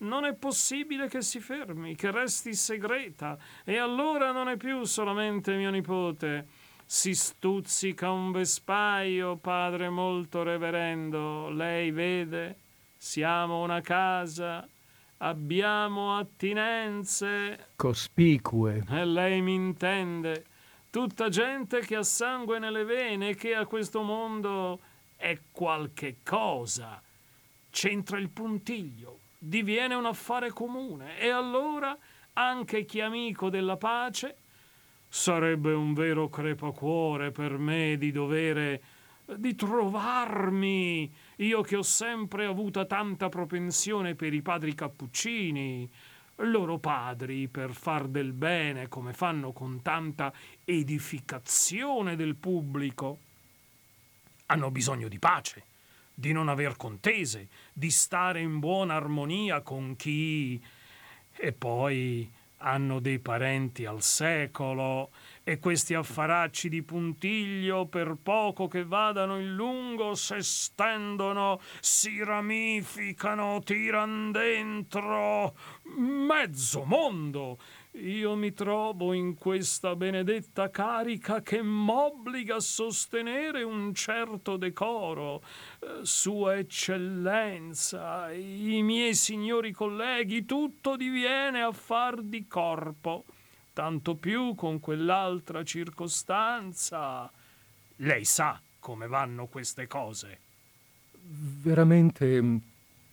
non 0.00 0.24
è 0.24 0.34
possibile 0.34 1.08
che 1.08 1.22
si 1.22 1.40
fermi, 1.40 1.94
che 1.94 2.10
resti 2.10 2.54
segreta, 2.54 3.38
e 3.64 3.76
allora 3.78 4.32
non 4.32 4.48
è 4.48 4.56
più 4.56 4.84
solamente 4.84 5.56
mio 5.56 5.70
nipote. 5.70 6.46
Si 6.84 7.14
stuzzica 7.14 8.10
un 8.10 8.32
vespaio, 8.32 9.36
padre 9.36 9.88
molto 9.88 10.42
reverendo. 10.42 11.48
Lei 11.50 11.90
vede, 11.92 12.56
siamo 12.96 13.62
una 13.62 13.80
casa, 13.80 14.66
abbiamo 15.18 16.16
attinenze. 16.16 17.68
Cospicue. 17.76 18.84
E 18.88 19.04
lei 19.04 19.40
mi 19.40 19.54
intende. 19.54 20.44
Tutta 20.90 21.28
gente 21.28 21.80
che 21.80 21.94
ha 21.94 22.02
sangue 22.02 22.58
nelle 22.58 22.82
vene 22.82 23.36
che 23.36 23.54
a 23.54 23.66
questo 23.66 24.02
mondo 24.02 24.80
è 25.14 25.38
qualche 25.52 26.16
cosa. 26.24 27.00
C'entra 27.70 28.18
il 28.18 28.30
puntiglio, 28.30 29.19
diviene 29.42 29.94
un 29.94 30.04
affare 30.04 30.50
comune. 30.50 31.18
E 31.18 31.30
allora 31.30 31.96
anche 32.34 32.84
chi 32.84 32.98
è 32.98 33.02
amico 33.02 33.48
della 33.48 33.76
pace 33.76 34.36
sarebbe 35.08 35.72
un 35.72 35.94
vero 35.94 36.28
crepacuore 36.28 37.32
per 37.32 37.58
me 37.58 37.96
di 37.98 38.12
dovere 38.12 38.82
di 39.24 39.54
trovarmi. 39.54 41.10
Io 41.36 41.62
che 41.62 41.76
ho 41.76 41.82
sempre 41.82 42.44
avuta 42.44 42.84
tanta 42.84 43.28
propensione 43.28 44.14
per 44.14 44.34
i 44.34 44.42
padri 44.42 44.74
cappuccini 44.74 45.90
loro 46.44 46.78
padri 46.78 47.48
per 47.48 47.74
far 47.74 48.06
del 48.06 48.32
bene 48.32 48.88
come 48.88 49.12
fanno 49.12 49.52
con 49.52 49.82
tanta 49.82 50.32
edificazione 50.64 52.16
del 52.16 52.34
pubblico 52.34 53.18
hanno 54.46 54.70
bisogno 54.70 55.08
di 55.08 55.18
pace 55.18 55.64
di 56.20 56.32
non 56.32 56.50
aver 56.50 56.76
contese, 56.76 57.48
di 57.72 57.90
stare 57.90 58.40
in 58.40 58.58
buona 58.58 58.94
armonia 58.94 59.62
con 59.62 59.96
chi... 59.96 60.62
E 61.42 61.52
poi 61.52 62.30
hanno 62.58 63.00
dei 63.00 63.18
parenti 63.18 63.86
al 63.86 64.02
secolo 64.02 65.10
e 65.42 65.58
questi 65.58 65.94
affaracci 65.94 66.68
di 66.68 66.82
puntiglio, 66.82 67.86
per 67.86 68.18
poco 68.22 68.68
che 68.68 68.84
vadano 68.84 69.38
in 69.38 69.54
lungo, 69.54 70.14
se 70.14 70.42
stendono, 70.42 71.58
si 71.80 72.22
ramificano, 72.22 73.62
tiran 73.64 74.30
dentro 74.30 75.54
mezzo 75.96 76.84
mondo 76.84 77.58
io 77.92 78.36
mi 78.36 78.52
trovo 78.52 79.12
in 79.12 79.34
questa 79.34 79.96
benedetta 79.96 80.70
carica 80.70 81.42
che 81.42 81.60
m'obbliga 81.60 82.56
a 82.56 82.60
sostenere 82.60 83.64
un 83.64 83.92
certo 83.94 84.56
decoro. 84.56 85.42
Eh, 85.80 86.04
Sua 86.04 86.56
Eccellenza, 86.56 88.30
i 88.32 88.80
miei 88.82 89.14
signori 89.14 89.72
colleghi, 89.72 90.44
tutto 90.44 90.96
diviene 90.96 91.62
affar 91.62 92.22
di 92.22 92.46
corpo. 92.46 93.24
Tanto 93.72 94.14
più 94.14 94.54
con 94.54 94.78
quell'altra 94.78 95.64
circostanza. 95.64 97.30
Lei 97.96 98.24
sa 98.24 98.60
come 98.78 99.08
vanno 99.08 99.46
queste 99.46 99.86
cose. 99.86 100.38
Veramente 101.12 102.60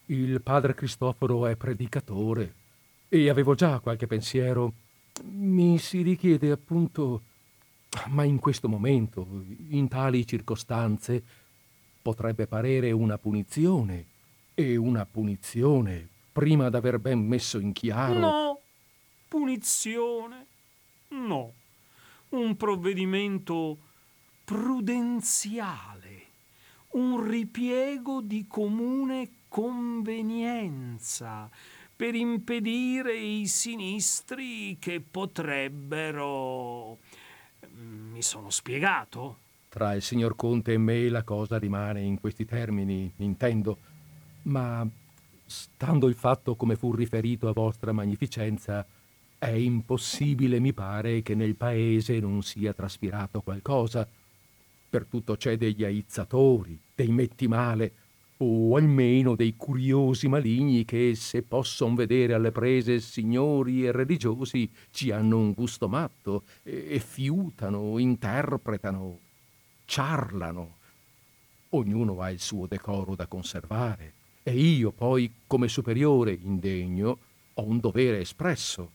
il 0.06 0.42
padre 0.42 0.74
Cristoforo 0.76 1.48
è 1.48 1.56
predicatore 1.56 2.66
e 3.10 3.30
avevo 3.30 3.56
già 3.56 3.80
qualche 3.80 4.08
pensiero. 4.08 4.74
Mi 5.24 5.80
si 5.80 6.02
richiede 6.02 6.52
appunto, 6.52 7.22
ma 8.08 8.24
in 8.24 8.40
questo 8.40 8.68
momento, 8.68 9.46
in 9.70 9.88
tali 9.88 10.28
circostanze, 10.28 11.24
potrebbe 12.02 12.48
parere 12.48 12.92
una 12.92 13.18
punizione. 13.18 14.16
E 14.54 14.76
una 14.76 15.06
punizione, 15.06 16.08
prima 16.32 16.70
d'aver 16.70 16.98
ben 16.98 17.20
messo 17.20 17.60
in 17.60 17.74
chiaro. 17.74 18.20
No, 18.20 18.60
punizione. 19.28 20.46
No, 21.10 21.54
un 22.30 22.58
provvedimento 22.58 23.78
prudenziale, 24.44 26.26
un 26.94 27.30
ripiego 27.30 28.22
di 28.22 28.48
comune 28.48 29.30
convenienza 29.48 31.50
per 31.98 32.14
impedire 32.14 33.18
i 33.18 33.48
sinistri 33.48 34.78
che 34.80 35.02
potrebbero... 35.02 37.00
Mi 37.72 38.22
sono 38.22 38.52
spiegato? 38.52 39.38
Tra 39.68 39.94
il 39.96 40.04
signor 40.04 40.36
Conte 40.36 40.74
e 40.74 40.78
me 40.78 41.10
la 41.10 41.24
cosa 41.24 41.58
rimane 41.58 42.02
in 42.02 42.20
questi 42.20 42.46
termini, 42.46 43.12
intendo, 43.18 43.78
ma 44.44 44.88
stando 45.44 46.08
il 46.08 46.14
fatto 46.14 46.56
come 46.56 46.76
fu 46.76 46.94
riferito 46.94 47.48
a 47.48 47.54
vostra 47.54 47.92
magnificenza, 47.92 48.86
è 49.40 49.50
impossibile, 49.50 50.60
mi 50.60 50.74
pare, 50.74 51.24
che 51.24 51.34
nel 51.34 51.56
paese 51.56 52.20
non 52.20 52.44
sia 52.44 52.74
traspirato 52.74 53.42
qualcosa. 53.42 54.08
Per 54.90 55.06
tutto 55.06 55.36
c'è 55.36 55.58
degli 55.58 55.84
aizzatori, 55.84 56.80
dei 56.94 57.10
metti 57.10 57.48
male, 57.48 57.92
o 58.38 58.76
almeno 58.76 59.36
dei 59.36 59.56
curiosi 59.56 60.28
maligni 60.28 60.86
che, 60.86 61.16
se 61.16 61.42
posson 61.42 61.96
vedere 61.96 62.34
alle 62.34 62.52
prese 62.52 63.00
signori 63.00 63.86
e 63.86 63.92
religiosi, 63.92 64.70
ci 64.92 65.12
hanno 65.12 65.38
un 65.38 65.54
gusto 65.54 65.88
matto 65.88 66.44
e, 66.64 66.86
e 66.90 67.00
fiutano, 67.00 67.98
interpretano, 67.98 69.20
ciarlano. 69.86 70.76
Ognuno 71.70 72.22
ha 72.22 72.30
il 72.30 72.40
suo 72.40 72.68
decoro 72.68 73.16
da 73.16 73.28
conservare 73.28 74.14
e 74.44 74.58
io 74.58 74.92
poi, 74.92 75.32
come 75.48 75.68
superiore 75.68 76.32
indegno, 76.32 77.20
ho 77.56 77.64
un 77.64 77.80
dovere 77.80 78.20
espresso. 78.20 78.92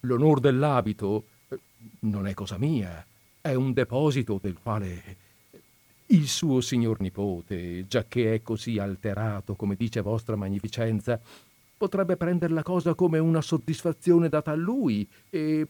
L'onor 0.00 0.38
dell'abito 0.38 1.24
eh, 1.48 1.58
non 2.00 2.26
è 2.26 2.34
cosa 2.34 2.58
mia, 2.58 3.04
è 3.40 3.54
un 3.54 3.72
deposito 3.72 4.38
del 4.40 4.56
quale 4.62 5.16
il 6.08 6.28
suo 6.28 6.60
signor 6.60 7.00
nipote, 7.00 7.86
giacché 7.88 8.34
è 8.34 8.42
così 8.42 8.78
alterato, 8.78 9.54
come 9.54 9.74
dice 9.74 10.00
vostra 10.00 10.36
magnificenza, 10.36 11.20
potrebbe 11.76 12.16
prendere 12.16 12.54
la 12.54 12.62
cosa 12.62 12.94
come 12.94 13.18
una 13.18 13.40
soddisfazione 13.40 14.28
data 14.28 14.52
a 14.52 14.54
lui 14.54 15.06
e 15.30 15.68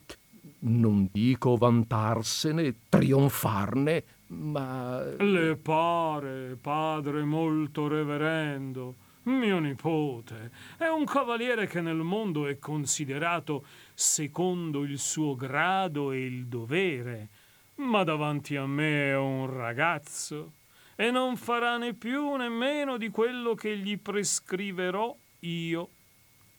non 0.60 1.08
dico 1.10 1.56
vantarsene, 1.56 2.74
trionfarne, 2.88 4.04
ma... 4.28 5.02
Le 5.18 5.56
pare, 5.56 6.56
padre 6.60 7.24
molto 7.24 7.88
reverendo, 7.88 8.94
mio 9.24 9.58
nipote, 9.58 10.50
è 10.76 10.86
un 10.86 11.04
cavaliere 11.04 11.66
che 11.66 11.80
nel 11.80 11.96
mondo 11.96 12.46
è 12.46 12.58
considerato 12.58 13.64
secondo 13.94 14.84
il 14.84 14.98
suo 14.98 15.34
grado 15.34 16.12
e 16.12 16.24
il 16.24 16.46
dovere 16.46 17.28
ma 17.76 18.04
davanti 18.04 18.56
a 18.56 18.66
me 18.66 19.10
è 19.10 19.16
un 19.16 19.46
ragazzo 19.46 20.52
e 20.94 21.10
non 21.10 21.36
farà 21.36 21.76
né 21.76 21.92
più 21.92 22.34
né 22.36 22.48
meno 22.48 22.96
di 22.96 23.10
quello 23.10 23.54
che 23.54 23.76
gli 23.76 23.98
prescriverò 23.98 25.14
io. 25.40 25.88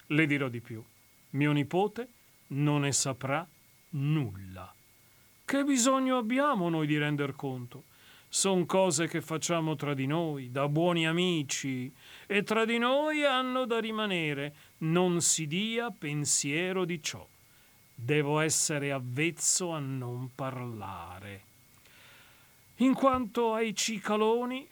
Le 0.08 0.26
dirò 0.26 0.48
di 0.48 0.62
più. 0.62 0.84
Mio 1.32 1.52
nipote 1.52 2.08
non 2.48 2.82
ne 2.82 2.92
saprà 2.92 3.46
nulla. 3.92 4.74
Che 5.44 5.64
bisogno 5.64 6.18
abbiamo 6.18 6.70
noi 6.70 6.88
di 6.88 6.98
render 6.98 7.36
conto? 7.36 7.84
Sono 8.30 8.66
cose 8.66 9.08
che 9.08 9.22
facciamo 9.22 9.76
tra 9.76 9.94
di 9.94 10.06
noi, 10.06 10.52
da 10.52 10.68
buoni 10.68 11.08
amici, 11.08 11.92
e 12.28 12.44
tra 12.44 12.66
di 12.66 12.78
noi 12.78 13.24
hanno 13.24 13.66
da 13.66 13.80
rimanere. 13.80 14.54
Non 14.80 15.22
si 15.22 15.48
dia 15.48 15.90
pensiero 15.90 16.86
di 16.86 17.02
ciò. 17.02 17.26
Devo 18.00 18.40
essere 18.40 18.92
avvezzo 18.92 19.72
a 19.72 19.80
non 19.80 20.30
parlare. 20.36 21.42
In 22.78 22.94
quanto 22.94 23.56
ai 23.56 23.76
cicaloni, 23.76 24.66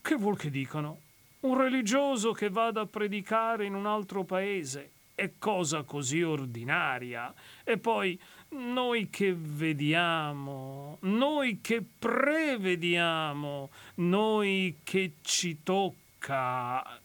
che 0.00 0.14
vuol 0.14 0.38
che 0.38 0.48
dicano? 0.48 1.00
Un 1.40 1.60
religioso 1.60 2.32
che 2.32 2.48
vada 2.48 2.80
a 2.80 2.86
predicare 2.86 3.66
in 3.66 3.74
un 3.74 3.84
altro 3.84 4.24
paese 4.24 4.92
è 5.14 5.32
cosa 5.38 5.82
così 5.82 6.22
ordinaria. 6.22 7.34
E 7.64 7.76
poi 7.76 8.18
noi 8.50 9.10
che 9.10 9.34
vediamo, 9.34 10.96
noi 11.00 11.60
che 11.60 11.84
prevediamo, 11.98 13.68
noi 13.96 14.78
che 14.82 15.12
ci 15.20 15.62
tocca, 15.62 16.98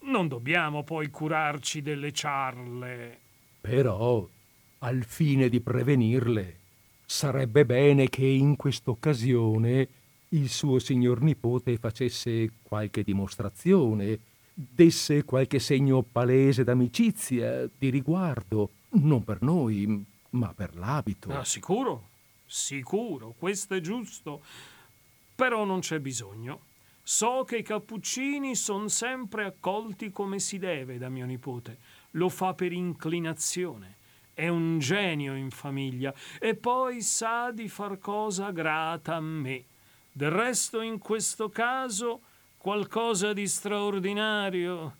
non 0.00 0.28
dobbiamo 0.28 0.82
poi 0.82 1.08
curarci 1.08 1.80
delle 1.80 2.12
ciarle. 2.12 3.18
Però 3.62 4.28
al 4.78 5.04
fine 5.04 5.48
di 5.48 5.60
prevenirle. 5.60 6.56
Sarebbe 7.04 7.64
bene 7.64 8.08
che 8.08 8.26
in 8.26 8.56
quest'occasione 8.56 9.88
il 10.30 10.48
suo 10.50 10.78
signor 10.78 11.22
nipote 11.22 11.78
facesse 11.78 12.50
qualche 12.62 13.02
dimostrazione, 13.02 14.18
desse 14.52 15.24
qualche 15.24 15.58
segno 15.58 16.02
palese 16.02 16.64
d'amicizia, 16.64 17.68
di 17.78 17.88
riguardo, 17.88 18.70
non 18.90 19.24
per 19.24 19.40
noi, 19.42 20.04
ma 20.30 20.52
per 20.54 20.76
l'abito. 20.76 21.30
Ah, 21.30 21.44
sicuro? 21.44 22.08
Sicuro, 22.44 23.34
questo 23.38 23.74
è 23.74 23.80
giusto. 23.80 24.42
Però 25.34 25.64
non 25.64 25.80
c'è 25.80 26.00
bisogno. 26.00 26.66
So 27.02 27.44
che 27.46 27.58
i 27.58 27.62
cappuccini 27.62 28.54
sono 28.54 28.88
sempre 28.88 29.44
accolti 29.44 30.10
come 30.10 30.38
si 30.40 30.58
deve 30.58 30.98
da 30.98 31.08
mio 31.08 31.24
nipote. 31.24 31.78
Lo 32.12 32.28
fa 32.28 32.52
per 32.52 32.72
inclinazione. 32.72 33.96
È 34.38 34.46
un 34.46 34.78
genio 34.78 35.34
in 35.34 35.50
famiglia 35.50 36.14
e 36.38 36.54
poi 36.54 37.02
sa 37.02 37.50
di 37.50 37.68
far 37.68 37.98
cosa 37.98 38.52
grata 38.52 39.16
a 39.16 39.20
me. 39.20 39.64
Del 40.12 40.30
resto, 40.30 40.80
in 40.80 40.98
questo 40.98 41.48
caso, 41.48 42.20
qualcosa 42.56 43.32
di 43.32 43.48
straordinario 43.48 44.94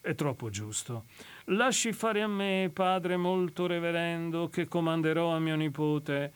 è 0.00 0.14
troppo 0.14 0.50
giusto. 0.50 1.06
Lasci 1.46 1.92
fare 1.92 2.22
a 2.22 2.28
me, 2.28 2.70
padre 2.72 3.16
molto 3.16 3.66
reverendo, 3.66 4.46
che 4.46 4.68
comanderò 4.68 5.34
a 5.34 5.40
mio 5.40 5.56
nipote. 5.56 6.32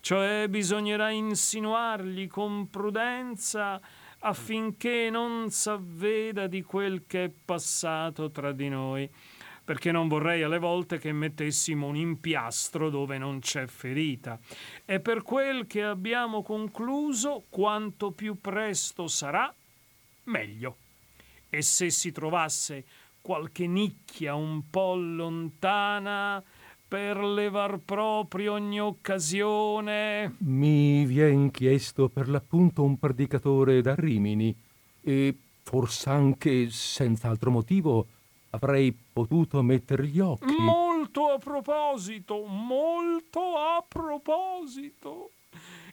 Cioè 0.00 0.46
bisognerà 0.50 1.08
insinuargli 1.08 2.26
con 2.26 2.68
prudenza 2.68 3.80
affinché 4.18 5.08
non 5.10 5.50
s'avveda 5.50 6.48
di 6.48 6.62
quel 6.62 7.04
che 7.06 7.24
è 7.24 7.30
passato 7.30 8.30
tra 8.30 8.52
di 8.52 8.68
noi, 8.68 9.08
perché 9.64 9.90
non 9.90 10.08
vorrei 10.08 10.42
alle 10.42 10.58
volte 10.58 10.98
che 10.98 11.12
mettessimo 11.12 11.86
un 11.86 11.96
impiastro 11.96 12.90
dove 12.90 13.16
non 13.16 13.40
c'è 13.40 13.66
ferita. 13.66 14.38
E 14.84 15.00
per 15.00 15.22
quel 15.22 15.66
che 15.66 15.82
abbiamo 15.82 16.42
concluso, 16.42 17.44
quanto 17.48 18.10
più 18.10 18.38
presto 18.40 19.08
sarà, 19.08 19.52
meglio. 20.24 20.76
E 21.48 21.62
se 21.62 21.88
si 21.88 22.12
trovasse 22.12 22.84
qualche 23.22 23.66
nicchia 23.66 24.34
un 24.34 24.68
po' 24.68 24.94
lontana 24.96 26.42
per 26.86 27.16
levar 27.16 27.78
proprio 27.78 28.52
ogni 28.52 28.80
occasione. 28.80 30.36
Mi 30.40 31.06
vien 31.06 31.50
chiesto 31.50 32.10
per 32.10 32.28
l'appunto 32.28 32.84
un 32.84 32.98
predicatore 32.98 33.80
da 33.80 33.94
Rimini 33.94 34.54
e 35.00 35.36
forse 35.62 36.10
anche 36.10 36.68
senza 36.68 37.28
altro 37.28 37.50
motivo 37.50 38.06
avrei 38.54 38.92
potuto 38.92 39.62
mettere 39.62 40.06
gli 40.06 40.20
occhi. 40.20 40.54
Molto 40.56 41.30
a 41.30 41.38
proposito, 41.38 42.44
molto 42.44 43.56
a 43.56 43.84
proposito. 43.86 45.30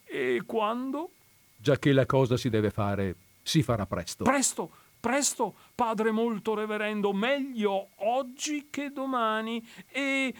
E 0.05 0.43
quando? 0.45 1.09
Già 1.57 1.77
che 1.77 1.91
la 1.91 2.05
cosa 2.05 2.37
si 2.37 2.49
deve 2.49 2.69
fare, 2.69 3.15
si 3.41 3.63
farà 3.63 3.85
presto. 3.85 4.23
Presto, 4.23 4.69
presto, 4.99 5.55
padre 5.73 6.11
molto 6.11 6.53
reverendo, 6.53 7.13
meglio 7.13 7.89
oggi 7.97 8.67
che 8.69 8.91
domani 8.91 9.65
e 9.89 10.33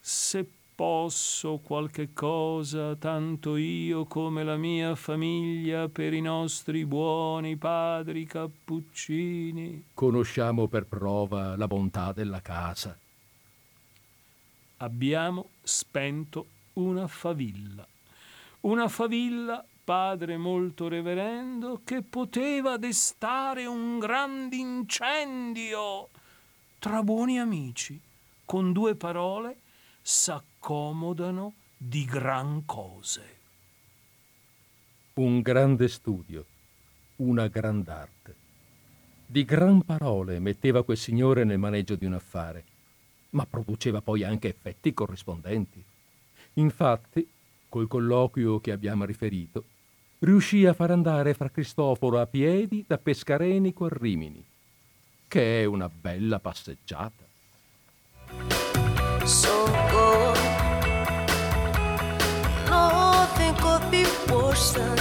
se 0.00 0.46
posso 0.80 1.58
qualche 1.58 2.14
cosa, 2.14 2.96
tanto 2.96 3.56
io 3.56 4.06
come 4.06 4.42
la 4.42 4.56
mia 4.56 4.94
famiglia, 4.94 5.90
per 5.90 6.14
i 6.14 6.22
nostri 6.22 6.86
buoni 6.86 7.56
padri 7.56 8.24
cappuccini. 8.24 9.88
Conosciamo 9.92 10.68
per 10.68 10.86
prova 10.86 11.54
la 11.58 11.66
bontà 11.66 12.12
della 12.12 12.40
casa. 12.40 12.96
Abbiamo 14.78 15.50
spento 15.60 16.46
una 16.72 17.06
favilla. 17.06 17.86
Una 18.60 18.88
favilla 18.88 19.62
padre 19.84 20.38
molto 20.38 20.88
reverendo, 20.88 21.82
che 21.84 22.00
poteva 22.00 22.78
destare 22.78 23.66
un 23.66 23.98
grande 23.98 24.56
incendio. 24.56 26.08
Tra 26.78 27.02
buoni 27.02 27.38
amici, 27.38 28.00
con 28.46 28.72
due 28.72 28.94
parole, 28.94 29.56
s'accomodano 30.02 31.54
di 31.76 32.04
gran 32.04 32.64
cose. 32.64 33.38
Un 35.14 35.40
grande 35.40 35.88
studio, 35.88 36.44
una 37.16 37.48
grand'arte. 37.48 38.34
Di 39.26 39.44
gran 39.44 39.82
parole 39.82 40.38
metteva 40.40 40.82
quel 40.82 40.96
signore 40.96 41.44
nel 41.44 41.58
maneggio 41.58 41.94
di 41.94 42.04
un 42.04 42.14
affare, 42.14 42.64
ma 43.30 43.46
produceva 43.46 44.00
poi 44.00 44.24
anche 44.24 44.48
effetti 44.48 44.92
corrispondenti. 44.92 45.82
Infatti, 46.54 47.28
col 47.68 47.86
colloquio 47.86 48.60
che 48.60 48.72
abbiamo 48.72 49.04
riferito, 49.04 49.64
riuscì 50.20 50.66
a 50.66 50.72
far 50.72 50.90
andare 50.90 51.34
fra 51.34 51.50
Cristoforo 51.50 52.18
a 52.18 52.26
piedi 52.26 52.84
da 52.86 52.98
Pescarenico 52.98 53.84
a 53.84 53.90
Rimini, 53.92 54.44
che 55.28 55.62
è 55.62 55.64
una 55.64 55.88
bella 55.88 56.40
passeggiata. 56.40 57.24
So 59.24 59.79
worse 64.60 64.72
than 64.72 64.99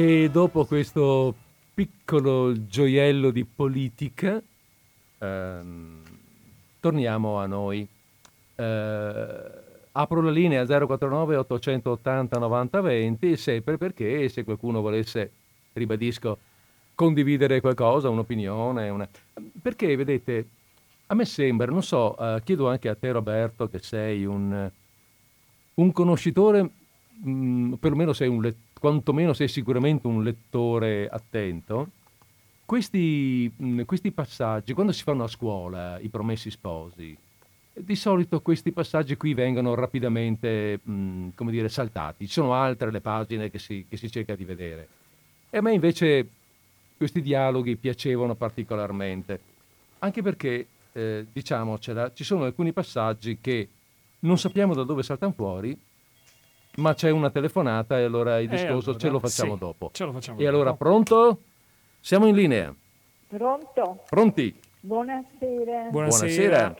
E 0.00 0.30
dopo 0.30 0.64
questo 0.64 1.34
piccolo 1.74 2.68
gioiello 2.68 3.32
di 3.32 3.44
politica, 3.44 4.40
ehm, 5.18 6.02
torniamo 6.78 7.38
a 7.38 7.46
noi. 7.46 7.84
Eh, 8.54 9.50
apro 9.90 10.20
la 10.22 10.30
linea 10.30 10.64
049 10.64 11.34
880 11.38 12.38
90 12.38 12.80
20, 12.80 13.36
sempre 13.36 13.76
perché 13.76 14.28
se 14.28 14.44
qualcuno 14.44 14.80
volesse, 14.80 15.32
ribadisco, 15.72 16.38
condividere 16.94 17.60
qualcosa, 17.60 18.08
un'opinione, 18.08 18.88
una... 18.90 19.08
perché 19.60 19.96
vedete, 19.96 20.48
a 21.06 21.14
me 21.16 21.24
sembra, 21.24 21.72
non 21.72 21.82
so, 21.82 22.16
eh, 22.16 22.40
chiedo 22.44 22.68
anche 22.68 22.88
a 22.88 22.94
te 22.94 23.10
Roberto 23.10 23.66
che 23.66 23.80
sei 23.80 24.24
un, 24.24 24.70
un 25.74 25.92
conoscitore, 25.92 26.62
mh, 26.62 27.30
mm, 27.30 27.72
perlomeno 27.72 28.12
sei 28.12 28.28
un 28.28 28.42
lettore, 28.42 28.67
quantomeno 28.78 29.32
sei 29.32 29.48
sicuramente 29.48 30.06
un 30.06 30.22
lettore 30.22 31.08
attento, 31.08 31.90
questi, 32.64 33.50
questi 33.86 34.10
passaggi, 34.12 34.74
quando 34.74 34.92
si 34.92 35.02
fanno 35.02 35.24
a 35.24 35.28
scuola 35.28 35.98
i 36.00 36.08
promessi 36.08 36.50
sposi, 36.50 37.16
di 37.72 37.96
solito 37.96 38.40
questi 38.40 38.72
passaggi 38.72 39.16
qui 39.16 39.34
vengono 39.34 39.74
rapidamente, 39.74 40.80
come 40.84 41.50
dire, 41.50 41.68
saltati. 41.68 42.26
Ci 42.26 42.32
sono 42.32 42.54
altre 42.54 42.90
le 42.90 43.00
pagine 43.00 43.50
che 43.50 43.58
si, 43.58 43.86
che 43.88 43.96
si 43.96 44.10
cerca 44.10 44.34
di 44.34 44.44
vedere. 44.44 44.88
E 45.50 45.58
a 45.58 45.62
me 45.62 45.72
invece 45.72 46.28
questi 46.96 47.22
dialoghi 47.22 47.76
piacevano 47.76 48.34
particolarmente, 48.34 49.40
anche 50.00 50.20
perché, 50.20 50.66
eh, 50.92 51.26
diciamocela, 51.32 52.12
ci 52.12 52.24
sono 52.24 52.44
alcuni 52.44 52.72
passaggi 52.72 53.38
che 53.40 53.68
non 54.20 54.36
sappiamo 54.36 54.74
da 54.74 54.82
dove 54.82 55.02
saltano 55.02 55.32
fuori 55.32 55.78
ma 56.78 56.94
c'è 56.94 57.10
una 57.10 57.30
telefonata 57.30 57.98
e 57.98 58.04
allora 58.04 58.38
il 58.40 58.48
discorso 58.48 58.90
allora, 58.90 58.98
ce 58.98 59.08
lo 59.08 59.18
facciamo 59.18 59.52
sì, 59.54 59.58
dopo. 59.58 59.90
Ce 59.92 60.04
lo 60.04 60.12
facciamo 60.12 60.38
e 60.38 60.44
dopo. 60.44 60.54
allora 60.54 60.74
pronto? 60.74 61.40
Siamo 62.00 62.26
in 62.26 62.34
linea. 62.34 62.74
Pronto? 63.28 64.04
Pronti? 64.08 64.58
Buonasera. 64.80 65.88
Buonasera. 65.90 66.76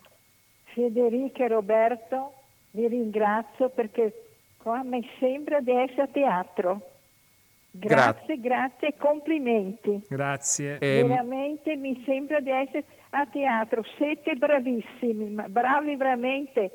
Federica 0.65 1.45
e 1.45 1.49
Roberto. 1.49 2.33
Vi 2.71 2.87
ringrazio 2.87 3.69
perché 3.71 4.13
qua 4.57 4.83
mi 4.83 5.07
sembra 5.19 5.61
di 5.61 5.73
essere 5.73 6.03
a 6.03 6.07
teatro. 6.07 6.81
Grazie, 7.71 8.41
grazie, 8.41 8.95
complimenti. 8.97 10.03
Grazie. 10.09 10.79
Eh, 10.79 11.05
veramente 11.05 11.77
mi 11.77 12.03
sembra 12.07 12.41
di 12.41 12.51
essere 12.51 12.85
a 13.11 13.27
teatro. 13.27 13.83
Siete 13.97 14.35
bravissimi, 14.37 15.35
bravi 15.49 15.97
veramente. 15.97 16.71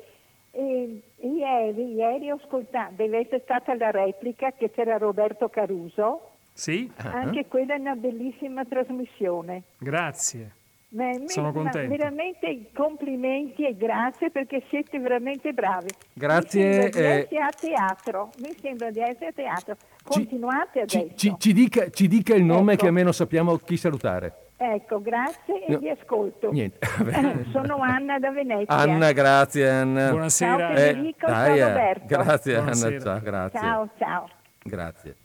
E 0.56 1.02
ieri, 1.20 1.94
ieri 1.94 2.30
ho 2.30 2.36
ascoltato, 2.36 2.92
deve 2.96 3.18
essere 3.18 3.40
stata 3.42 3.74
la 3.74 3.90
replica 3.90 4.52
che 4.52 4.70
c'era 4.70 4.98
Roberto 4.98 5.48
Caruso. 5.48 6.30
Sì. 6.52 6.88
Anche 6.96 7.40
uh-huh. 7.40 7.48
quella 7.48 7.74
è 7.74 7.78
una 7.78 7.96
bellissima 7.96 8.64
trasmissione. 8.64 9.62
Grazie. 9.78 10.52
Ma, 10.94 11.10
Sono 11.26 11.52
contento. 11.52 11.88
veramente 11.96 12.66
complimenti 12.72 13.66
e 13.66 13.76
grazie 13.76 14.30
perché 14.30 14.62
siete 14.68 14.96
veramente 15.00 15.52
bravi. 15.52 15.88
Grazie. 16.12 16.64
Mi 16.64 16.72
sembra 16.72 17.00
di 17.00 17.00
eh, 17.00 17.18
essere 17.18 17.40
a 17.40 17.50
teatro. 17.50 18.30
Mi 18.38 18.56
sembra 18.60 18.90
di 18.90 19.00
essere 19.00 19.26
a 19.26 19.32
teatro. 19.32 19.76
Continuate 20.04 20.86
ci, 20.86 20.98
adesso. 20.98 21.16
Ci, 21.16 21.34
ci, 21.38 21.52
dica, 21.52 21.88
ci, 21.90 22.06
dica, 22.06 22.36
il 22.36 22.44
nome 22.44 22.74
ecco. 22.74 22.82
che 22.82 22.88
almeno 22.88 23.10
sappiamo 23.10 23.56
chi 23.56 23.76
salutare. 23.76 24.43
Ecco, 24.56 25.00
grazie 25.00 25.66
e 25.66 25.72
no. 25.72 25.78
vi 25.78 25.88
ascolto. 25.88 26.50
Niente. 26.52 26.78
Eh, 26.80 27.44
sono 27.50 27.78
Anna 27.78 28.18
da 28.18 28.30
Venezia. 28.30 28.74
Anna, 28.74 29.12
grazie 29.12 29.68
Anna. 29.68 30.10
Buonasera. 30.10 30.58
Ciao 30.58 30.74
Federico, 30.74 31.26
eh, 31.26 31.30
ciao 31.30 31.68
Roberto. 31.68 32.06
Grazie 32.06 32.54
Buonasera. 32.54 32.88
Anna, 32.88 33.00
ciao, 33.00 33.20
grazie. 33.20 33.60
Ciao, 33.60 33.90
ciao. 33.98 34.28
Grazie. 34.62 35.16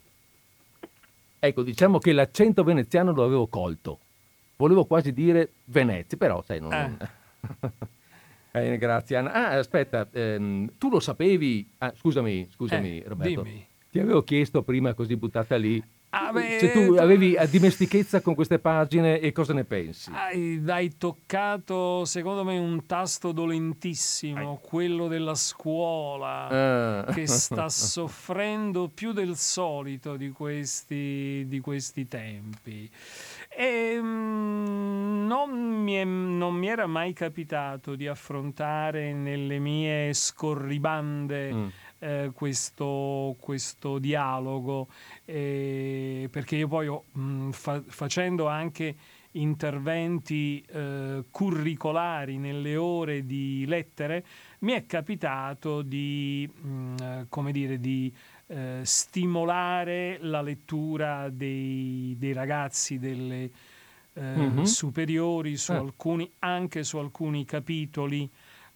Ecco, 1.40 1.64
diciamo 1.64 2.00
che 2.00 2.12
l'accento 2.12 2.64
veneziano 2.64 3.14
lo 3.14 3.24
avevo 3.24 3.48
colto. 3.48 4.00
Volevo 4.58 4.86
quasi 4.86 5.14
dire 5.14 5.52
Venezia, 5.66 6.18
però 6.18 6.42
sai, 6.42 6.60
non... 6.60 6.74
Eh. 6.74 6.98
eh, 8.74 8.78
grazie 8.78 9.16
Anna. 9.16 9.32
Ah, 9.32 9.58
aspetta, 9.58 10.08
ehm, 10.12 10.72
tu 10.78 10.90
lo 10.90 11.00
sapevi? 11.00 11.66
Ah, 11.78 11.94
scusami, 11.96 12.50
scusami 12.52 13.00
eh, 13.00 13.08
Roberto. 13.08 13.44
Dimmi. 13.44 13.68
Ti 13.90 14.00
avevo 14.00 14.22
chiesto 14.24 14.64
prima, 14.64 14.94
così 14.94 15.16
buttata 15.16 15.56
lì, 15.56 15.82
Ah, 16.12 16.32
beh, 16.32 16.57
se 16.60 16.72
tu 16.72 16.95
avevi 16.95 17.38
dimestichezza 17.49 18.22
con 18.22 18.34
queste 18.34 18.57
pagine 18.57 19.20
e 19.20 19.32
cosa 19.32 19.53
ne 19.53 19.64
pensi? 19.64 20.10
Hai, 20.12 20.60
hai 20.66 20.97
toccato, 20.97 22.03
secondo 22.05 22.43
me, 22.43 22.57
un 22.57 22.88
tasto 22.88 23.32
dolentissimo, 23.32 24.53
hai. 24.53 24.57
quello 24.68 25.07
della 25.07 25.36
scuola, 25.36 26.47
ah. 26.47 27.14
che 27.14 27.28
sta 27.28 27.70
soffrendo 27.70 28.89
più 28.91 29.12
del 29.12 29.36
solito 29.36 30.16
di 30.16 30.30
questi, 30.32 31.43
di 31.47 31.60
questi 31.60 32.07
tempi. 32.07 32.89
E, 33.47 33.99
mm, 34.01 35.28
non, 35.28 35.51
mi 35.84 35.93
è, 35.93 36.03
non, 36.05 36.55
mi 36.55 36.70
era 36.70 36.88
mai 36.88 37.14
capitato 37.14 37.93
di 37.93 38.07
affrontare 38.07 39.14
nelle 39.14 39.60
mie 39.60 40.12
scorribande 40.14 41.53
mm. 41.53 41.68
Eh, 42.00 42.32
questo, 42.34 43.36
questo, 43.39 44.00
dialogo, 44.00 44.88
eh, 45.26 46.28
perché 46.32 46.56
io 46.56 46.68
poi 46.68 46.88
ho, 46.88 47.04
mh, 47.12 47.22
mm, 47.22 47.50
fa, 47.52 47.82
facendo 47.86 48.47
anche 48.47 48.95
interventi 49.34 50.64
eh, 50.72 51.24
curricolari 51.30 52.38
nelle 52.38 52.76
ore 52.76 53.26
di 53.26 53.66
lettere, 53.68 54.26
mi 54.60 54.74
è 54.74 54.86
capitato 54.86 55.82
di, 55.82 56.50
mh, 56.52 56.68
mm, 56.68 56.95
come 57.30 57.52
dire, 57.52 57.80
di 57.80 58.12
eh, 58.47 58.80
stimolare 58.82 60.18
la 60.22 60.41
lettura 60.41 61.30
dei, 61.30 62.16
dei 62.18 62.34
ragazzi 62.34 62.97
delle 62.97 63.50
eh, 64.14 64.22
mm-hmm. 64.22 64.64
superiori 64.64 65.56
su 65.56 65.72
eh. 65.72 65.76
alcuni, 65.76 66.32
anche 66.39 66.84
su 66.84 66.97
alcuni 66.97 67.45
capitoli 67.45 68.30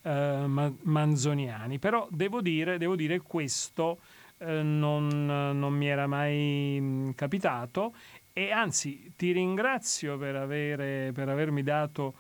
eh, 0.04 0.44
ma- 0.48 0.74
manzoniani. 0.82 1.80
Però 1.80 2.08
devo 2.12 2.42
dire, 2.42 2.78
devo 2.78 2.96
dire 2.96 3.20
questo 3.22 4.00
eh, 4.38 4.62
non, 4.62 5.08
non, 5.26 5.74
mi 5.74 5.88
era 5.88 6.08
mai 6.08 6.78
mm, 6.80 7.10
capitato 7.12 7.96
e 8.34 8.52
anzi 8.52 9.14
ti 9.16 9.32
ringrazio 9.32 10.18
per, 10.18 10.36
avere, 10.36 11.12
per 11.14 11.30
avermi 11.30 11.64
dato 11.64 12.14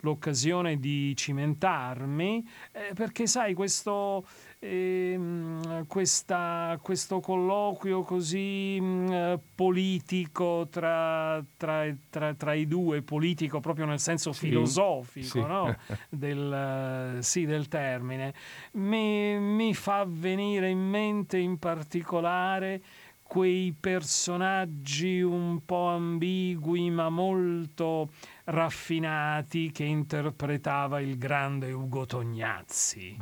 l'occasione 0.00 0.78
di 0.78 1.14
cimentarmi 1.16 2.48
eh, 2.72 2.92
perché 2.94 3.26
sai 3.26 3.54
questo 3.54 4.24
eh, 4.60 5.84
questa, 5.86 6.78
questo 6.82 7.20
colloquio 7.20 8.02
così 8.02 8.80
mh, 8.80 9.12
eh, 9.12 9.38
politico 9.54 10.66
tra, 10.70 11.42
tra, 11.56 11.84
tra, 12.10 12.34
tra, 12.34 12.54
i 12.54 12.66
due, 12.66 13.02
politico 13.02 13.60
proprio 13.60 13.86
nel 13.86 14.00
senso 14.00 14.32
sì, 14.32 14.48
filosofico 14.48 15.26
sì. 15.26 15.40
No? 15.40 15.76
del, 16.10 17.18
sì, 17.20 17.46
del, 17.46 17.68
termine, 17.68 18.34
mi, 18.72 19.38
mi 19.38 19.74
fa 19.74 20.04
venire 20.08 20.68
in 20.68 20.80
mente 20.80 21.38
in 21.38 21.58
particolare 21.58 22.82
quei 23.22 23.74
personaggi 23.78 25.20
un 25.20 25.64
po' 25.64 25.88
ambigui 25.88 26.90
ma 26.90 27.10
molto 27.10 28.08
raffinati 28.50 29.70
che 29.70 29.84
interpretava 29.84 31.00
il 31.00 31.18
grande 31.18 31.72
Ugo 31.72 32.06
Tognazzi. 32.06 33.16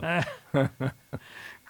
Eh, 0.00 0.24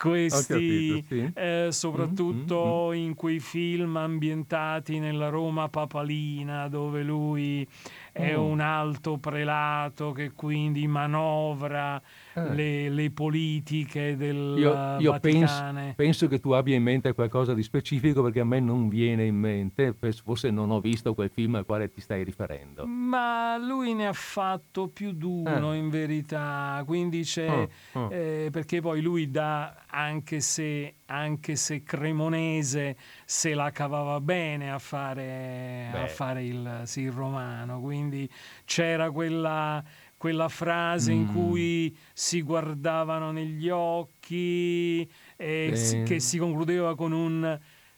questi, 0.08 1.02
capito, 1.02 1.14
sì. 1.14 1.32
eh, 1.34 1.68
soprattutto 1.70 2.88
mm-hmm. 2.90 3.02
in 3.02 3.14
quei 3.14 3.40
film 3.40 3.96
ambientati 3.96 4.98
nella 4.98 5.28
Roma 5.28 5.68
papalina, 5.68 6.68
dove 6.68 7.02
lui 7.02 7.66
è 8.14 8.36
mm. 8.36 8.40
un 8.40 8.60
alto 8.60 9.18
prelato 9.18 10.12
che 10.12 10.32
quindi 10.34 10.86
manovra 10.86 12.00
eh. 12.32 12.54
le, 12.54 12.88
le, 12.88 13.10
politiche 13.10 14.16
del 14.16 14.54
io, 14.56 15.00
io 15.00 15.18
penso, 15.18 15.74
penso, 15.96 16.28
che 16.28 16.38
tu 16.38 16.52
abbia 16.52 16.76
in 16.76 16.82
mente 16.84 17.12
qualcosa 17.12 17.54
di 17.54 17.64
specifico 17.64 18.22
perché 18.22 18.38
a 18.38 18.44
me 18.44 18.60
non 18.60 18.88
viene 18.88 19.24
in 19.24 19.34
mente, 19.34 19.96
forse 20.22 20.50
non 20.50 20.70
ho 20.70 20.78
visto 20.80 21.12
quel 21.12 21.28
film 21.28 21.56
al 21.56 21.64
quale 21.64 21.88
ti 21.88 22.00
stai 22.00 22.22
riferendo. 22.22 22.86
Ma 22.86 23.56
lui 23.58 23.94
ne 23.94 24.06
ha 24.06 24.12
fatto 24.12 24.86
più 24.86 25.10
di 25.10 25.24
uno 25.24 25.72
eh. 25.72 25.76
in 25.76 25.90
verità, 25.90 26.84
quindi 26.86 27.22
c'è, 27.22 27.68
oh, 27.94 28.00
oh. 28.00 28.12
Eh, 28.12 28.48
perché 28.52 28.80
poi 28.80 29.00
lui 29.00 29.28
dà, 29.28 29.74
anche 29.94 30.40
se, 30.40 30.94
anche 31.06 31.54
se 31.54 31.84
cremonese, 31.84 32.96
se 33.24 33.54
la 33.54 33.70
cavava 33.70 34.20
bene 34.20 34.72
a 34.72 34.80
fare, 34.80 35.88
a 35.92 36.08
fare 36.08 36.44
il, 36.44 36.80
sì, 36.84 37.02
il 37.02 37.12
romano, 37.12 37.80
quindi 37.80 38.28
c'era 38.64 39.12
quella, 39.12 39.80
quella 40.16 40.48
frase 40.48 41.12
mm. 41.12 41.16
in 41.16 41.32
cui 41.32 41.96
si 42.12 42.42
guardavano 42.42 43.30
negli 43.30 43.68
occhi 43.68 45.08
e 45.36 45.70
si, 45.76 46.02
che 46.02 46.18
si 46.18 46.38
concludeva 46.38 46.96
con 46.96 47.12
un 47.12 47.56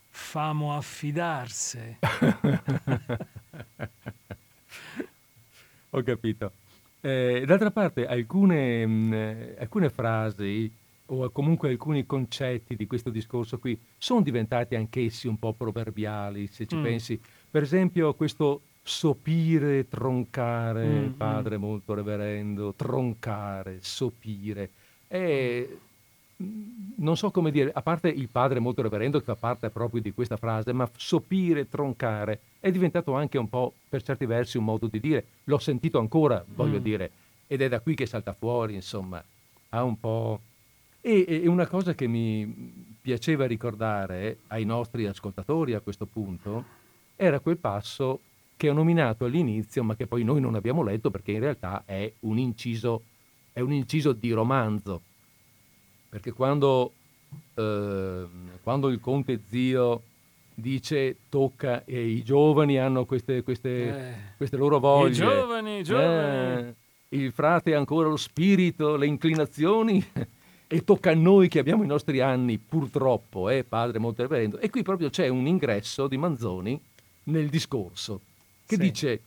famo 0.08 0.76
affidarsi. 0.76 1.96
Ho 5.90 6.02
capito. 6.02 6.52
Eh, 7.00 7.44
d'altra 7.46 7.70
parte, 7.70 8.06
alcune, 8.06 8.84
mh, 8.86 9.54
alcune 9.60 9.88
frasi 9.88 10.84
o 11.06 11.30
comunque 11.30 11.70
alcuni 11.70 12.06
concetti 12.06 12.74
di 12.76 12.86
questo 12.86 13.10
discorso 13.10 13.58
qui 13.58 13.78
sono 13.96 14.22
diventati 14.22 14.74
anch'essi 14.74 15.28
un 15.28 15.38
po' 15.38 15.52
proverbiali, 15.52 16.46
se 16.48 16.66
ci 16.66 16.76
mm. 16.76 16.82
pensi. 16.82 17.20
Per 17.50 17.62
esempio, 17.62 18.14
questo 18.14 18.60
sopire, 18.82 19.88
troncare, 19.88 20.86
mm, 20.86 21.08
padre 21.12 21.58
mm. 21.58 21.60
molto 21.60 21.94
reverendo, 21.94 22.72
troncare, 22.76 23.78
sopire. 23.80 24.70
È, 25.06 25.66
non 26.96 27.16
so 27.16 27.30
come 27.30 27.50
dire, 27.50 27.70
a 27.72 27.82
parte 27.82 28.08
il 28.08 28.28
padre 28.28 28.58
molto 28.58 28.82
reverendo 28.82 29.18
che 29.18 29.24
fa 29.24 29.34
parte 29.34 29.70
proprio 29.70 30.00
di 30.00 30.12
questa 30.12 30.36
frase, 30.36 30.72
ma 30.72 30.88
sopire, 30.96 31.68
troncare 31.68 32.40
è 32.60 32.70
diventato 32.70 33.14
anche 33.14 33.38
un 33.38 33.48
po', 33.48 33.72
per 33.88 34.02
certi 34.02 34.26
versi, 34.26 34.56
un 34.56 34.64
modo 34.64 34.86
di 34.86 35.00
dire. 35.00 35.24
L'ho 35.44 35.58
sentito 35.58 35.98
ancora, 35.98 36.44
voglio 36.54 36.78
mm. 36.78 36.82
dire, 36.82 37.10
ed 37.46 37.62
è 37.62 37.68
da 37.68 37.80
qui 37.80 37.94
che 37.94 38.06
salta 38.06 38.32
fuori, 38.32 38.74
insomma, 38.74 39.22
ha 39.70 39.82
un 39.82 39.98
po'... 39.98 40.40
E, 41.06 41.24
e 41.28 41.46
una 41.46 41.68
cosa 41.68 41.94
che 41.94 42.08
mi 42.08 42.98
piaceva 43.00 43.46
ricordare 43.46 44.38
ai 44.48 44.64
nostri 44.64 45.06
ascoltatori 45.06 45.72
a 45.72 45.78
questo 45.78 46.04
punto 46.04 46.64
era 47.14 47.38
quel 47.38 47.58
passo 47.58 48.18
che 48.56 48.68
ho 48.68 48.72
nominato 48.72 49.24
all'inizio, 49.24 49.84
ma 49.84 49.94
che 49.94 50.08
poi 50.08 50.24
noi 50.24 50.40
non 50.40 50.56
abbiamo 50.56 50.82
letto 50.82 51.12
perché 51.12 51.30
in 51.30 51.38
realtà 51.38 51.84
è 51.86 52.12
un 52.20 52.38
inciso, 52.38 53.02
è 53.52 53.60
un 53.60 53.72
inciso 53.72 54.14
di 54.14 54.32
romanzo. 54.32 55.00
Perché 56.08 56.32
quando, 56.32 56.90
eh, 57.54 58.26
quando 58.64 58.88
il 58.88 58.98
conte 58.98 59.42
zio 59.46 60.02
dice 60.52 61.18
tocca 61.28 61.84
e 61.84 62.04
i 62.04 62.24
giovani 62.24 62.80
hanno 62.80 63.04
queste, 63.04 63.44
queste, 63.44 63.68
eh, 63.68 64.14
queste 64.36 64.56
loro 64.56 64.80
voglie. 64.80 65.10
I 65.10 65.14
giovani, 65.14 65.78
i 65.78 65.82
giovani. 65.84 66.66
Eh, 66.66 66.74
il 67.10 67.30
frate 67.30 67.76
ha 67.76 67.78
ancora 67.78 68.08
lo 68.08 68.16
spirito, 68.16 68.96
le 68.96 69.06
inclinazioni 69.06 70.04
e 70.68 70.84
tocca 70.84 71.10
a 71.10 71.14
noi 71.14 71.48
che 71.48 71.58
abbiamo 71.58 71.84
i 71.84 71.86
nostri 71.86 72.20
anni, 72.20 72.58
purtroppo, 72.58 73.48
eh, 73.48 73.64
padre 73.64 73.98
molto 73.98 74.22
reverendo. 74.22 74.58
E 74.58 74.70
qui 74.70 74.82
proprio 74.82 75.10
c'è 75.10 75.28
un 75.28 75.46
ingresso 75.46 76.08
di 76.08 76.16
Manzoni 76.16 76.80
nel 77.24 77.48
discorso 77.48 78.20
che 78.66 78.74
sì. 78.74 78.80
dice 78.80 79.20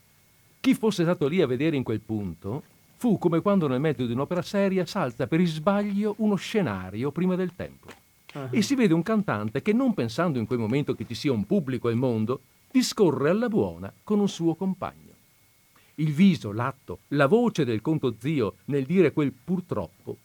chi 0.60 0.74
fosse 0.74 1.04
stato 1.04 1.28
lì 1.28 1.42
a 1.42 1.48
vedere 1.48 1.76
in 1.76 1.84
quel 1.84 2.02
punto 2.02 2.64
fu 2.98 3.18
come 3.18 3.40
quando 3.40 3.68
nel 3.68 3.80
mezzo 3.80 4.06
di 4.06 4.12
un'opera 4.12 4.42
seria 4.42 4.86
salta 4.86 5.26
per 5.26 5.42
sbaglio 5.46 6.16
uno 6.18 6.36
scenario 6.36 7.12
prima 7.12 7.36
del 7.36 7.56
tempo. 7.56 7.88
Uh-huh. 8.34 8.50
E 8.52 8.62
si 8.62 8.76
vede 8.76 8.94
un 8.94 9.04
cantante 9.04 9.62
che, 9.62 9.72
non 9.72 9.94
pensando 9.94 10.38
in 10.38 10.46
quel 10.46 10.60
momento 10.60 10.94
che 10.94 11.06
ci 11.08 11.16
sia 11.16 11.32
un 11.32 11.46
pubblico 11.46 11.88
al 11.88 11.96
mondo, 11.96 12.42
discorre 12.70 13.30
alla 13.30 13.48
buona 13.48 13.92
con 14.04 14.20
un 14.20 14.28
suo 14.28 14.54
compagno. 14.56 15.08
Il 15.96 16.12
viso, 16.12 16.52
l'atto, 16.52 17.00
la 17.10 17.28
voce 17.28 17.64
del 17.64 17.82
conto 17.82 18.16
zio 18.20 18.56
nel 18.66 18.86
dire 18.86 19.14
quel 19.14 19.32
purtroppo, 19.32 20.18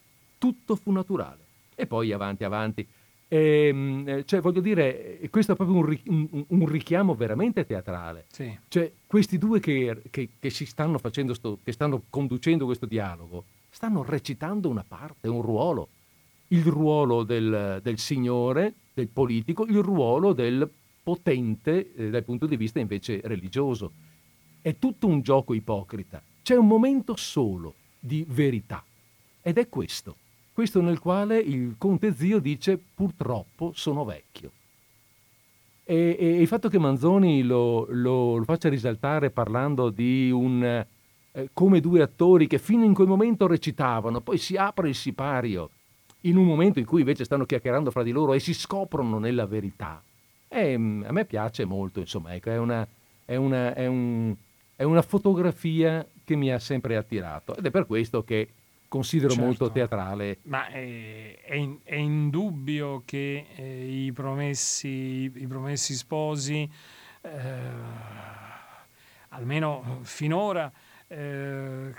tutto 0.45 0.77
fu 0.77 0.93
naturale. 0.93 1.43
E 1.75 1.87
poi 1.87 2.13
avanti, 2.13 2.45
avanti. 2.45 2.87
E, 3.27 3.69
ehm, 3.69 4.25
cioè, 4.27 4.43
voglio 4.43 4.61
dire, 4.61 5.19
questo 5.31 5.53
è 5.53 5.57
proprio 5.57 5.79
un, 5.79 6.29
un, 6.31 6.45
un 6.47 6.67
richiamo 6.67 7.15
veramente 7.15 7.65
teatrale. 7.65 8.27
Sì. 8.31 8.55
Cioè, 8.69 8.93
questi 9.07 9.39
due 9.39 9.59
che, 9.59 10.03
che, 10.11 10.29
che, 10.39 10.51
si 10.51 10.67
stanno 10.67 10.99
facendo, 10.99 11.33
sto, 11.33 11.61
che 11.65 11.73
stanno 11.73 12.03
conducendo 12.11 12.67
questo 12.67 12.85
dialogo, 12.85 13.45
stanno 13.71 14.03
recitando 14.03 14.69
una 14.69 14.85
parte, 14.87 15.29
un 15.29 15.41
ruolo. 15.41 15.89
Il 16.49 16.67
ruolo 16.67 17.23
del, 17.23 17.81
del 17.83 17.99
signore, 17.99 18.75
del 18.93 19.09
politico, 19.09 19.65
il 19.65 19.79
ruolo 19.79 20.35
del 20.35 20.69
potente 21.03 21.95
eh, 21.95 22.11
dal 22.11 22.23
punto 22.23 22.45
di 22.45 22.59
vista 22.59 22.81
invece 22.81 23.23
religioso. 23.25 23.93
È 24.61 24.77
tutto 24.79 25.07
un 25.07 25.23
gioco 25.23 25.55
ipocrita. 25.55 26.23
C'è 26.43 26.55
un 26.55 26.67
momento 26.67 27.17
solo 27.17 27.73
di 27.99 28.27
verità 28.29 28.85
ed 29.41 29.57
è 29.57 29.71
questo. 29.71 30.17
Questo 30.55 30.81
nel 30.81 31.01
quale 31.01 31.37
il 31.41 31.75
conte 31.77 32.15
zio 32.15 32.39
dice 32.39 32.79
purtroppo 32.79 33.73
sono 33.75 34.05
vecchio. 34.05 34.53
E, 35.83 36.17
e 36.17 36.41
il 36.41 36.47
fatto 36.47 36.69
che 36.69 36.79
Manzoni 36.79 37.43
lo, 37.43 37.87
lo, 37.91 38.37
lo 38.37 38.45
faccia 38.45 38.69
risaltare 38.69 39.31
parlando 39.31 39.91
di 39.91 40.31
un... 40.31 40.63
Eh, 40.63 41.51
come 41.53 41.81
due 41.81 42.03
attori 42.03 42.47
che 42.47 42.59
fino 42.59 42.85
in 42.85 42.95
quel 42.95 43.09
momento 43.09 43.49
recitavano, 43.49 44.21
poi 44.21 44.39
si 44.39 44.57
apre 44.57 44.91
il 44.91 44.95
sipario 44.95 45.71
in 46.21 46.37
un 46.37 46.47
momento 46.47 46.79
in 46.79 46.85
cui 46.85 47.01
invece 47.01 47.25
stanno 47.25 47.47
chiacchierando 47.47 47.91
fra 47.91 48.05
di 48.05 48.13
loro 48.13 48.33
e 48.33 48.39
si 48.39 48.55
scoprono 48.55 49.19
nella 49.19 49.47
verità. 49.47 50.01
E, 50.47 50.75
a 50.75 50.79
me 50.79 51.25
piace 51.25 51.65
molto, 51.65 51.99
insomma, 51.99 52.33
ecco, 52.33 52.51
è, 52.51 52.59
una, 52.59 52.87
è, 53.25 53.35
una, 53.35 53.75
è, 53.75 53.87
un, 53.87 54.33
è 54.77 54.85
una 54.85 55.03
fotografia 55.03 56.07
che 56.23 56.37
mi 56.37 56.53
ha 56.53 56.61
sempre 56.61 56.97
attirato 56.97 57.57
ed 57.57 57.67
è 57.67 57.73
per 57.73 57.87
questo 57.87 58.23
che 58.23 58.49
considero 58.89 59.31
certo. 59.31 59.45
molto 59.45 59.71
teatrale. 59.71 60.39
Ma 60.43 60.67
è, 60.69 61.41
è, 61.43 61.55
in, 61.55 61.79
è 61.83 61.97
indubbio 61.97 63.03
che 63.05 63.47
eh, 63.55 64.05
i, 64.05 64.13
promessi, 64.13 65.31
i, 65.35 65.47
promessi, 65.47 65.95
sposi, 65.95 66.69
eh, 67.21 67.31
almeno 69.31 70.01
finora, 70.03 70.71
eh, 71.09 71.93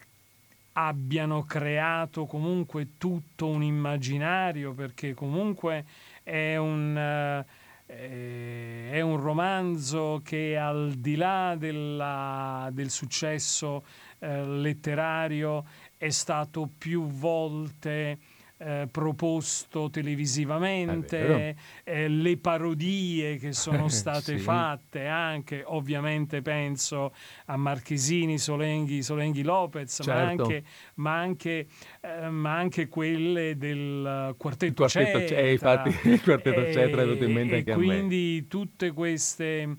abbiano 0.73 1.43
creato 1.43 2.25
comunque 2.25 2.97
tutto 2.97 3.47
un 3.47 3.63
immaginario, 3.63 4.73
perché 4.73 5.13
comunque 5.13 5.85
è 6.23 6.55
un... 6.57 7.43
Uh, 7.45 7.63
è 7.87 8.99
un 8.99 9.17
romanzo 9.17 10.21
che 10.23 10.57
al 10.57 10.93
di 10.93 11.15
là 11.15 11.55
della, 11.55 12.69
del 12.71 12.89
successo 12.89 13.83
eh, 14.17 14.43
letterario 14.43 15.65
è 15.97 16.09
stato 16.09 16.69
più 16.77 17.07
volte 17.07 18.17
eh, 18.57 18.87
proposto 18.89 19.89
televisivamente, 19.89 21.55
eh, 21.83 22.07
le 22.07 22.37
parodie 22.37 23.37
che 23.37 23.51
sono 23.51 23.87
state 23.89 24.37
sì. 24.37 24.43
fatte 24.43 25.07
anche, 25.07 25.61
ovviamente 25.65 26.41
penso 26.41 27.13
a 27.47 27.57
Marchesini, 27.57 28.37
Solenghi, 28.37 29.03
Solenghi 29.03 29.43
Lopez, 29.43 29.99
certo. 30.01 30.11
ma 30.11 30.21
anche, 30.21 30.63
ma, 30.95 31.19
anche, 31.19 31.67
eh, 31.99 32.29
ma 32.29 32.55
anche, 32.55 32.87
quelle 32.87 33.57
del 33.57 34.33
quartetto, 34.37 34.85
il 34.85 34.91
quartetto. 34.91 35.33
Eh, 35.33 35.51
infatti 35.51 35.89
il 36.07 36.21
quartetto 36.21 36.63
e, 36.63 36.71
Cetra 36.71 37.01
è 37.01 37.05
venuto 37.05 37.25
in 37.25 37.33
mente 37.33 37.55
anche 37.57 37.71
a 37.73 37.77
me. 37.77 37.85
Quindi 37.85 38.47
tutte 38.47 38.91
queste... 38.91 39.75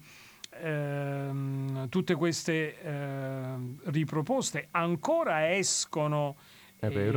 Ehm, 0.63 1.89
tutte 1.89 2.15
queste 2.15 2.81
ehm, 2.81 3.81
riproposte 3.85 4.69
ancora 4.73 5.55
escono 5.55 6.37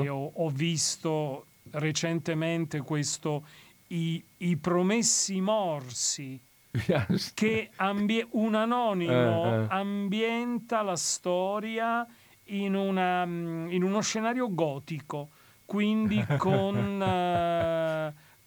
ho, 0.07 0.31
ho, 0.33 0.49
visto 0.49 1.45
recentemente 1.71 2.79
questo 2.81 3.45
I, 3.87 4.23
i 4.37 4.57
promessi 4.57 5.41
morsi 5.41 6.39
yes. 6.71 7.33
che 7.33 7.69
ambie- 7.75 8.27
un 8.31 8.55
anonimo 8.55 9.45
eh, 9.45 9.63
eh. 9.63 9.65
ambienta 9.69 10.81
la 10.81 10.95
storia 10.95 12.07
in, 12.45 12.75
una, 12.75 13.25
mm, 13.25 13.71
in, 13.71 13.83
uno 13.83 14.01
scenario 14.01 14.53
gotico, 14.53 15.29
quindi 15.65 16.23
con... 16.37 17.03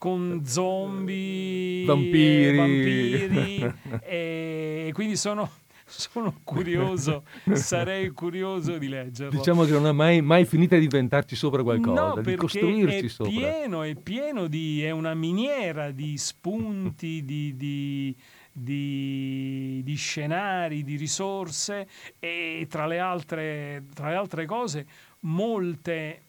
Con 0.02 0.42
zombie, 0.44 1.84
vampiri, 1.84 2.56
vampiri 2.56 3.74
e 4.02 4.90
quindi 4.94 5.14
sono 5.14 5.48
sono 5.84 6.40
curioso, 6.42 7.22
sarei 7.52 8.08
curioso 8.08 8.78
di 8.78 8.88
leggerlo. 8.88 9.38
Diciamo 9.38 9.62
che 9.62 9.70
non 9.70 9.86
è 9.86 9.92
mai, 9.92 10.20
mai 10.20 10.44
finita 10.44 10.76
di 10.76 10.82
inventarci 10.82 11.36
sopra 11.36 11.62
qualcosa, 11.62 12.14
no, 12.14 12.20
di 12.20 12.34
costruirci 12.34 13.04
è 13.04 13.08
sopra. 13.08 13.32
Pieno, 13.32 13.82
è 13.82 13.94
pieno 13.94 14.48
di, 14.48 14.82
è 14.82 14.90
una 14.90 15.14
miniera 15.14 15.92
di 15.92 16.18
spunti, 16.18 17.22
di, 17.24 17.54
di, 17.56 18.16
di, 18.50 19.82
di, 19.84 19.94
scenari, 19.94 20.82
di 20.82 20.96
risorse 20.96 21.86
e 22.18 22.66
tra 22.68 22.86
le, 22.86 22.98
altre, 22.98 23.84
tra 23.94 24.08
le 24.08 24.16
altre 24.16 24.46
cose 24.46 24.84
molte 25.20 26.22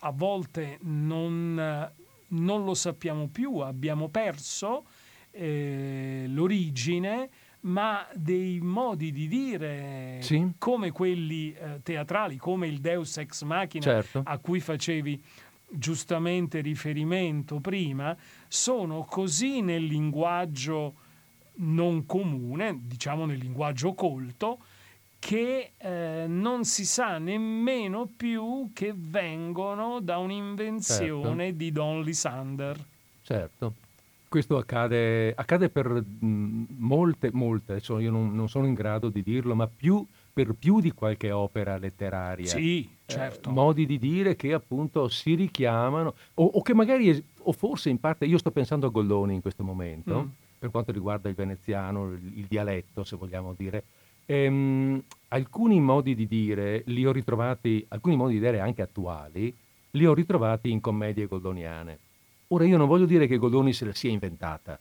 a 0.00 0.10
volte 0.10 0.76
non, 0.82 1.90
non 2.34 2.64
lo 2.64 2.74
sappiamo 2.74 3.28
più, 3.28 3.58
abbiamo 3.58 4.08
perso 4.08 4.84
eh, 5.30 6.26
l'origine 6.28 7.28
ma 7.64 8.06
dei 8.14 8.60
modi 8.60 9.10
di 9.10 9.26
dire 9.26 10.18
sì. 10.20 10.52
come 10.58 10.90
quelli 10.90 11.52
eh, 11.52 11.80
teatrali, 11.82 12.36
come 12.36 12.66
il 12.66 12.78
Deus 12.78 13.16
ex 13.16 13.42
machina 13.42 13.84
certo. 13.84 14.20
a 14.22 14.38
cui 14.38 14.60
facevi 14.60 15.22
giustamente 15.70 16.60
riferimento 16.60 17.60
prima, 17.60 18.16
sono 18.48 19.00
così 19.08 19.62
nel 19.62 19.84
linguaggio 19.84 20.94
non 21.56 22.04
comune, 22.04 22.80
diciamo 22.82 23.24
nel 23.24 23.38
linguaggio 23.38 23.94
colto, 23.94 24.58
che 25.24 25.70
eh, 25.78 26.26
non 26.28 26.66
si 26.66 26.84
sa 26.84 27.16
nemmeno 27.16 28.06
più 28.14 28.68
che 28.74 28.92
vengono 28.94 30.00
da 30.00 30.18
un'invenzione 30.18 31.44
certo. 31.44 31.56
di 31.56 31.72
Don 31.72 32.02
Lysander. 32.02 32.84
Certo 33.22 33.72
questo 34.28 34.56
accade, 34.56 35.32
accade 35.32 35.68
per 35.68 35.86
mh, 35.88 36.66
molte, 36.76 37.30
molte, 37.32 37.72
adesso 37.72 38.00
io 38.00 38.10
non, 38.10 38.34
non, 38.34 38.48
sono 38.48 38.66
in 38.66 38.74
grado 38.74 39.08
di 39.08 39.22
dirlo, 39.22 39.54
ma 39.54 39.68
più, 39.68 40.04
per 40.32 40.54
più 40.58 40.80
di 40.80 40.90
qualche 40.90 41.30
opera 41.30 41.78
letteraria. 41.78 42.48
Sì, 42.48 42.80
eh, 42.82 43.12
certo. 43.12 43.48
Eh, 43.48 43.52
modi 43.52 43.86
di 43.86 43.96
dire 43.96 44.34
che 44.34 44.52
appunto 44.52 45.06
si 45.08 45.34
richiamano, 45.34 46.14
o, 46.34 46.44
o, 46.44 46.62
che 46.62 46.74
magari, 46.74 47.24
o 47.42 47.52
forse 47.52 47.90
in 47.90 48.00
parte, 48.00 48.24
io 48.24 48.38
sto 48.38 48.50
pensando 48.50 48.88
a 48.88 48.90
Goldoni 48.90 49.34
in 49.34 49.40
questo 49.40 49.62
momento, 49.62 50.22
mm. 50.22 50.28
per 50.58 50.70
quanto 50.70 50.90
riguarda 50.90 51.28
il 51.28 51.36
veneziano, 51.36 52.10
il, 52.10 52.38
il 52.38 52.46
dialetto, 52.46 53.04
se 53.04 53.14
vogliamo 53.14 53.54
dire. 53.56 53.84
Ehm, 54.26 55.02
alcuni 55.28 55.80
modi 55.80 56.14
di 56.14 56.26
dire 56.26 56.82
li 56.86 57.04
ho 57.06 57.12
ritrovati, 57.12 57.84
alcuni 57.88 58.16
modi 58.16 58.34
di 58.34 58.40
dire 58.40 58.60
anche 58.60 58.82
attuali, 58.82 59.54
li 59.90 60.06
ho 60.06 60.14
ritrovati 60.14 60.70
in 60.70 60.80
commedie 60.80 61.26
goldoniane. 61.26 61.98
Ora 62.48 62.64
io 62.64 62.76
non 62.76 62.86
voglio 62.86 63.06
dire 63.06 63.26
che 63.26 63.38
Goldoni 63.38 63.72
se 63.72 63.84
la 63.84 63.94
sia 63.94 64.10
inventata, 64.10 64.78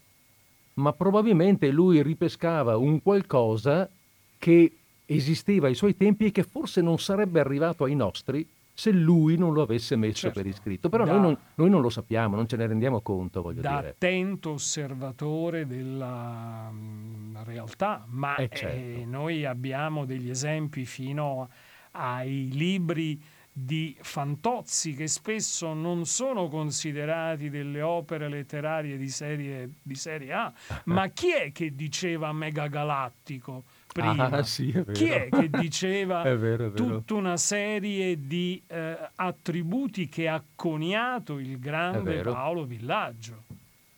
ma 0.75 0.91
probabilmente 0.93 1.69
lui 1.71 2.01
ripescava 2.01 2.77
un 2.77 3.01
qualcosa 3.01 3.89
che 4.37 4.71
esisteva 5.05 5.67
ai 5.67 5.75
suoi 5.75 5.95
tempi 5.95 6.25
e 6.25 6.31
che 6.31 6.43
forse 6.43 6.81
non 6.81 6.99
sarebbe 6.99 7.39
arrivato 7.39 7.83
ai 7.83 7.95
nostri 7.95 8.47
se 8.73 8.91
lui 8.91 9.37
non 9.37 9.53
lo 9.53 9.61
avesse 9.61 9.95
messo 9.95 10.21
certo. 10.21 10.41
per 10.41 10.47
iscritto. 10.47 10.89
Però 10.89 11.05
da, 11.05 11.11
noi, 11.11 11.21
non, 11.21 11.37
noi, 11.55 11.69
non, 11.69 11.81
lo 11.81 11.89
sappiamo, 11.89 12.35
non 12.35 12.47
ce 12.47 12.57
ne 12.57 12.67
rendiamo 12.67 13.01
conto, 13.01 13.41
voglio 13.41 13.61
da 13.61 13.77
dire. 13.77 13.89
attento 13.89 14.51
osservatore 14.51 15.67
della 15.67 16.69
mm, 16.71 17.37
realtà, 17.43 18.05
ma 18.07 18.35
eh 18.35 18.49
certo. 18.51 18.75
eh, 18.75 19.05
noi 19.05 19.45
abbiamo 19.45 20.05
degli 20.05 20.29
esempi 20.29 20.85
fino 20.85 21.49
ai 21.91 22.49
libri 22.51 23.21
di 23.55 23.95
Fantozzi 24.01 24.95
che 24.95 25.07
spesso 25.07 25.73
non 25.73 26.07
sono 26.07 26.47
considerati 26.47 27.51
delle 27.51 27.81
opere 27.81 28.27
letterarie 28.27 28.97
di 28.97 29.09
serie, 29.09 29.69
di 29.83 29.93
serie 29.93 30.33
A, 30.33 30.51
ma 30.85 31.07
chi 31.09 31.31
è 31.31 31.51
che 31.51 31.75
diceva 31.75 32.33
megagalattico? 32.33 33.63
Prima? 33.93 34.25
Ah, 34.29 34.43
sì, 34.43 34.71
è 34.71 34.83
Chi 34.91 35.05
è 35.05 35.29
che 35.29 35.49
diceva 35.49 36.23
è 36.25 36.35
vero, 36.35 36.65
è 36.65 36.69
vero. 36.69 36.97
tutta 36.97 37.13
una 37.13 37.37
serie 37.37 38.25
di 38.25 38.61
eh, 38.65 38.97
attributi 39.15 40.09
che 40.09 40.27
ha 40.27 40.43
coniato 40.55 41.37
il 41.37 41.59
grande 41.59 42.21
Paolo 42.21 42.65
Villaggio? 42.65 43.43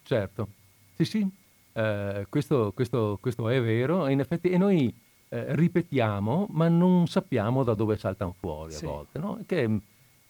Certo, 0.04 0.48
sì, 0.96 1.06
sì, 1.06 1.30
eh, 1.72 2.26
questo, 2.30 2.74
questo, 2.76 3.18
questo, 3.22 3.50
è 3.50 3.62
vero. 3.62 4.08
In 4.10 4.20
effetti, 4.20 4.50
e 4.50 4.58
noi 4.58 4.94
eh, 5.30 5.56
ripetiamo, 5.56 6.48
ma 6.52 6.68
non 6.68 7.08
sappiamo 7.08 7.64
da 7.64 7.74
dove 7.74 7.98
saltano 7.98 8.36
fuori 8.38 8.74
sì. 8.74 8.84
a 8.86 8.90
volte, 8.90 9.20
no? 9.20 9.40
Che 9.46 9.82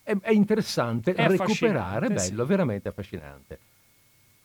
è, 0.03 0.15
è 0.19 0.31
interessante 0.31 1.13
è 1.13 1.27
recuperare, 1.27 2.07
bello, 2.07 2.43
sì. 2.43 2.49
veramente 2.49 2.87
affascinante. 2.87 3.59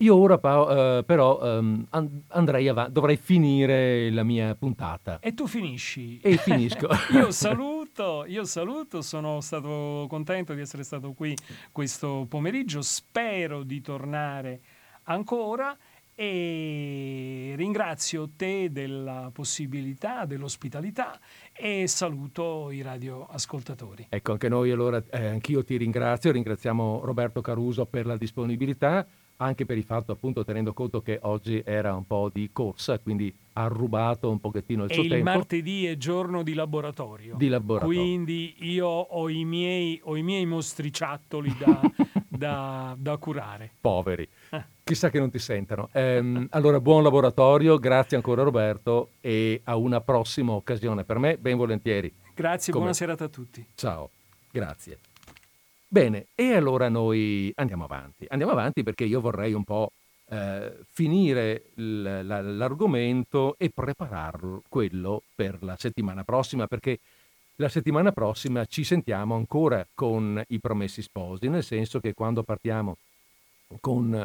Io 0.03 0.17
ora 0.17 0.35
uh, 0.35 1.05
però 1.05 1.59
um, 1.59 1.87
andrei 2.29 2.69
avanti, 2.69 2.93
dovrei 2.93 3.17
finire 3.19 4.11
la 4.11 4.23
mia 4.23 4.55
puntata. 4.55 5.19
E 5.21 5.35
tu 5.35 5.47
finisci. 5.47 6.19
E 6.23 6.39
finisco. 6.39 6.89
io 7.13 7.31
saluto, 7.31 8.25
io 8.27 8.45
saluto, 8.45 9.03
sono 9.03 9.43
stato 9.43 10.07
contento 10.09 10.55
di 10.55 10.63
essere 10.63 10.85
stato 10.85 11.13
qui 11.13 11.37
questo 11.71 12.25
pomeriggio, 12.31 12.81
spero 12.81 13.63
di 13.63 13.83
tornare 13.83 14.61
ancora 15.05 15.77
e 16.15 17.55
ringrazio 17.57 18.31
te 18.37 18.71
della 18.71 19.31
possibilità, 19.33 20.25
dell'ospitalità 20.25 21.19
e 21.51 21.87
saluto 21.87 22.71
i 22.71 22.83
radioascoltatori. 22.83 24.07
Ecco, 24.09 24.33
anche 24.33 24.49
noi 24.49 24.71
allora, 24.71 25.03
eh, 25.11 25.27
anch'io 25.27 25.65
ti 25.65 25.77
ringrazio, 25.77 26.33
ringraziamo 26.33 27.01
Roberto 27.05 27.41
Caruso 27.41 27.87
per 27.87 28.05
la 28.05 28.19
disponibilità, 28.19 29.07
anche 29.41 29.64
per 29.64 29.76
il 29.76 29.84
fatto 29.84 30.12
appunto 30.12 30.45
tenendo 30.45 30.72
conto 30.72 31.01
che 31.01 31.18
oggi 31.22 31.62
era 31.64 31.95
un 31.95 32.07
po' 32.07 32.30
di 32.32 32.51
corsa, 32.53 32.99
quindi 32.99 33.34
ha 33.55 33.66
rubato 33.66 34.30
un 34.30 34.38
pochettino 34.38 34.84
il 34.84 34.91
e 34.91 34.95
suo 34.95 35.03
il 35.03 35.09
tempo. 35.09 35.28
il 35.28 35.36
martedì 35.36 35.86
è 35.86 35.97
giorno 35.97 36.43
di 36.43 36.55
laboratorio. 36.55 37.36
Di 37.36 37.49
laboratorio. 37.49 37.99
Quindi 37.99 38.55
io 38.61 38.86
ho 38.86 39.28
i 39.28 39.45
miei, 39.45 40.01
ho 40.05 40.16
i 40.16 40.22
miei 40.22 40.45
mostriciattoli 40.45 41.57
da, 41.59 41.80
da, 42.28 42.95
da 42.99 43.16
curare. 43.16 43.72
Poveri. 43.80 44.28
Eh. 44.51 44.64
Chissà 44.84 45.09
che 45.09 45.18
non 45.18 45.30
ti 45.30 45.38
sentano. 45.38 45.88
Ehm, 45.93 46.49
allora, 46.51 46.80
buon 46.80 47.03
laboratorio, 47.03 47.78
grazie 47.78 48.16
ancora 48.16 48.43
Roberto 48.43 49.11
e 49.20 49.61
a 49.64 49.76
una 49.76 50.01
prossima 50.01 50.53
occasione. 50.53 51.05
Per 51.05 51.18
me, 51.18 51.38
ben 51.38 51.57
volentieri. 51.57 52.12
Grazie, 52.34 52.72
Come... 52.72 52.84
buona 52.84 52.97
serata 52.97 53.24
a 53.24 53.28
tutti. 53.28 53.64
Ciao, 53.74 54.11
grazie. 54.51 54.99
Bene, 55.93 56.26
e 56.36 56.55
allora 56.55 56.88
noi 56.88 57.51
andiamo 57.57 57.82
avanti. 57.82 58.24
Andiamo 58.28 58.53
avanti 58.53 58.84
perché 58.84 59.03
io 59.05 59.20
vorrei 59.20 59.55
un 59.55 59.64
po' 59.64 59.91
eh, 60.26 60.72
finire 60.88 61.64
l- 61.74 62.05
l- 62.22 62.57
l'argomento 62.57 63.57
e 63.59 63.70
prepararlo 63.70 64.62
quello 64.68 65.22
per 65.34 65.59
la 65.64 65.74
settimana 65.76 66.22
prossima, 66.22 66.68
perché 66.68 67.01
la 67.57 67.68
settimana 67.68 68.12
prossima 68.12 68.64
ci 68.66 68.84
sentiamo 68.84 69.34
ancora 69.34 69.84
con 69.93 70.41
i 70.51 70.61
promessi 70.61 71.03
sposi, 71.03 71.49
nel 71.49 71.64
senso 71.64 71.99
che 71.99 72.14
quando 72.14 72.45
partiamo 72.45 72.97
con 73.80 74.24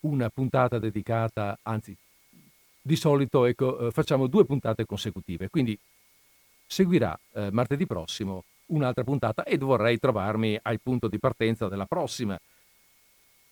una 0.00 0.28
puntata 0.28 0.78
dedicata, 0.78 1.58
anzi 1.62 1.96
di 2.82 2.94
solito 2.96 3.46
ecco, 3.46 3.86
eh, 3.86 3.90
facciamo 3.90 4.26
due 4.26 4.44
puntate 4.44 4.84
consecutive, 4.84 5.48
quindi 5.48 5.78
seguirà 6.66 7.18
eh, 7.32 7.50
martedì 7.52 7.86
prossimo 7.86 8.44
un'altra 8.66 9.04
puntata 9.04 9.44
e 9.44 9.58
vorrei 9.58 9.98
trovarmi 9.98 10.58
al 10.60 10.80
punto 10.80 11.08
di 11.08 11.18
partenza 11.18 11.68
della 11.68 11.86
prossima. 11.86 12.38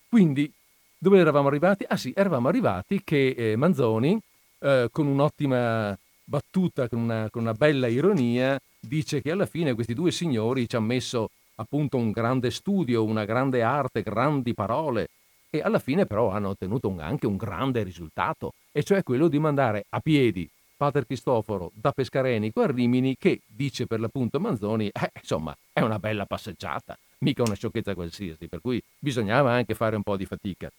Quindi, 0.09 0.51
dove 0.97 1.19
eravamo 1.19 1.47
arrivati? 1.47 1.85
Ah 1.87 1.97
sì, 1.97 2.13
eravamo 2.15 2.47
arrivati 2.47 3.01
che 3.03 3.29
eh, 3.37 3.55
Manzoni, 3.55 4.19
eh, 4.59 4.89
con 4.91 5.07
un'ottima 5.07 5.97
battuta, 6.23 6.87
con 6.87 6.99
una, 6.99 7.29
con 7.29 7.43
una 7.43 7.53
bella 7.53 7.87
ironia, 7.87 8.59
dice 8.79 9.21
che 9.21 9.31
alla 9.31 9.45
fine 9.45 9.73
questi 9.73 9.93
due 9.93 10.11
signori 10.11 10.67
ci 10.67 10.75
hanno 10.75 10.87
messo 10.87 11.29
appunto 11.55 11.97
un 11.97 12.11
grande 12.11 12.51
studio, 12.51 13.03
una 13.03 13.25
grande 13.25 13.61
arte, 13.61 14.01
grandi 14.01 14.53
parole 14.53 15.09
e 15.49 15.61
alla 15.61 15.79
fine 15.79 16.05
però 16.05 16.29
hanno 16.31 16.49
ottenuto 16.49 16.89
un, 16.89 16.99
anche 16.99 17.27
un 17.27 17.37
grande 17.37 17.83
risultato, 17.83 18.53
e 18.71 18.83
cioè 18.83 19.03
quello 19.03 19.27
di 19.27 19.39
mandare 19.39 19.85
a 19.89 19.99
piedi 19.99 20.49
Pater 20.77 21.05
Cristoforo 21.05 21.71
da 21.73 21.91
Pescarenico 21.91 22.61
a 22.61 22.67
Rimini 22.67 23.15
che, 23.17 23.41
dice 23.45 23.87
per 23.87 23.99
l'appunto 23.99 24.39
Manzoni, 24.39 24.87
eh, 24.87 25.11
insomma 25.19 25.55
è 25.71 25.81
una 25.81 25.99
bella 25.99 26.25
passeggiata, 26.25 26.97
mica 27.19 27.43
una 27.43 27.55
sciocchezza 27.55 27.93
qualsiasi, 27.93 28.47
per 28.47 28.59
cui 28.61 28.81
bisognava 28.99 29.51
anche 29.51 29.73
fare 29.73 29.95
un 29.95 30.03
po' 30.03 30.17
di 30.17 30.25
fatica. 30.25 30.69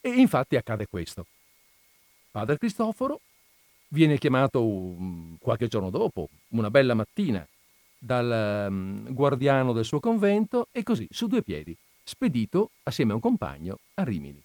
E 0.00 0.08
infatti 0.10 0.56
accade 0.56 0.86
questo. 0.86 1.26
Padre 2.30 2.58
Cristoforo 2.58 3.20
viene 3.88 4.18
chiamato 4.18 4.64
um, 4.64 5.36
qualche 5.40 5.66
giorno 5.66 5.90
dopo, 5.90 6.28
una 6.50 6.70
bella 6.70 6.94
mattina, 6.94 7.46
dal 7.98 8.68
um, 8.70 9.12
guardiano 9.12 9.72
del 9.72 9.84
suo 9.84 9.98
convento 9.98 10.68
e 10.70 10.84
così, 10.84 11.08
su 11.10 11.26
due 11.26 11.42
piedi, 11.42 11.76
spedito 12.04 12.70
assieme 12.84 13.12
a 13.12 13.16
un 13.16 13.20
compagno 13.20 13.78
a 13.94 14.04
Rimini. 14.04 14.40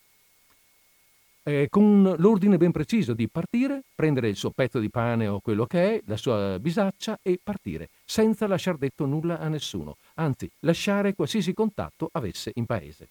Eh, 1.46 1.68
con 1.70 2.16
l'ordine 2.20 2.56
ben 2.56 2.72
preciso 2.72 3.14
di 3.14 3.28
partire, 3.28 3.84
prendere 3.94 4.30
il 4.30 4.38
suo 4.38 4.52
pezzo 4.52 4.80
di 4.80 4.90
pane 4.90 5.28
o 5.28 5.42
quello 5.42 5.66
che 5.66 5.96
è, 5.96 6.02
la 6.06 6.16
sua 6.16 6.58
bisaccia 6.58 7.20
e 7.22 7.38
partire, 7.44 7.90
senza 8.06 8.48
lasciar 8.48 8.78
detto 8.78 9.06
nulla 9.06 9.40
a 9.40 9.50
nessuno, 9.50 9.98
anzi 10.16 10.50
lasciare 10.60 11.14
qualsiasi 11.14 11.54
contatto 11.54 12.08
avesse 12.14 12.52
in 12.56 12.66
paese. 12.66 13.10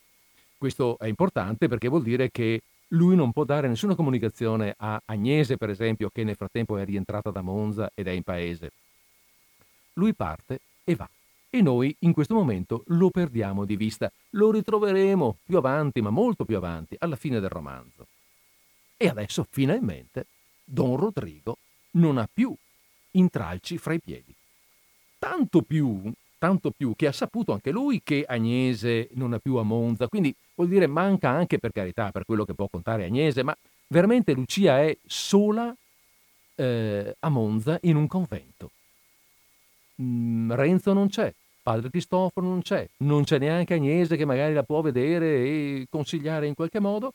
Questo 0.57 0.97
è 0.99 1.09
importante 1.09 1.69
perché 1.69 1.89
vuol 1.89 2.05
dire 2.05 2.31
che 2.31 2.63
lui 2.89 3.17
non 3.17 3.33
può 3.33 3.45
dare 3.45 3.69
nessuna 3.69 3.95
comunicazione 3.95 4.75
a 4.79 4.99
Agnese, 5.05 5.59
per 5.59 5.69
esempio, 5.69 6.09
che 6.11 6.25
nel 6.25 6.37
frattempo 6.37 6.79
è 6.79 6.87
rientrata 6.87 7.31
da 7.31 7.43
Monza 7.43 7.91
ed 7.95 8.07
è 8.07 8.13
in 8.13 8.23
paese. 8.23 8.71
Lui 9.95 10.15
parte 10.15 10.61
e 10.85 10.95
va. 10.95 11.09
E 11.51 11.61
noi 11.61 11.95
in 11.99 12.15
questo 12.15 12.35
momento 12.35 12.83
lo 12.87 13.11
perdiamo 13.11 13.67
di 13.67 13.77
vista. 13.77 14.11
Lo 14.31 14.51
ritroveremo 14.51 15.37
più 15.45 15.59
avanti, 15.59 16.01
ma 16.01 16.09
molto 16.09 16.47
più 16.47 16.57
avanti, 16.57 16.97
alla 16.99 17.17
fine 17.17 17.41
del 17.41 17.51
romanzo. 17.51 18.07
E 19.03 19.09
adesso 19.09 19.45
finalmente 19.51 20.27
Don 20.63 20.97
Rodrigo 20.97 21.59
non 21.95 22.19
ha 22.19 22.29
più 22.33 22.55
intralci 23.11 23.77
fra 23.77 23.95
i 23.95 23.99
piedi. 23.99 24.33
Tanto 25.19 25.63
più, 25.63 26.09
tanto 26.39 26.71
più 26.71 26.95
che 26.95 27.09
ha 27.09 27.13
saputo 27.13 27.51
anche 27.51 27.73
lui 27.73 28.01
che 28.05 28.25
Agnese 28.25 29.09
non 29.15 29.33
ha 29.33 29.41
più 29.41 29.57
a 29.57 29.65
Monza, 29.65 30.07
quindi 30.07 30.33
vuol 30.55 30.69
dire 30.69 30.87
manca 30.87 31.31
anche 31.31 31.59
per 31.59 31.73
carità, 31.73 32.13
per 32.13 32.25
quello 32.25 32.45
che 32.45 32.55
può 32.55 32.69
contare 32.69 33.05
Agnese, 33.05 33.43
ma 33.43 33.57
veramente 33.89 34.35
Lucia 34.35 34.81
è 34.81 34.97
sola 35.05 35.75
eh, 36.55 37.17
a 37.19 37.29
Monza 37.29 37.81
in 37.83 37.97
un 37.97 38.07
convento. 38.07 38.71
Mm, 40.01 40.53
Renzo 40.53 40.93
non 40.93 41.09
c'è, 41.09 41.35
padre 41.61 41.91
Cristoforo 41.91 42.47
non 42.47 42.63
c'è, 42.63 42.89
non 42.99 43.25
c'è 43.25 43.39
neanche 43.39 43.75
Agnese 43.75 44.17
che 44.17 44.25
magari 44.25 44.55
la 44.55 44.63
può 44.63 44.81
vedere 44.81 45.27
e 45.27 45.87
consigliare 45.91 46.47
in 46.47 46.55
qualche 46.55 46.79
modo, 46.79 47.15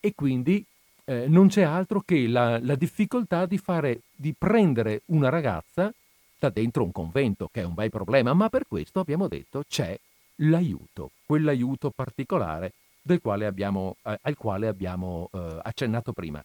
e 0.00 0.14
quindi 0.14 0.64
eh, 1.04 1.26
non 1.28 1.48
c'è 1.48 1.62
altro 1.62 2.00
che 2.00 2.26
la, 2.26 2.58
la 2.60 2.74
difficoltà 2.74 3.46
di, 3.46 3.58
fare, 3.58 4.00
di 4.16 4.34
prendere 4.36 5.02
una 5.06 5.28
ragazza 5.28 5.92
da 6.38 6.48
dentro 6.48 6.84
un 6.84 6.92
convento, 6.92 7.48
che 7.52 7.60
è 7.60 7.64
un 7.64 7.74
bel 7.74 7.90
problema, 7.90 8.32
ma 8.32 8.48
per 8.48 8.66
questo 8.66 9.00
abbiamo 9.00 9.28
detto 9.28 9.62
c'è 9.68 9.98
l'aiuto, 10.36 11.10
quell'aiuto 11.26 11.90
particolare 11.90 12.72
quale 13.20 13.46
abbiamo, 13.46 13.96
eh, 14.04 14.18
al 14.22 14.36
quale 14.36 14.68
abbiamo 14.68 15.28
eh, 15.32 15.58
accennato 15.62 16.12
prima. 16.12 16.42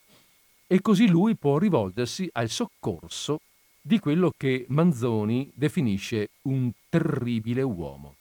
E 0.68 0.82
così 0.82 1.07
lui 1.07 1.36
può 1.36 1.60
rivolgersi 1.60 2.27
al 2.34 2.49
soccorso 2.49 3.41
di 3.80 3.99
quello 3.99 4.34
che 4.36 4.65
Manzoni 4.69 5.52
definisce 5.53 6.30
un 6.44 6.72
terribile 6.90 7.61
uomo. 7.61 8.15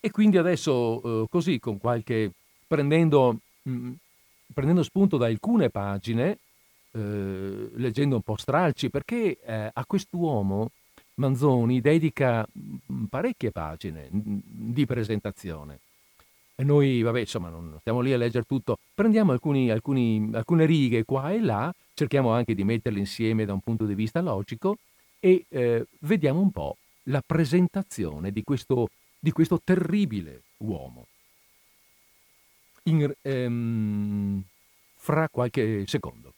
E 0.00 0.10
quindi 0.10 0.38
adesso, 0.38 1.02
eh, 1.02 1.26
così, 1.28 1.58
con 1.58 1.76
qualche, 1.78 2.30
prendendo, 2.66 3.40
mh, 3.62 3.70
mm, 3.70 3.92
prendendo 4.58 4.82
spunto 4.82 5.16
da 5.16 5.26
alcune 5.26 5.70
pagine, 5.70 6.38
eh, 6.90 7.70
leggendo 7.74 8.16
un 8.16 8.22
po' 8.22 8.36
stralci, 8.36 8.90
perché 8.90 9.38
eh, 9.40 9.70
a 9.72 9.84
quest'uomo 9.86 10.72
Manzoni 11.14 11.80
dedica 11.80 12.44
mm, 12.44 13.04
parecchie 13.04 13.52
pagine 13.52 14.08
di 14.10 14.84
presentazione. 14.84 15.78
E 16.56 16.64
noi, 16.64 17.02
vabbè, 17.02 17.20
insomma, 17.20 17.50
non 17.50 17.76
stiamo 17.78 18.00
lì 18.00 18.12
a 18.12 18.16
leggere 18.16 18.46
tutto, 18.48 18.78
prendiamo 18.92 19.30
alcuni, 19.30 19.70
alcuni, 19.70 20.28
alcune 20.32 20.66
righe 20.66 21.04
qua 21.04 21.30
e 21.30 21.40
là, 21.40 21.72
cerchiamo 21.94 22.32
anche 22.32 22.56
di 22.56 22.64
metterle 22.64 22.98
insieme 22.98 23.44
da 23.44 23.52
un 23.52 23.60
punto 23.60 23.84
di 23.84 23.94
vista 23.94 24.20
logico 24.20 24.78
e 25.20 25.44
eh, 25.50 25.86
vediamo 26.00 26.40
un 26.40 26.50
po' 26.50 26.78
la 27.04 27.22
presentazione 27.24 28.32
di 28.32 28.42
questo, 28.42 28.88
di 29.20 29.30
questo 29.30 29.60
terribile 29.62 30.42
uomo. 30.56 31.06
In, 32.88 33.14
ehm, 33.22 34.42
fra 34.96 35.28
qualche 35.28 35.84
secondo. 35.86 36.32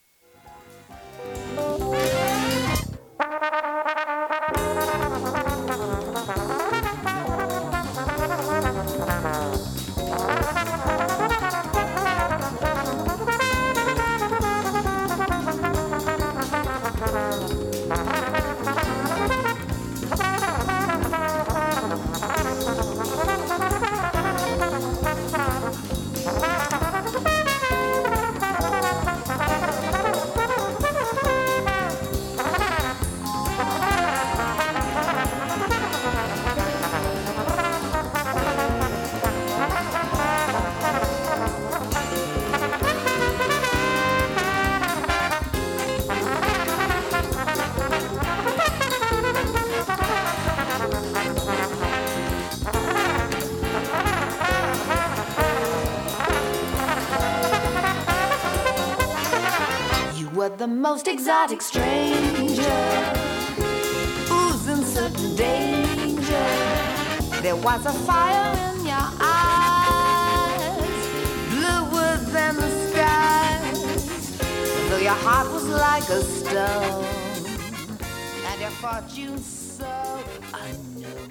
Most 60.91 61.07
exotic 61.07 61.63
stranger. 61.63 62.83
In 64.73 64.83
certain 64.85 65.37
danger? 65.37 66.49
There 67.43 67.55
was 67.57 67.87
a 67.87 67.93
fire 68.09 68.51
in 68.67 68.87
your 68.93 69.09
eyes, 69.21 71.03
bluer 71.53 72.15
than 72.35 72.55
the 72.57 72.71
skies. 72.87 74.39
Though 74.89 75.03
your 75.09 75.21
heart 75.27 75.49
was 75.53 75.67
like 75.69 76.09
a 76.09 76.23
stone, 76.23 77.05
and 78.49 78.61
your 78.61 78.75
fortune 78.83 79.39
so 79.39 79.95
unknown. 80.53 81.31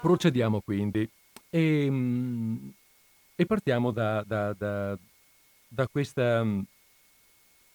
Procediamo 0.00 0.60
quindi 0.60 1.08
e, 1.48 1.88
mm, 1.90 2.68
e 3.36 3.46
partiamo 3.46 3.90
da, 3.90 4.22
da, 4.26 4.52
da, 4.52 4.98
da 5.74 5.88
questa... 5.88 6.42
mm, 6.44 6.60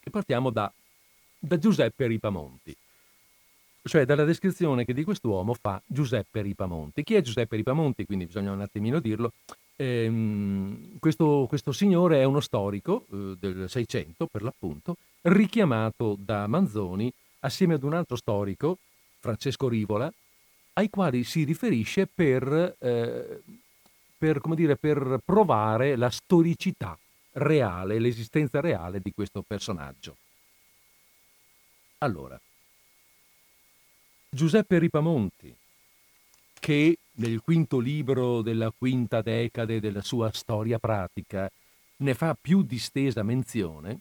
partiamo 0.09 0.49
da, 0.49 0.71
da 1.37 1.57
Giuseppe 1.59 2.07
Ripamonti, 2.07 2.75
cioè 3.83 4.05
dalla 4.05 4.23
descrizione 4.23 4.85
che 4.85 4.93
di 4.93 5.03
quest'uomo 5.03 5.53
fa 5.53 5.81
Giuseppe 5.85 6.41
Ripamonti. 6.41 7.03
Chi 7.03 7.15
è 7.15 7.21
Giuseppe 7.21 7.57
Ripamonti? 7.57 8.05
Quindi 8.05 8.25
bisogna 8.25 8.51
un 8.51 8.61
attimino 8.61 8.99
dirlo. 8.99 9.33
Ehm, 9.75 10.97
questo, 10.99 11.45
questo 11.47 11.71
signore 11.71 12.19
è 12.19 12.23
uno 12.23 12.39
storico 12.39 13.05
eh, 13.11 13.35
del 13.39 13.69
Seicento, 13.69 14.25
per 14.25 14.41
l'appunto, 14.41 14.95
richiamato 15.21 16.17
da 16.19 16.47
Manzoni 16.47 17.11
assieme 17.41 17.75
ad 17.75 17.83
un 17.83 17.93
altro 17.93 18.15
storico, 18.15 18.77
Francesco 19.19 19.67
Rivola, 19.67 20.11
ai 20.73 20.89
quali 20.89 21.23
si 21.23 21.43
riferisce 21.43 22.07
per, 22.07 22.75
eh, 22.79 23.41
per, 24.17 24.41
dire, 24.55 24.75
per 24.75 25.19
provare 25.23 25.95
la 25.95 26.09
storicità 26.09 26.97
reale, 27.33 27.99
l'esistenza 27.99 28.59
reale 28.59 28.99
di 28.99 29.11
questo 29.11 29.41
personaggio. 29.41 30.17
Allora, 31.99 32.39
Giuseppe 34.29 34.79
Ripamonti, 34.79 35.55
che 36.59 36.97
nel 37.13 37.41
quinto 37.41 37.79
libro 37.79 38.41
della 38.41 38.71
quinta 38.71 39.21
decade 39.21 39.79
della 39.79 40.01
sua 40.01 40.31
storia 40.31 40.79
pratica 40.79 41.49
ne 41.97 42.13
fa 42.13 42.37
più 42.39 42.61
distesa 42.63 43.23
menzione, 43.23 43.99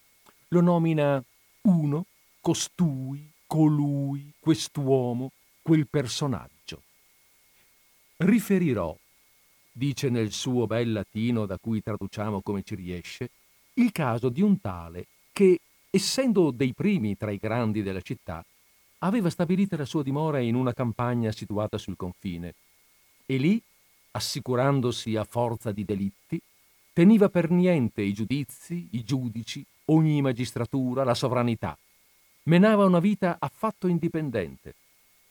lo 0.49 0.61
nomina 0.61 1.23
uno, 1.63 2.07
costui, 2.41 3.31
colui, 3.47 4.33
quest'uomo, 4.39 5.33
quel 5.63 5.87
personaggio. 5.89 6.83
Riferirò, 8.19 8.97
dice 9.79 10.11
nel 10.11 10.33
suo 10.33 10.67
bel 10.67 10.93
latino 10.93 11.47
da 11.47 11.57
cui 11.57 11.81
traduciamo 11.81 12.43
come 12.43 12.63
ci 12.65 12.75
riesce, 12.75 13.31
il 13.75 13.93
caso 13.93 14.29
di 14.29 14.43
un 14.43 14.61
tale 14.61 15.07
che, 15.33 15.61
essendo 15.89 16.51
dei 16.51 16.75
primi 16.75 17.17
tra 17.17 17.31
i 17.31 17.39
grandi 17.39 17.83
della 17.83 18.01
città, 18.01 18.45
aveva 18.99 19.31
stabilita 19.31 19.77
la 19.77 19.85
sua 19.85 20.03
dimora 20.03 20.41
in 20.41 20.57
una 20.57 20.73
campagna 20.73 21.31
situata 21.31 21.79
sul 21.79 21.97
confine 21.97 22.55
e 23.25 23.37
lì, 23.37 23.63
assicurandosi 24.11 25.15
a 25.15 25.23
forza 25.23 25.71
di 25.71 25.85
delitti, 25.85 26.41
teniva 26.93 27.29
per 27.29 27.51
niente 27.51 28.03
i 28.03 28.13
giudizi, 28.13 28.89
i 28.93 29.05
giudici, 29.05 29.65
ogni 29.87 30.21
magistratura, 30.21 31.05
la 31.05 31.15
sovranità. 31.15 31.79
Menava 32.45 32.85
una 32.85 32.99
vita 32.99 33.37
affatto 33.39 33.87
indipendente, 33.87 34.75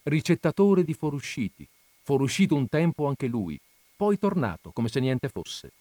ricettatore 0.03 0.85
di 0.85 0.93
forusciti, 0.93 1.67
foruscito 2.03 2.55
un 2.55 2.69
tempo 2.69 3.07
anche 3.07 3.27
lui, 3.27 3.59
poi 3.97 4.17
tornato 4.19 4.71
come 4.71 4.87
se 4.87 4.99
niente 4.99 5.27
fosse. 5.27 5.71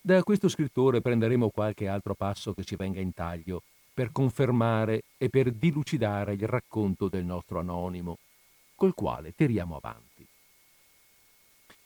Da 0.00 0.22
questo 0.22 0.48
scrittore 0.48 1.00
prenderemo 1.00 1.48
qualche 1.50 1.86
altro 1.86 2.14
passo 2.14 2.52
che 2.52 2.64
ci 2.64 2.76
venga 2.76 3.00
in 3.00 3.14
taglio 3.14 3.62
per 3.94 4.10
confermare 4.12 5.04
e 5.16 5.28
per 5.28 5.52
dilucidare 5.52 6.34
il 6.34 6.46
racconto 6.46 7.08
del 7.08 7.24
nostro 7.24 7.58
anonimo, 7.60 8.18
col 8.74 8.94
quale 8.94 9.32
tiriamo 9.34 9.76
avanti. 9.76 10.26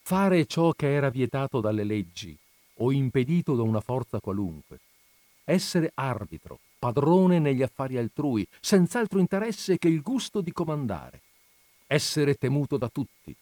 Fare 0.02 0.47
ciò 0.47 0.72
che 0.72 0.93
era 0.93 1.10
vietato 1.10 1.60
dalle 1.60 1.84
leggi 1.84 2.36
o 2.76 2.93
impedito 2.93 3.55
da 3.55 3.62
una 3.62 3.80
forza 3.80 4.20
qualunque, 4.20 4.78
essere 5.44 5.90
arbitro, 5.94 6.59
padrone 6.78 7.39
negli 7.39 7.62
affari 7.62 7.97
altrui, 7.97 8.47
senz'altro 8.60 9.18
interesse 9.18 9.78
che 9.78 9.89
il 9.89 10.02
gusto 10.02 10.40
di 10.40 10.52
comandare, 10.52 11.20
essere 11.86 12.34
temuto 12.34 12.76
da 12.76 12.89
tutti, 12.89 13.34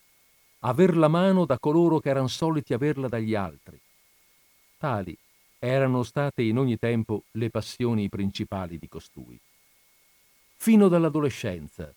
aver 0.60 0.96
la 0.96 1.08
mano 1.08 1.46
da 1.46 1.58
coloro 1.58 2.00
che 2.00 2.10
erano 2.10 2.28
soliti 2.28 2.74
averla 2.74 3.08
dagli 3.08 3.34
altri. 3.34 3.80
Tali 4.78 5.16
erano 5.58 6.02
state 6.02 6.42
in 6.42 6.58
ogni 6.58 6.78
tempo 6.78 7.24
le 7.32 7.50
passioni 7.50 8.08
principali 8.08 8.78
di 8.78 8.88
costui. 8.88 9.38
Fino 10.56 10.88
dall'adolescenza, 10.88 11.92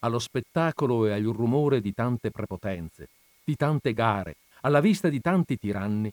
allo 0.00 0.18
spettacolo 0.18 1.06
e 1.06 1.12
al 1.12 1.22
rumore 1.24 1.80
di 1.80 1.92
tante 1.92 2.30
prepotenze, 2.30 3.08
di 3.44 3.56
tante 3.56 3.92
gare, 3.92 4.36
alla 4.62 4.80
vista 4.80 5.08
di 5.08 5.20
tanti 5.20 5.56
tiranni, 5.56 6.12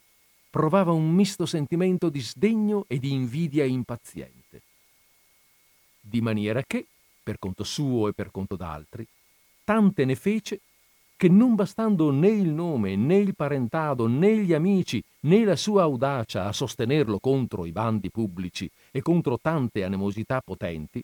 provava 0.50 0.92
un 0.92 1.12
misto 1.12 1.46
sentimento 1.46 2.10
di 2.10 2.22
sdegno 2.22 2.86
e 2.88 2.98
di 2.98 3.12
invidia 3.12 3.66
impaziente. 3.66 4.62
Di 6.00 6.22
maniera 6.22 6.64
che, 6.64 6.86
per 7.22 7.40
conto 7.40 7.64
suo 7.64 8.08
e 8.08 8.14
per 8.14 8.32
conto 8.32 8.56
d'altri, 8.56 9.06
tante 9.64 10.06
ne 10.06 10.16
fece 10.16 10.62
che 11.18 11.30
non 11.30 11.56
bastando 11.56 12.12
né 12.12 12.28
il 12.28 12.50
nome, 12.50 12.96
né 12.96 13.18
il 13.18 13.36
parentado, 13.36 14.08
né 14.08 14.38
gli 14.38 14.54
amici, 14.54 15.02
né 15.22 15.46
la 15.46 15.56
sua 15.56 15.84
audacia 15.84 16.46
a 16.46 16.52
sostenerlo 16.52 17.20
contro 17.20 17.66
i 17.66 17.72
bandi 17.72 18.12
pubblici 18.12 18.70
e 18.92 19.02
contro 19.02 19.40
tante 19.40 19.84
animosità 19.84 20.42
potenti, 20.42 21.02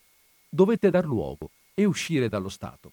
dovette 0.49 0.89
dar 0.89 1.05
luogo 1.05 1.49
e 1.73 1.85
uscire 1.85 2.27
dallo 2.27 2.49
Stato. 2.49 2.91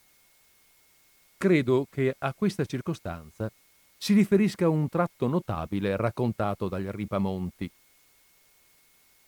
Credo 1.36 1.86
che 1.90 2.14
a 2.16 2.32
questa 2.34 2.64
circostanza 2.64 3.50
si 3.96 4.14
riferisca 4.14 4.68
un 4.68 4.88
tratto 4.88 5.26
notabile 5.26 5.96
raccontato 5.96 6.68
dagli 6.68 6.88
Ripamonti. 6.88 7.70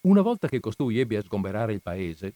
Una 0.03 0.23
volta 0.23 0.49
che 0.49 0.61
costui 0.61 0.99
ebbe 1.01 1.17
a 1.17 1.23
sgomberare 1.23 1.73
il 1.73 1.83
paese, 1.83 2.35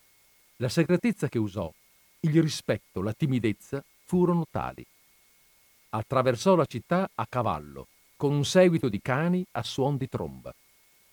la 0.56 0.68
segretezza 0.68 1.28
che 1.28 1.39
usò, 1.39 1.72
il 2.20 2.43
rispetto, 2.43 3.02
la 3.02 3.12
timidezza 3.12 3.82
furono 4.05 4.47
tali. 4.51 4.85
Attraversò 5.96 6.56
la 6.56 6.64
città 6.64 7.08
a 7.14 7.24
cavallo, 7.24 7.86
con 8.16 8.32
un 8.32 8.44
seguito 8.44 8.88
di 8.88 9.00
cani 9.00 9.46
a 9.52 9.62
suon 9.62 9.96
di 9.96 10.08
tromba, 10.08 10.52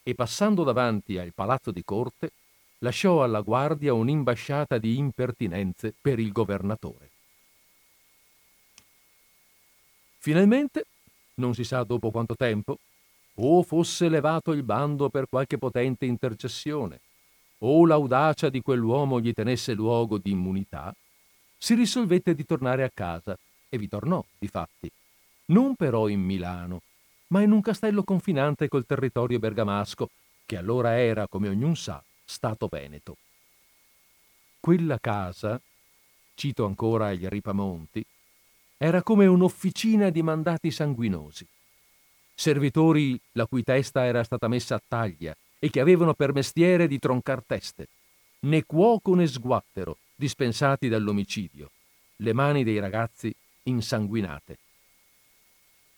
e 0.02 0.16
passando 0.16 0.64
davanti 0.64 1.20
al 1.20 1.34
palazzo 1.36 1.70
di 1.70 1.84
corte, 1.84 2.32
lasciò 2.80 3.24
alla 3.24 3.42
guardia 3.42 3.94
un'imbasciata 3.94 4.80
di 4.80 4.98
impertinenze 4.98 5.94
per 6.02 6.18
il 6.18 6.32
governatore. 6.32 7.10
Finalmente, 10.18 10.86
non 11.36 11.54
si 11.54 11.64
sa 11.64 11.84
dopo 11.84 12.10
quanto 12.10 12.36
tempo, 12.36 12.80
o 13.36 13.62
fosse 13.62 14.10
levato 14.10 14.52
il 14.52 14.64
bando 14.64 15.10
per 15.10 15.30
qualche 15.30 15.60
potente 15.60 16.08
intercessione, 16.08 17.02
o 17.60 17.86
l'audacia 17.86 18.50
di 18.50 18.64
quell'uomo 18.64 19.20
gli 19.20 19.32
tenesse 19.32 19.74
luogo 19.74 20.18
di 20.18 20.32
immunità, 20.32 20.92
si 21.56 21.76
risolvette 21.76 22.34
di 22.34 22.46
tornare 22.46 22.84
a 22.84 22.90
casa 22.92 23.38
e 23.74 23.78
vi 23.78 23.88
tornò, 23.88 24.24
difatti, 24.38 24.92
non 25.46 25.76
però 25.76 26.10
in 26.10 26.22
Milano, 26.22 26.82
ma 27.28 27.42
in 27.42 27.52
un 27.52 27.62
castello 27.62 28.04
confinante 28.04 28.68
col 28.68 28.86
territorio 28.86 29.40
bergamasco, 29.40 30.10
che 30.46 30.58
allora 30.58 31.00
era, 31.00 31.28
come 31.30 31.48
ognuno 31.48 31.76
sa, 31.76 32.04
stato 32.26 32.68
veneto. 32.68 33.16
Quella 34.60 35.00
casa, 35.00 35.60
cito 36.36 36.66
ancora 36.66 37.14
gli 37.14 37.26
Ripamonti, 37.26 38.06
era 38.78 39.02
come 39.02 39.26
un'officina 39.26 40.10
di 40.10 40.22
mandati 40.22 40.70
sanguinosi. 40.70 41.48
Servitori 42.36 43.18
la 43.34 43.46
cui 43.46 43.64
testa 43.64 44.06
era 44.06 44.24
stata 44.26 44.50
messa 44.50 44.76
a 44.76 44.82
taglia 44.86 45.34
e 45.60 45.70
che 45.70 45.80
avevano 45.80 46.14
per 46.14 46.34
mestiere 46.34 46.88
di 46.88 47.00
troncar 47.00 47.42
teste, 47.46 47.88
né 48.40 48.66
cuoco 48.66 49.16
né 49.16 49.28
sguattero, 49.28 49.98
dispensati 50.16 50.90
dall'omicidio, 50.90 51.72
le 52.18 52.34
mani 52.34 52.66
dei 52.66 52.80
ragazzi 52.80 53.34
insanguinate. 53.64 54.58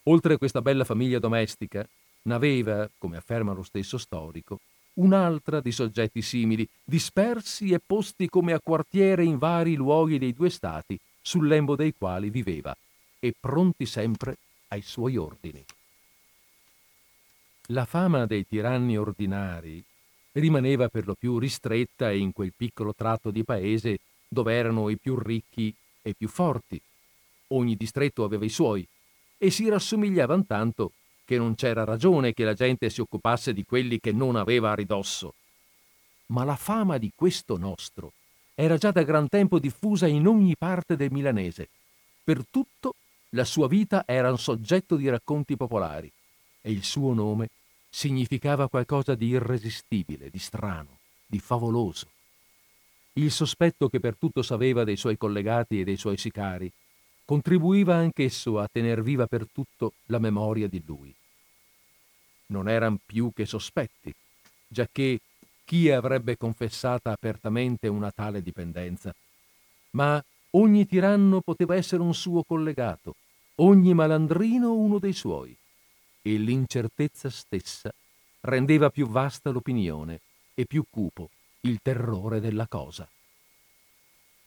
Oltre 0.03 0.33
a 0.33 0.37
questa 0.37 0.61
bella 0.61 0.83
famiglia 0.83 1.19
domestica, 1.19 1.87
n'aveva, 2.23 2.89
come 2.97 3.17
afferma 3.17 3.53
lo 3.53 3.63
stesso 3.63 3.97
storico, 3.97 4.59
un'altra 4.95 5.61
di 5.61 5.71
soggetti 5.71 6.21
simili, 6.21 6.67
dispersi 6.83 7.71
e 7.71 7.79
posti 7.79 8.27
come 8.29 8.53
a 8.53 8.59
quartiere 8.59 9.23
in 9.23 9.37
vari 9.37 9.75
luoghi 9.75 10.17
dei 10.17 10.33
due 10.33 10.49
stati, 10.49 10.99
sul 11.21 11.47
lembo 11.47 11.75
dei 11.75 11.93
quali 11.97 12.29
viveva, 12.29 12.75
e 13.19 13.33
pronti 13.39 13.85
sempre 13.85 14.37
ai 14.67 14.81
suoi 14.81 15.15
ordini. 15.15 15.63
La 17.67 17.85
fama 17.85 18.25
dei 18.25 18.45
tiranni 18.45 18.97
ordinari 18.97 19.81
rimaneva 20.33 20.89
per 20.89 21.07
lo 21.07 21.15
più 21.15 21.39
ristretta 21.39 22.11
in 22.11 22.33
quel 22.33 22.53
piccolo 22.55 22.93
tratto 22.93 23.31
di 23.31 23.43
paese 23.45 23.99
dove 24.27 24.53
erano 24.53 24.89
i 24.89 24.97
più 24.97 25.17
ricchi 25.17 25.73
e 26.01 26.09
i 26.09 26.15
più 26.15 26.27
forti. 26.27 26.81
Ogni 27.53 27.75
distretto 27.75 28.23
aveva 28.23 28.45
i 28.45 28.49
suoi 28.49 28.87
e 29.37 29.49
si 29.51 29.69
rassomigliavano 29.69 30.45
tanto 30.45 30.93
che 31.25 31.37
non 31.37 31.55
c'era 31.55 31.83
ragione 31.83 32.33
che 32.33 32.43
la 32.43 32.53
gente 32.53 32.89
si 32.89 33.01
occupasse 33.01 33.53
di 33.53 33.63
quelli 33.63 33.99
che 33.99 34.11
non 34.11 34.35
aveva 34.35 34.71
a 34.71 34.75
ridosso. 34.75 35.35
Ma 36.27 36.43
la 36.43 36.55
fama 36.55 36.97
di 36.97 37.11
questo 37.15 37.57
nostro 37.57 38.13
era 38.55 38.77
già 38.77 38.91
da 38.91 39.03
gran 39.03 39.29
tempo 39.29 39.59
diffusa 39.59 40.07
in 40.07 40.27
ogni 40.27 40.55
parte 40.57 40.95
del 40.95 41.11
milanese. 41.11 41.69
Per 42.23 42.43
tutto 42.49 42.95
la 43.29 43.45
sua 43.45 43.67
vita 43.67 44.03
era 44.05 44.29
un 44.29 44.37
soggetto 44.37 44.95
di 44.95 45.09
racconti 45.09 45.55
popolari 45.55 46.11
e 46.61 46.71
il 46.71 46.83
suo 46.83 47.13
nome 47.13 47.49
significava 47.89 48.67
qualcosa 48.67 49.15
di 49.15 49.27
irresistibile, 49.27 50.29
di 50.29 50.39
strano, 50.39 50.97
di 51.25 51.39
favoloso. 51.39 52.07
Il 53.13 53.31
sospetto 53.31 53.89
che 53.89 53.99
per 53.99 54.15
tutto 54.17 54.41
sapeva 54.41 54.83
dei 54.83 54.97
suoi 54.97 55.17
collegati 55.17 55.79
e 55.79 55.83
dei 55.83 55.97
suoi 55.97 56.17
sicari 56.17 56.71
contribuiva 57.25 57.95
anch'esso 57.95 58.59
a 58.59 58.67
tener 58.71 59.01
viva 59.01 59.27
per 59.27 59.47
tutto 59.51 59.93
la 60.05 60.19
memoria 60.19 60.67
di 60.67 60.83
lui. 60.85 61.13
Non 62.47 62.67
eran 62.67 62.97
più 63.03 63.31
che 63.33 63.45
sospetti, 63.45 64.13
giacché 64.67 65.19
chi 65.63 65.89
avrebbe 65.89 66.37
confessata 66.37 67.11
apertamente 67.11 67.87
una 67.87 68.11
tale 68.11 68.41
dipendenza? 68.41 69.13
Ma 69.91 70.23
ogni 70.51 70.85
tiranno 70.85 71.41
poteva 71.41 71.75
essere 71.75 72.01
un 72.01 72.13
suo 72.13 72.43
collegato, 72.43 73.15
ogni 73.55 73.93
malandrino 73.93 74.73
uno 74.73 74.99
dei 74.99 75.13
suoi, 75.13 75.55
e 76.21 76.37
l'incertezza 76.37 77.29
stessa 77.29 77.93
rendeva 78.41 78.89
più 78.89 79.07
vasta 79.07 79.49
l'opinione 79.51 80.19
e 80.53 80.65
più 80.65 80.83
cupo 80.89 81.29
il 81.61 81.79
terrore 81.81 82.39
della 82.39 82.67
cosa 82.67 83.07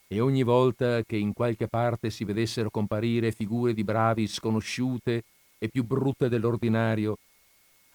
e 0.08 0.20
ogni 0.20 0.42
volta 0.42 1.02
che 1.02 1.16
in 1.16 1.32
qualche 1.32 1.68
parte 1.68 2.10
si 2.10 2.24
vedessero 2.24 2.70
comparire 2.70 3.32
figure 3.32 3.74
di 3.74 3.82
bravi 3.82 4.26
sconosciute 4.26 5.24
e 5.58 5.68
più 5.68 5.84
brutte 5.84 6.28
dell'ordinario, 6.28 7.18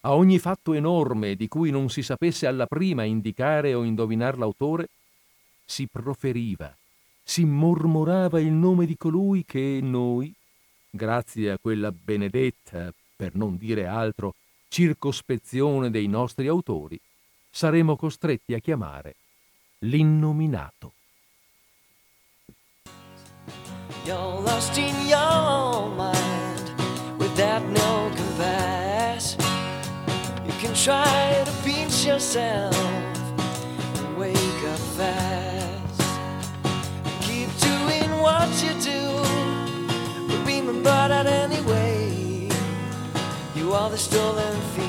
a 0.02 0.16
ogni 0.16 0.40
fatto 0.40 0.74
enorme 0.74 1.36
di 1.36 1.48
cui 1.48 1.70
non 1.70 1.90
si 1.90 2.02
sapesse 2.02 2.48
alla 2.48 2.66
prima 2.66 3.04
indicare 3.04 3.74
o 3.74 3.84
indovinar 3.84 4.38
l'autore, 4.38 4.90
si 5.64 5.88
proferiva, 5.88 6.76
si 7.24 7.46
mormorava 7.46 8.40
il 8.40 8.52
nome 8.52 8.86
di 8.86 8.98
colui 8.98 9.46
che 9.46 9.80
noi, 9.82 10.34
grazie 10.90 11.52
a 11.52 11.58
quella 11.60 11.92
benedetta, 11.92 12.92
per 13.16 13.36
non 13.36 13.58
dire 13.58 13.86
altro, 13.86 14.34
circospezione 14.68 15.92
dei 15.92 16.08
nostri 16.08 16.48
autori, 16.48 17.00
saremo 17.50 17.96
costretti 17.96 18.54
a 18.54 18.60
chiamare 18.60 19.16
l'innominato. 19.80 20.94
You're 24.03 24.41
lost 24.41 24.76
in 24.80 24.95
your 25.07 25.90
mind 25.95 26.72
without 27.19 27.64
no 27.68 28.11
compass. 28.15 29.38
You 30.44 30.53
can 30.53 30.73
try 30.73 31.44
to 31.45 31.52
pinch 31.64 32.03
yourself 32.06 32.76
and 32.76 34.18
wake 34.18 34.64
up 34.73 34.80
fast. 34.98 36.02
Keep 37.22 37.49
doing 37.60 38.10
what 38.23 38.49
you 38.64 38.73
do, 38.82 39.22
but 40.28 40.48
remember 40.48 41.07
that 41.07 41.28
anyway, 41.28 42.49
you 43.56 43.72
are 43.72 43.90
the 43.91 43.99
stolen 43.99 44.60
thief. 44.73 44.81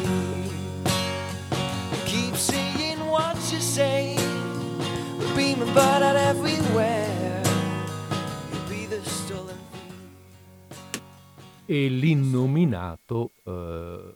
E 11.73 11.89
l'innominato 11.89 13.31
eh, 13.45 14.15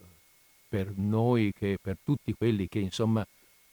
per 0.69 0.93
noi, 0.95 1.55
che, 1.59 1.79
per 1.81 1.97
tutti 2.05 2.35
quelli 2.35 2.69
che 2.69 2.81
insomma 2.81 3.27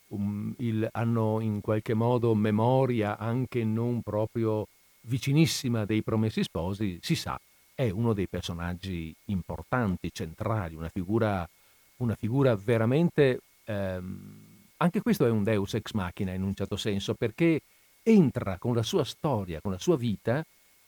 um, 0.08 0.54
il, 0.60 0.88
hanno 0.90 1.42
in 1.42 1.60
qualche 1.60 1.94
modo 1.94 2.34
memoria 2.34 3.18
anche 3.18 3.66
non 3.66 4.02
proprio 4.02 4.68
vicinissima 5.02 5.84
dei 5.84 6.02
promessi 6.02 6.44
sposi, 6.44 6.98
si 7.02 7.16
sa, 7.16 7.38
è 7.76 7.90
uno 7.90 8.14
dei 8.14 8.28
personaggi 8.28 9.14
importanti, 9.26 10.14
centrali, 10.14 10.76
una 10.76 10.90
figura, 10.90 11.46
una 11.98 12.16
figura 12.16 12.56
veramente... 12.56 13.42
Ehm, 13.66 14.42
anche 14.78 15.02
questo 15.02 15.26
è 15.26 15.30
un 15.30 15.44
deus 15.44 15.74
ex 15.74 15.92
machina 15.92 16.32
in 16.32 16.42
un 16.42 16.54
certo 16.56 16.78
senso, 16.78 17.16
perché 17.16 17.62
entra 18.02 18.58
con 18.58 18.76
la 18.76 18.84
sua 18.84 19.04
storia, 19.04 19.60
con 19.60 19.74
la 19.74 19.80
sua 19.80 19.98
vita, 19.98 20.42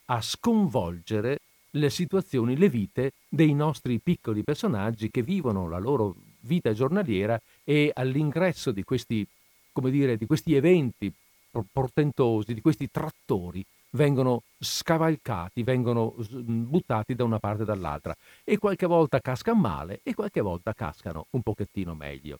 a 0.05 0.21
sconvolgere 0.21 1.39
le 1.75 1.89
situazioni, 1.89 2.57
le 2.57 2.69
vite 2.69 3.13
dei 3.27 3.53
nostri 3.53 3.99
piccoli 3.99 4.43
personaggi 4.43 5.09
che 5.09 5.21
vivono 5.21 5.67
la 5.67 5.77
loro 5.77 6.15
vita 6.41 6.73
giornaliera 6.73 7.39
e 7.63 7.91
all'ingresso 7.93 8.71
di 8.71 8.83
questi, 8.83 9.27
come 9.71 9.91
dire, 9.91 10.17
di 10.17 10.25
questi 10.25 10.53
eventi 10.53 11.11
portentosi, 11.71 12.53
di 12.53 12.61
questi 12.61 12.89
trattori, 12.91 13.65
vengono 13.91 14.43
scavalcati, 14.59 15.63
vengono 15.63 16.13
buttati 16.17 17.15
da 17.15 17.23
una 17.23 17.39
parte 17.39 17.63
e 17.63 17.65
dall'altra 17.65 18.15
e 18.43 18.57
qualche 18.57 18.85
volta 18.85 19.21
cascano 19.21 19.59
male 19.59 20.01
e 20.03 20.13
qualche 20.13 20.41
volta 20.41 20.73
cascano 20.73 21.27
un 21.31 21.41
pochettino 21.41 21.93
meglio. 21.93 22.39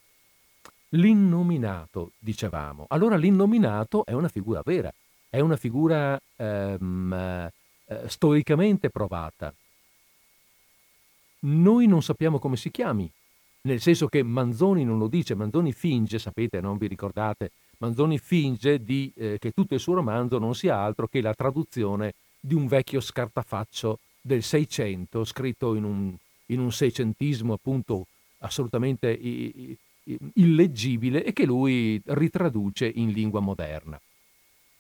L'innominato, 0.90 2.12
dicevamo. 2.20 2.86
Allora 2.90 3.16
l'innominato 3.16 4.06
è 4.06 4.12
una 4.12 4.28
figura 4.28 4.62
vera, 4.64 4.94
è 5.30 5.40
una 5.40 5.56
figura 5.58 6.20
ehm, 6.36 7.50
eh, 7.88 8.08
storicamente 8.08 8.90
provata. 8.90 9.54
Noi 11.40 11.86
non 11.88 12.02
sappiamo 12.02 12.40
come 12.40 12.58
si 12.58 12.72
chiami, 12.72 13.10
nel 13.62 13.82
senso 13.82 14.08
che 14.08 14.24
Manzoni 14.24 14.84
non 14.84 14.98
lo 14.98 15.08
dice, 15.08 15.36
Manzoni 15.36 15.72
finge, 15.74 16.20
sapete, 16.20 16.60
non 16.62 16.78
vi 16.78 16.88
ricordate, 16.88 17.52
Manzoni 17.78 18.18
finge 18.18 18.84
di, 18.84 19.12
eh, 19.16 19.38
che 19.40 19.52
tutto 19.52 19.74
il 19.74 19.80
suo 19.80 19.96
romanzo 19.96 20.40
non 20.40 20.56
sia 20.56 20.78
altro 20.78 21.08
che 21.08 21.22
la 21.22 21.34
traduzione 21.34 22.14
di 22.40 22.54
un 22.54 22.68
vecchio 22.68 23.00
scartafaccio 23.00 24.00
del 24.22 24.44
Seicento, 24.44 25.24
scritto 25.24 25.76
in 25.76 25.84
un, 25.84 26.16
in 26.48 26.60
un 26.60 26.72
seicentismo 26.72 27.54
appunto 27.54 28.08
assolutamente 28.40 29.20
illeggibile 30.34 31.24
e 31.24 31.34
che 31.34 31.46
lui 31.46 32.02
ritraduce 32.06 32.92
in 32.94 33.12
lingua 33.12 33.40
moderna. 33.40 34.00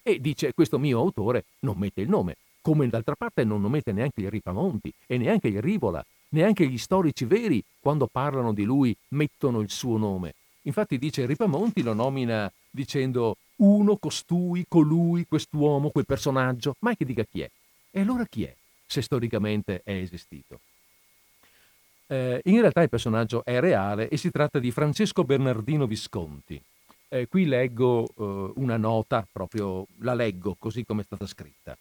E 0.02 0.19
dice, 0.19 0.53
questo 0.53 0.77
mio 0.77 0.99
autore 0.99 1.45
non 1.60 1.77
mette 1.77 2.02
il 2.02 2.10
nome, 2.10 2.38
come 2.66 2.88
d'altra 2.88 3.14
parte 3.14 3.44
non 3.44 3.62
lo 3.62 3.70
mette 3.70 3.92
neanche 3.92 4.22
il 4.22 4.32
Ripamonti 4.32 4.92
e 5.06 5.20
neanche 5.20 5.50
il 5.50 5.62
Rivola, 5.62 6.04
neanche 6.30 6.68
gli 6.68 6.80
storici 6.80 7.24
veri 7.26 7.64
quando 7.80 8.08
parlano 8.08 8.54
di 8.54 8.64
lui 8.64 8.98
mettono 9.10 9.60
il 9.60 9.70
suo 9.70 10.00
nome. 10.00 10.34
Infatti 10.64 10.98
dice 10.98 11.28
Ripamonti 11.28 11.84
lo 11.84 11.94
nomina 11.94 12.52
dicendo 12.72 13.38
uno, 13.58 13.98
costui, 13.98 14.66
colui, 14.68 15.28
quest'uomo, 15.28 15.92
quel 15.92 16.08
personaggio, 16.08 16.76
ma 16.80 16.96
che 16.96 17.06
dica 17.06 17.24
chi 17.24 17.42
è. 17.42 17.50
E 17.92 18.00
allora 18.00 18.26
chi 18.26 18.46
è, 18.46 18.56
se 18.88 19.04
storicamente 19.04 19.82
è 19.84 19.92
esistito? 19.92 20.60
Eh, 22.08 22.42
in 22.46 22.62
realtà 22.62 22.82
il 22.82 22.90
personaggio 22.90 23.46
è 23.46 23.60
reale 23.60 24.10
e 24.10 24.18
si 24.18 24.32
tratta 24.32 24.58
di 24.58 24.72
Francesco 24.72 25.24
Bernardino 25.24 25.86
Visconti. 25.86 26.60
Eh, 27.10 27.28
qui 27.28 27.46
leggo 27.46 28.08
eh, 28.18 28.54
una 28.56 28.78
nota, 28.78 29.24
proprio 29.32 29.86
la 30.00 30.16
leggo 30.16 30.56
così 30.58 30.84
come 30.84 31.02
è 31.02 31.06
stata 31.06 31.28
scritta. 31.28 31.78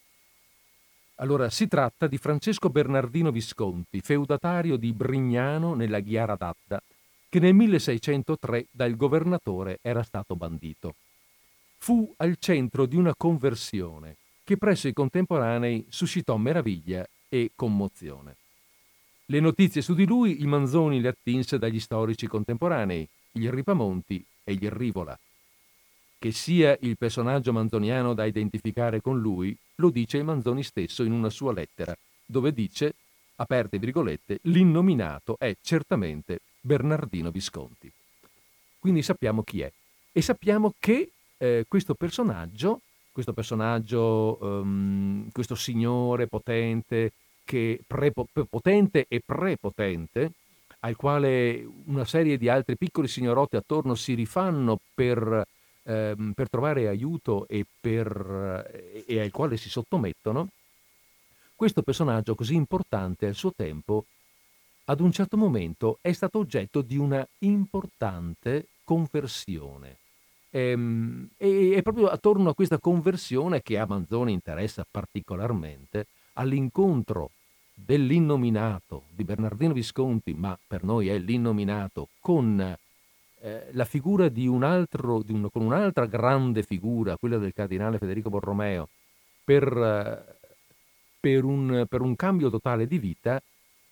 Allora, 1.24 1.48
si 1.48 1.68
tratta 1.68 2.06
di 2.06 2.18
Francesco 2.18 2.68
Bernardino 2.68 3.30
Visconti, 3.30 4.02
feudatario 4.02 4.76
di 4.76 4.92
Brignano 4.92 5.72
nella 5.72 6.00
Ghiara 6.00 6.36
d'Adda, 6.36 6.82
che 7.30 7.40
nel 7.40 7.54
1603 7.54 8.66
dal 8.70 8.94
governatore 8.94 9.78
era 9.80 10.02
stato 10.02 10.36
bandito. 10.36 10.96
Fu 11.78 12.12
al 12.18 12.36
centro 12.38 12.84
di 12.84 12.96
una 12.96 13.14
conversione 13.16 14.16
che 14.44 14.58
presso 14.58 14.86
i 14.86 14.92
contemporanei 14.92 15.86
suscitò 15.88 16.36
meraviglia 16.36 17.08
e 17.30 17.52
commozione. 17.56 18.36
Le 19.24 19.40
notizie 19.40 19.80
su 19.80 19.94
di 19.94 20.04
lui 20.04 20.42
il 20.42 20.46
Manzoni 20.46 21.00
le 21.00 21.08
attinse 21.08 21.58
dagli 21.58 21.80
storici 21.80 22.26
contemporanei, 22.26 23.08
gli 23.32 23.48
Ripamonti 23.48 24.22
e 24.44 24.52
gli 24.52 24.68
Rivola. 24.68 25.18
Che 26.18 26.32
sia 26.32 26.76
il 26.82 26.98
personaggio 26.98 27.50
manzoniano 27.50 28.12
da 28.12 28.26
identificare 28.26 29.00
con 29.00 29.18
lui, 29.18 29.56
lo 29.76 29.90
dice 29.90 30.22
Manzoni 30.22 30.62
stesso 30.62 31.02
in 31.02 31.12
una 31.12 31.30
sua 31.30 31.52
lettera, 31.52 31.96
dove 32.24 32.52
dice, 32.52 32.94
aperte 33.36 33.78
virgolette, 33.78 34.38
l'innominato 34.42 35.36
è 35.38 35.56
certamente 35.60 36.40
Bernardino 36.60 37.30
Visconti. 37.30 37.90
Quindi 38.78 39.02
sappiamo 39.02 39.42
chi 39.42 39.62
è 39.62 39.72
e 40.12 40.22
sappiamo 40.22 40.74
che 40.78 41.10
eh, 41.38 41.64
questo 41.66 41.94
personaggio, 41.94 42.80
questo 43.12 43.32
personaggio, 43.32 44.38
um, 44.40 45.30
questo 45.32 45.54
signore 45.54 46.26
potente, 46.26 47.12
che 47.44 47.80
prepo, 47.86 48.26
potente 48.48 49.06
e 49.08 49.20
prepotente, 49.24 50.32
al 50.80 50.96
quale 50.96 51.66
una 51.86 52.04
serie 52.04 52.36
di 52.36 52.48
altri 52.48 52.76
piccoli 52.76 53.08
signorotti 53.08 53.56
attorno 53.56 53.94
si 53.94 54.14
rifanno 54.14 54.78
per 54.94 55.46
ehm, 55.84 56.32
per 56.32 56.48
trovare 56.48 56.88
aiuto 56.88 57.46
e, 57.48 57.64
per, 57.80 58.64
eh, 58.72 59.04
e 59.06 59.20
al 59.20 59.30
quale 59.30 59.56
si 59.56 59.68
sottomettono, 59.68 60.48
questo 61.54 61.82
personaggio 61.82 62.34
così 62.34 62.54
importante 62.54 63.26
al 63.26 63.34
suo 63.34 63.52
tempo 63.54 64.04
ad 64.86 65.00
un 65.00 65.12
certo 65.12 65.36
momento 65.36 65.98
è 66.02 66.12
stato 66.12 66.38
oggetto 66.38 66.82
di 66.82 66.98
una 66.98 67.26
importante 67.38 68.66
conversione. 68.84 69.96
Ehm, 70.50 71.30
e, 71.36 71.74
è 71.76 71.82
proprio 71.82 72.08
attorno 72.08 72.50
a 72.50 72.54
questa 72.54 72.78
conversione 72.78 73.62
che 73.62 73.78
a 73.78 73.86
Manzoni 73.86 74.32
interessa 74.32 74.86
particolarmente, 74.88 76.06
all'incontro 76.34 77.30
dell'innominato 77.72 79.04
di 79.10 79.24
Bernardino 79.24 79.72
Visconti, 79.72 80.34
ma 80.34 80.56
per 80.66 80.84
noi 80.84 81.08
è 81.08 81.18
l'innominato, 81.18 82.08
con 82.20 82.76
eh, 83.44 83.68
la 83.72 83.84
figura 83.84 84.30
di 84.30 84.46
un 84.46 84.62
altro, 84.62 85.22
di 85.22 85.32
un, 85.32 85.50
con 85.52 85.62
un'altra 85.62 86.06
grande 86.06 86.62
figura, 86.62 87.18
quella 87.18 87.36
del 87.36 87.52
cardinale 87.52 87.98
Federico 87.98 88.30
Borromeo, 88.30 88.88
per, 89.44 89.64
eh, 89.64 90.36
per, 91.20 91.44
un, 91.44 91.84
per 91.86 92.00
un, 92.00 92.16
cambio 92.16 92.48
totale 92.48 92.86
di 92.86 92.98
vita, 92.98 93.42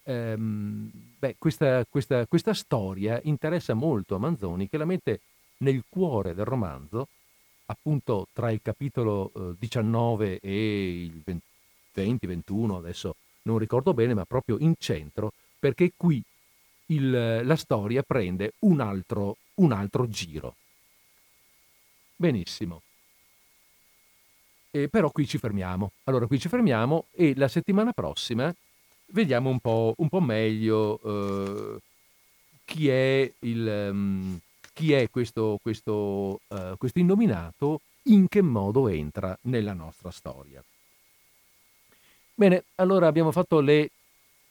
ehm, 0.04 0.90
beh, 1.18 1.36
questa, 1.38 1.84
questa, 1.86 2.26
questa 2.26 2.54
storia 2.54 3.20
interessa 3.24 3.74
molto 3.74 4.14
a 4.14 4.18
Manzoni 4.18 4.70
che 4.70 4.78
la 4.78 4.86
mette 4.86 5.20
nel 5.58 5.84
cuore 5.86 6.34
del 6.34 6.46
romanzo, 6.46 7.08
appunto 7.66 8.28
tra 8.32 8.50
il 8.50 8.60
capitolo 8.62 9.32
eh, 9.34 9.54
19 9.58 10.40
e 10.40 11.02
il 11.04 11.22
20-21, 11.94 12.76
adesso 12.76 13.16
non 13.42 13.58
ricordo 13.58 13.92
bene, 13.92 14.14
ma 14.14 14.24
proprio 14.24 14.56
in 14.58 14.72
centro, 14.78 15.34
perché 15.58 15.92
qui 15.94 16.22
il, 16.86 17.44
la 17.44 17.56
storia 17.56 18.02
prende 18.02 18.54
un 18.60 18.80
altro, 18.80 19.36
un 19.54 19.72
altro 19.72 20.08
giro. 20.08 20.56
Benissimo. 22.16 22.82
E 24.70 24.88
però 24.88 25.10
qui 25.10 25.26
ci 25.26 25.38
fermiamo. 25.38 25.92
Allora 26.04 26.26
qui 26.26 26.38
ci 26.38 26.48
fermiamo 26.48 27.06
e 27.12 27.34
la 27.36 27.48
settimana 27.48 27.92
prossima 27.92 28.54
vediamo 29.12 29.50
un 29.50 29.60
po', 29.60 29.94
un 29.98 30.08
po 30.08 30.20
meglio 30.20 31.00
eh, 31.04 31.80
chi 32.64 32.88
è, 32.88 33.32
il, 33.40 33.88
um, 33.90 34.38
chi 34.72 34.92
è 34.92 35.10
questo, 35.10 35.58
questo, 35.60 36.40
uh, 36.48 36.76
questo 36.78 36.98
innominato, 36.98 37.80
in 38.04 38.28
che 38.28 38.42
modo 38.42 38.88
entra 38.88 39.36
nella 39.42 39.74
nostra 39.74 40.10
storia. 40.10 40.62
Bene, 42.34 42.64
allora 42.76 43.06
abbiamo 43.06 43.30
fatto 43.30 43.60
le 43.60 43.90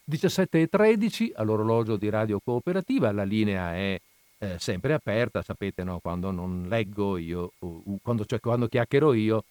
17.13 0.09 1.31
all'orologio 1.35 1.95
di 1.95 2.09
Radio 2.09 2.39
Cooperativa, 2.43 3.11
la 3.11 3.23
linea 3.23 3.75
è 3.75 3.99
eh, 4.41 4.57
sempre 4.57 4.93
aperta, 4.93 5.43
sapete 5.43 5.83
no? 5.83 5.99
quando 5.99 6.31
non 6.31 6.65
leggo 6.67 7.17
io, 7.17 7.53
quando, 8.01 8.25
cioè, 8.25 8.39
quando 8.39 8.67
chiacchiero 8.67 9.13
io, 9.13 9.43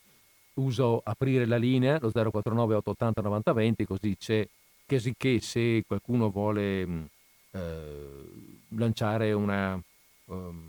uso 0.55 1.01
aprire 1.05 1.47
la 1.47 1.57
linea, 1.57 1.99
lo 2.01 2.11
049 2.11 2.75
880 2.75 3.21
9020, 3.23 3.85
così 3.87 4.17
c'è, 4.17 4.47
così 4.87 5.15
che 5.17 5.41
se 5.41 5.85
qualcuno 5.87 6.31
vuole 6.31 6.85
mh, 6.85 7.09
eh, 7.53 8.31
lanciare 8.71 9.33
una, 9.33 9.81
um, 10.27 10.61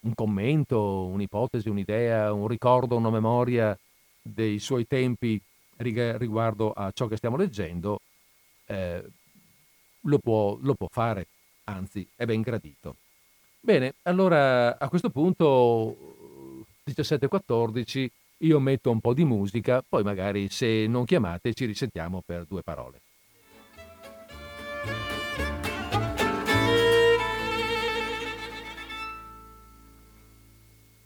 un 0.00 0.14
commento, 0.14 1.06
un'ipotesi, 1.06 1.68
un'idea, 1.68 2.32
un 2.32 2.48
ricordo, 2.48 2.96
una 2.96 3.10
memoria 3.10 3.78
dei 4.22 4.58
suoi 4.58 4.88
tempi 4.88 5.40
riguardo 5.76 6.72
a 6.72 6.90
ciò 6.90 7.06
che 7.06 7.16
stiamo 7.16 7.36
leggendo, 7.36 8.00
eh, 8.66 9.04
lo, 10.00 10.18
può, 10.18 10.58
lo 10.60 10.74
può 10.74 10.88
fare, 10.90 11.26
anzi 11.64 12.04
è 12.16 12.24
ben 12.24 12.40
gradito. 12.40 12.96
Bene, 13.66 13.96
allora 14.04 14.78
a 14.78 14.88
questo 14.88 15.10
punto 15.10 15.96
17.14 16.88 18.06
io 18.42 18.60
metto 18.60 18.92
un 18.92 19.00
po' 19.00 19.12
di 19.12 19.24
musica, 19.24 19.82
poi 19.82 20.04
magari 20.04 20.48
se 20.48 20.86
non 20.86 21.04
chiamate 21.04 21.52
ci 21.52 21.64
risentiamo 21.64 22.22
per 22.24 22.44
due 22.44 22.62
parole. 22.62 23.00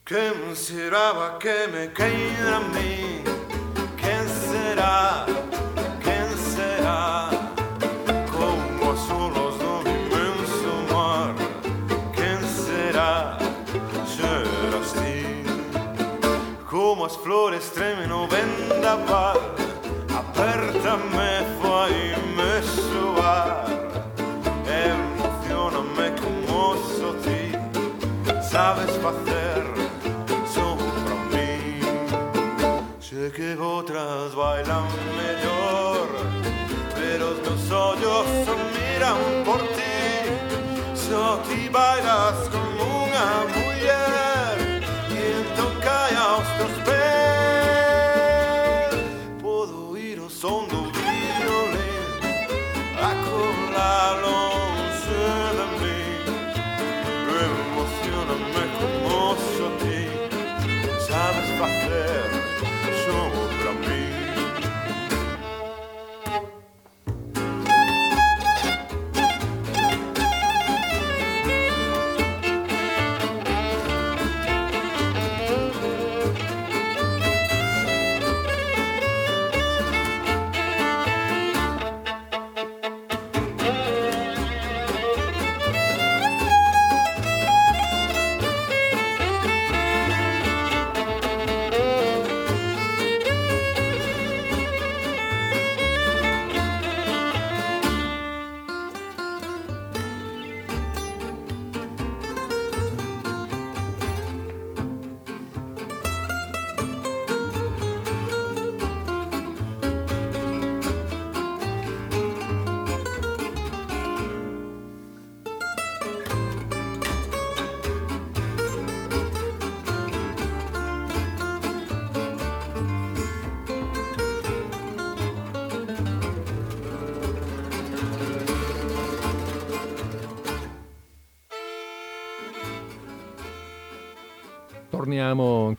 ¿Quién 0.04 0.54
será 0.54 1.38
que 1.38 1.66
me 1.72 1.90
queda 1.94 2.56
a 2.56 2.60
mí? 2.60 2.70
¿Quién 2.74 3.09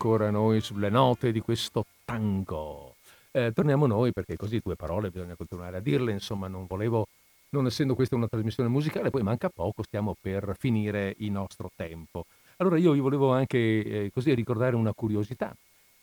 ancora 0.02 0.32
noi 0.32 0.62
sulle 0.62 0.90
note 0.90 1.32
di 1.32 1.42
questo 1.42 1.86
tango. 2.06 2.96
Eh, 3.30 3.52
torniamo 3.54 3.86
noi 3.86 4.12
perché 4.12 4.36
così 4.36 4.60
due 4.64 4.76
parole 4.76 5.12
bisogna 5.12 5.36
continuare 5.36 5.78
a 5.78 5.80
dirle, 5.80 6.12
insomma 6.12 6.48
non 6.48 6.66
volevo, 6.66 7.08
non 7.50 7.68
essendo 7.68 7.94
questa 7.94 8.16
una 8.16 8.28
trasmissione 8.28 8.68
musicale, 8.68 9.12
poi 9.12 9.22
manca 9.22 9.50
poco, 9.50 9.84
stiamo 9.84 10.16
per 10.20 10.56
finire 10.58 11.14
il 11.20 11.30
nostro 11.30 11.70
tempo. 11.76 12.26
Allora 12.58 12.80
io 12.80 12.94
vi 12.94 13.00
volevo 13.00 13.32
anche 13.32 13.58
eh, 13.58 14.12
così 14.12 14.34
ricordare 14.34 14.76
una 14.76 14.92
curiosità. 14.92 15.56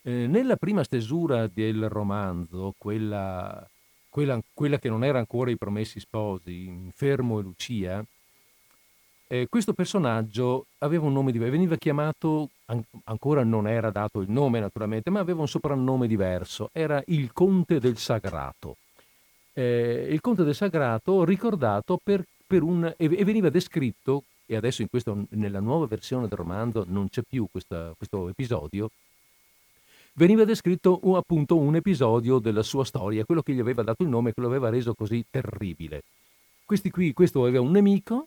Eh, 0.02 0.28
nella 0.28 0.54
prima 0.54 0.84
stesura 0.84 1.48
del 1.48 1.88
romanzo, 1.88 2.74
quella, 2.78 3.68
quella, 4.08 4.40
quella, 4.54 4.78
che 4.78 4.88
non 4.88 5.02
era 5.02 5.18
ancora 5.18 5.50
i 5.50 5.58
promessi 5.58 5.98
sposi, 5.98 6.66
Infermo 6.66 7.40
e 7.40 7.42
Lucia, 7.42 8.04
eh, 9.28 9.46
questo 9.48 9.74
personaggio 9.74 10.66
aveva 10.78 11.04
un 11.04 11.12
nome 11.12 11.32
diverso, 11.32 11.52
veniva 11.52 11.76
chiamato, 11.76 12.48
an- 12.66 12.82
ancora 13.04 13.44
non 13.44 13.68
era 13.68 13.90
dato 13.90 14.20
il 14.20 14.30
nome 14.30 14.58
naturalmente, 14.58 15.10
ma 15.10 15.20
aveva 15.20 15.42
un 15.42 15.48
soprannome 15.48 16.06
diverso, 16.06 16.70
era 16.72 17.02
il 17.08 17.32
Conte 17.32 17.78
del 17.78 17.98
Sagrato. 17.98 18.76
Eh, 19.52 20.08
il 20.10 20.20
Conte 20.22 20.44
del 20.44 20.54
Sagrato 20.54 21.24
ricordato 21.24 22.00
per, 22.02 22.24
un, 22.62 22.92
e, 22.96 23.08
veniva 23.08 23.50
descritto, 23.50 24.24
e 24.46 24.56
adesso 24.56 24.80
in 24.80 24.88
questo, 24.88 25.26
nella 25.30 25.60
nuova 25.60 25.86
versione 25.86 26.26
del 26.26 26.38
romanzo 26.38 26.84
non 26.88 27.10
c'è 27.10 27.20
più 27.20 27.46
questa, 27.50 27.92
questo 27.98 28.30
episodio, 28.30 28.90
veniva 30.14 30.44
descritto 30.44 31.00
un, 31.02 31.16
appunto 31.16 31.58
un 31.58 31.76
episodio 31.76 32.38
della 32.38 32.62
sua 32.62 32.84
storia, 32.86 33.26
quello 33.26 33.42
che 33.42 33.52
gli 33.52 33.60
aveva 33.60 33.82
dato 33.82 34.02
il 34.02 34.08
nome, 34.08 34.32
che 34.32 34.40
lo 34.40 34.46
aveva 34.46 34.70
reso 34.70 34.94
così 34.94 35.22
terribile. 35.30 36.02
Qui, 36.64 37.12
questo 37.12 37.42
aveva 37.42 37.60
un 37.60 37.72
nemico 37.72 38.26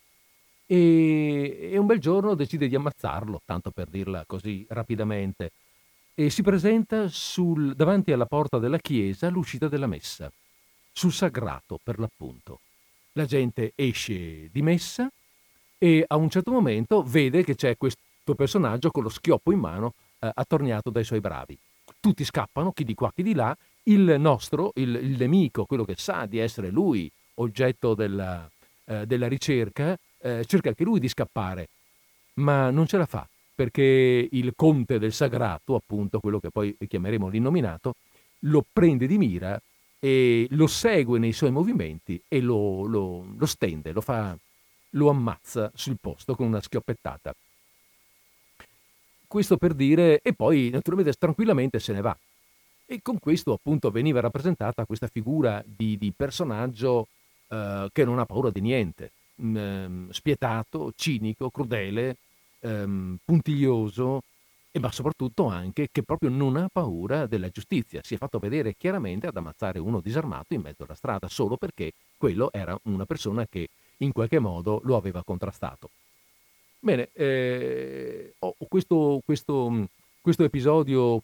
e, 0.72 1.70
e 1.74 1.78
un 1.78 1.86
bel 1.86 2.00
giorno 2.00 2.34
decide 2.34 2.70
di 2.70 2.76
ammazzarlo, 2.76 3.42
tanto 3.44 3.72
per 3.72 3.90
dirla 3.90 4.24
così 4.26 4.66
rapidamente, 4.70 5.52
e 6.16 6.30
si 6.30 6.42
presenta 6.42 7.10
sul, 7.10 7.76
davanti 7.76 8.14
alla 8.14 8.26
porta 8.26 8.58
della 8.58 8.78
chiesa 8.78 9.28
all'uscita 9.28 9.68
della 9.68 9.88
messa, 9.88 10.32
sul 10.94 11.12
sagrato 11.12 11.78
per 11.84 12.00
l'appunto. 12.00 12.62
La 13.14 13.26
gente 13.26 13.74
esce 13.76 14.50
di 14.50 14.62
messa 14.62 15.12
e 15.78 16.06
a 16.08 16.16
un 16.16 16.30
certo 16.30 16.52
momento 16.52 17.04
vede 17.04 17.44
che 17.44 17.56
c'è 17.56 17.76
questo 17.76 18.00
personaggio 18.34 18.92
con 18.92 19.04
lo 19.04 19.10
schioppo 19.10 19.52
in 19.52 19.60
mano 19.60 19.94
eh, 20.20 20.32
attorniato 20.34 20.90
dai 20.90 21.04
suoi 21.04 21.20
bravi. 21.20 21.58
Tutti 22.00 22.24
scappano, 22.24 22.72
chi 22.72 22.86
di 22.86 22.94
qua, 22.94 23.12
chi 23.14 23.24
di 23.24 23.34
là. 23.34 23.54
Il 23.84 24.16
nostro, 24.20 24.72
il, 24.76 24.96
il 24.96 25.18
nemico, 25.18 25.66
quello 25.66 25.84
che 25.84 25.96
sa 25.98 26.26
di 26.28 26.38
essere 26.38 26.70
lui 26.70 27.12
oggetto 27.36 27.94
della, 27.94 28.50
eh, 28.86 29.06
della 29.06 29.28
ricerca, 29.28 29.98
eh, 30.22 30.46
cerca 30.46 30.70
anche 30.70 30.84
lui 30.84 31.00
di 31.00 31.08
scappare, 31.08 31.70
ma 32.36 32.70
non 32.70 32.88
ce 32.88 32.98
la 32.98 33.06
fa 33.06 33.28
perché 33.62 34.28
il 34.32 34.54
conte 34.56 34.98
del 34.98 35.14
sagrato, 35.14 35.76
appunto 35.76 36.20
quello 36.20 36.40
che 36.40 36.50
poi 36.50 36.76
chiameremo 36.88 37.28
l'innominato, 37.28 37.94
lo 38.46 38.66
prende 38.74 39.06
di 39.06 39.20
mira 39.20 39.62
e 40.00 40.48
lo 40.50 40.66
segue 40.66 41.20
nei 41.20 41.32
suoi 41.32 41.52
movimenti 41.52 42.20
e 42.28 42.42
lo, 42.42 42.88
lo, 42.88 43.24
lo 43.38 43.46
stende, 43.46 43.92
lo, 43.92 44.02
fa, 44.02 44.36
lo 44.92 45.10
ammazza 45.10 45.72
sul 45.76 45.98
posto 46.02 46.36
con 46.36 46.48
una 46.48 46.60
schioppettata. 46.60 47.36
Questo 49.28 49.58
per 49.58 49.76
dire, 49.76 50.22
e 50.24 50.34
poi 50.34 50.72
naturalmente 50.72 51.14
tranquillamente 51.14 51.80
se 51.80 51.94
ne 51.94 52.02
va. 52.02 52.18
E 52.88 53.00
con 53.04 53.20
questo 53.20 53.54
appunto 53.54 53.92
veniva 53.92 54.22
rappresentata 54.22 54.86
questa 54.86 55.08
figura 55.08 55.64
di, 55.64 56.00
di 56.00 56.12
personaggio 56.12 57.08
eh, 57.48 57.90
che 57.94 58.04
non 58.04 58.18
ha 58.18 58.26
paura 58.26 58.50
di 58.50 58.60
niente, 58.60 59.12
mh, 59.42 59.60
mm, 59.60 60.10
spietato, 60.10 60.92
cinico, 60.96 61.50
crudele, 61.50 62.18
ehm, 62.60 63.18
puntiglioso, 63.26 64.22
e 64.72 64.80
ma 64.80 64.92
soprattutto 64.92 65.48
anche 65.48 65.90
che 65.92 66.04
proprio 66.04 66.30
non 66.30 66.56
ha 66.56 66.70
paura 66.72 67.26
della 67.26 67.50
giustizia. 67.50 68.02
Si 68.04 68.14
è 68.14 68.18
fatto 68.18 68.40
vedere 68.40 68.76
chiaramente 68.76 69.28
ad 69.28 69.36
ammazzare 69.36 69.80
uno 69.80 70.00
disarmato 70.00 70.54
in 70.54 70.62
mezzo 70.62 70.84
alla 70.84 70.96
strada 70.96 71.28
solo 71.28 71.58
perché 71.58 71.92
quello 72.18 72.52
era 72.54 72.78
una 72.84 73.06
persona 73.06 73.46
che 73.48 73.68
in 73.98 74.14
qualche 74.14 74.40
modo 74.40 74.80
lo 74.84 74.96
aveva 74.96 75.24
contrastato. 75.24 75.90
Bene, 76.80 77.10
eh, 77.14 78.34
oh, 78.40 78.56
questo, 78.68 79.22
questo, 79.26 79.88
questo 80.22 80.44
episodio 80.44 81.22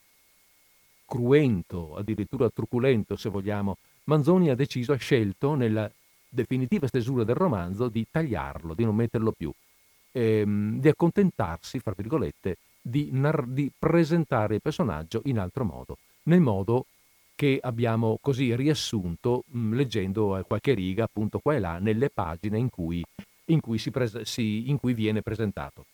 cruento, 1.05 1.95
addirittura 1.95 2.49
truculento 2.49 3.15
se 3.15 3.29
vogliamo, 3.29 3.77
Manzoni 4.03 4.49
ha 4.49 4.55
deciso, 4.55 4.91
ha 4.91 4.97
scelto 4.97 5.55
nella 5.55 5.89
definitiva 6.29 6.87
stesura 6.87 7.23
del 7.23 7.35
romanzo 7.35 7.89
di 7.89 8.05
tagliarlo, 8.09 8.73
di 8.73 8.83
non 8.83 8.95
metterlo 8.95 9.31
più, 9.31 9.51
ehm, 10.11 10.79
di 10.79 10.87
accontentarsi, 10.87 11.79
fra 11.79 11.93
virgolette, 11.95 12.57
di, 12.81 13.09
nar- 13.11 13.47
di 13.47 13.71
presentare 13.77 14.55
il 14.55 14.61
personaggio 14.61 15.21
in 15.25 15.39
altro 15.39 15.63
modo, 15.63 15.97
nel 16.23 16.41
modo 16.41 16.85
che 17.35 17.59
abbiamo 17.61 18.17
così 18.19 18.55
riassunto 18.55 19.43
mh, 19.45 19.59
mm, 19.59 19.73
leggendo 19.73 20.43
qualche 20.47 20.73
riga 20.73 21.03
appunto 21.03 21.39
qua 21.39 21.53
e 21.53 21.59
là 21.59 21.77
nelle 21.77 22.09
pagine 22.09 22.57
in 22.57 22.69
cui, 22.69 23.03
in 23.45 23.59
cui, 23.59 23.79
pres- 23.91 24.21
si, 24.21 24.69
in 24.69 24.77
cui 24.79 24.93
viene 24.93 25.21
presentato. 25.21 25.85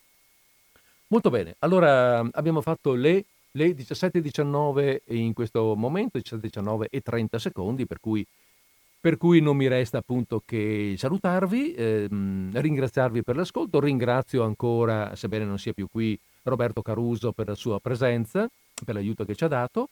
Molto 1.08 1.28
bene, 1.30 1.56
allora 1.58 2.26
abbiamo 2.32 2.62
fatto 2.62 2.94
le, 2.94 3.26
le 3.52 3.72
17.19 3.72 5.02
in 5.08 5.34
questo 5.34 5.74
momento, 5.76 6.18
17.19 6.18 6.86
e 6.90 7.00
30 7.02 7.38
secondi, 7.38 7.86
per 7.86 8.00
cui 8.00 8.26
per 9.04 9.18
cui 9.18 9.40
non 9.40 9.58
mi 9.58 9.68
resta 9.68 9.98
appunto 9.98 10.42
che 10.46 10.94
salutarvi, 10.96 11.74
ehm, 11.74 12.58
ringraziarvi 12.58 13.22
per 13.22 13.36
l'ascolto, 13.36 13.78
ringrazio 13.78 14.44
ancora, 14.44 15.14
sebbene 15.14 15.44
non 15.44 15.58
sia 15.58 15.74
più 15.74 15.88
qui, 15.92 16.18
Roberto 16.44 16.80
Caruso 16.80 17.32
per 17.32 17.48
la 17.48 17.54
sua 17.54 17.78
presenza, 17.80 18.48
per 18.82 18.94
l'aiuto 18.94 19.26
che 19.26 19.34
ci 19.34 19.44
ha 19.44 19.48
dato. 19.48 19.90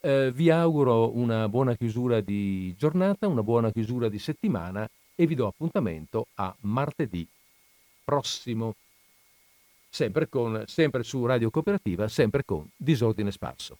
Eh, 0.00 0.32
vi 0.32 0.48
auguro 0.48 1.14
una 1.14 1.46
buona 1.46 1.74
chiusura 1.74 2.22
di 2.22 2.74
giornata, 2.78 3.26
una 3.26 3.42
buona 3.42 3.70
chiusura 3.70 4.08
di 4.08 4.18
settimana 4.18 4.88
e 5.14 5.26
vi 5.26 5.34
do 5.34 5.46
appuntamento 5.46 6.28
a 6.36 6.56
martedì 6.60 7.28
prossimo, 8.02 8.76
sempre, 9.90 10.26
con, 10.26 10.64
sempre 10.66 11.02
su 11.02 11.26
Radio 11.26 11.50
Cooperativa, 11.50 12.08
sempre 12.08 12.46
con 12.46 12.66
Disordine 12.74 13.30
Sparso. 13.30 13.76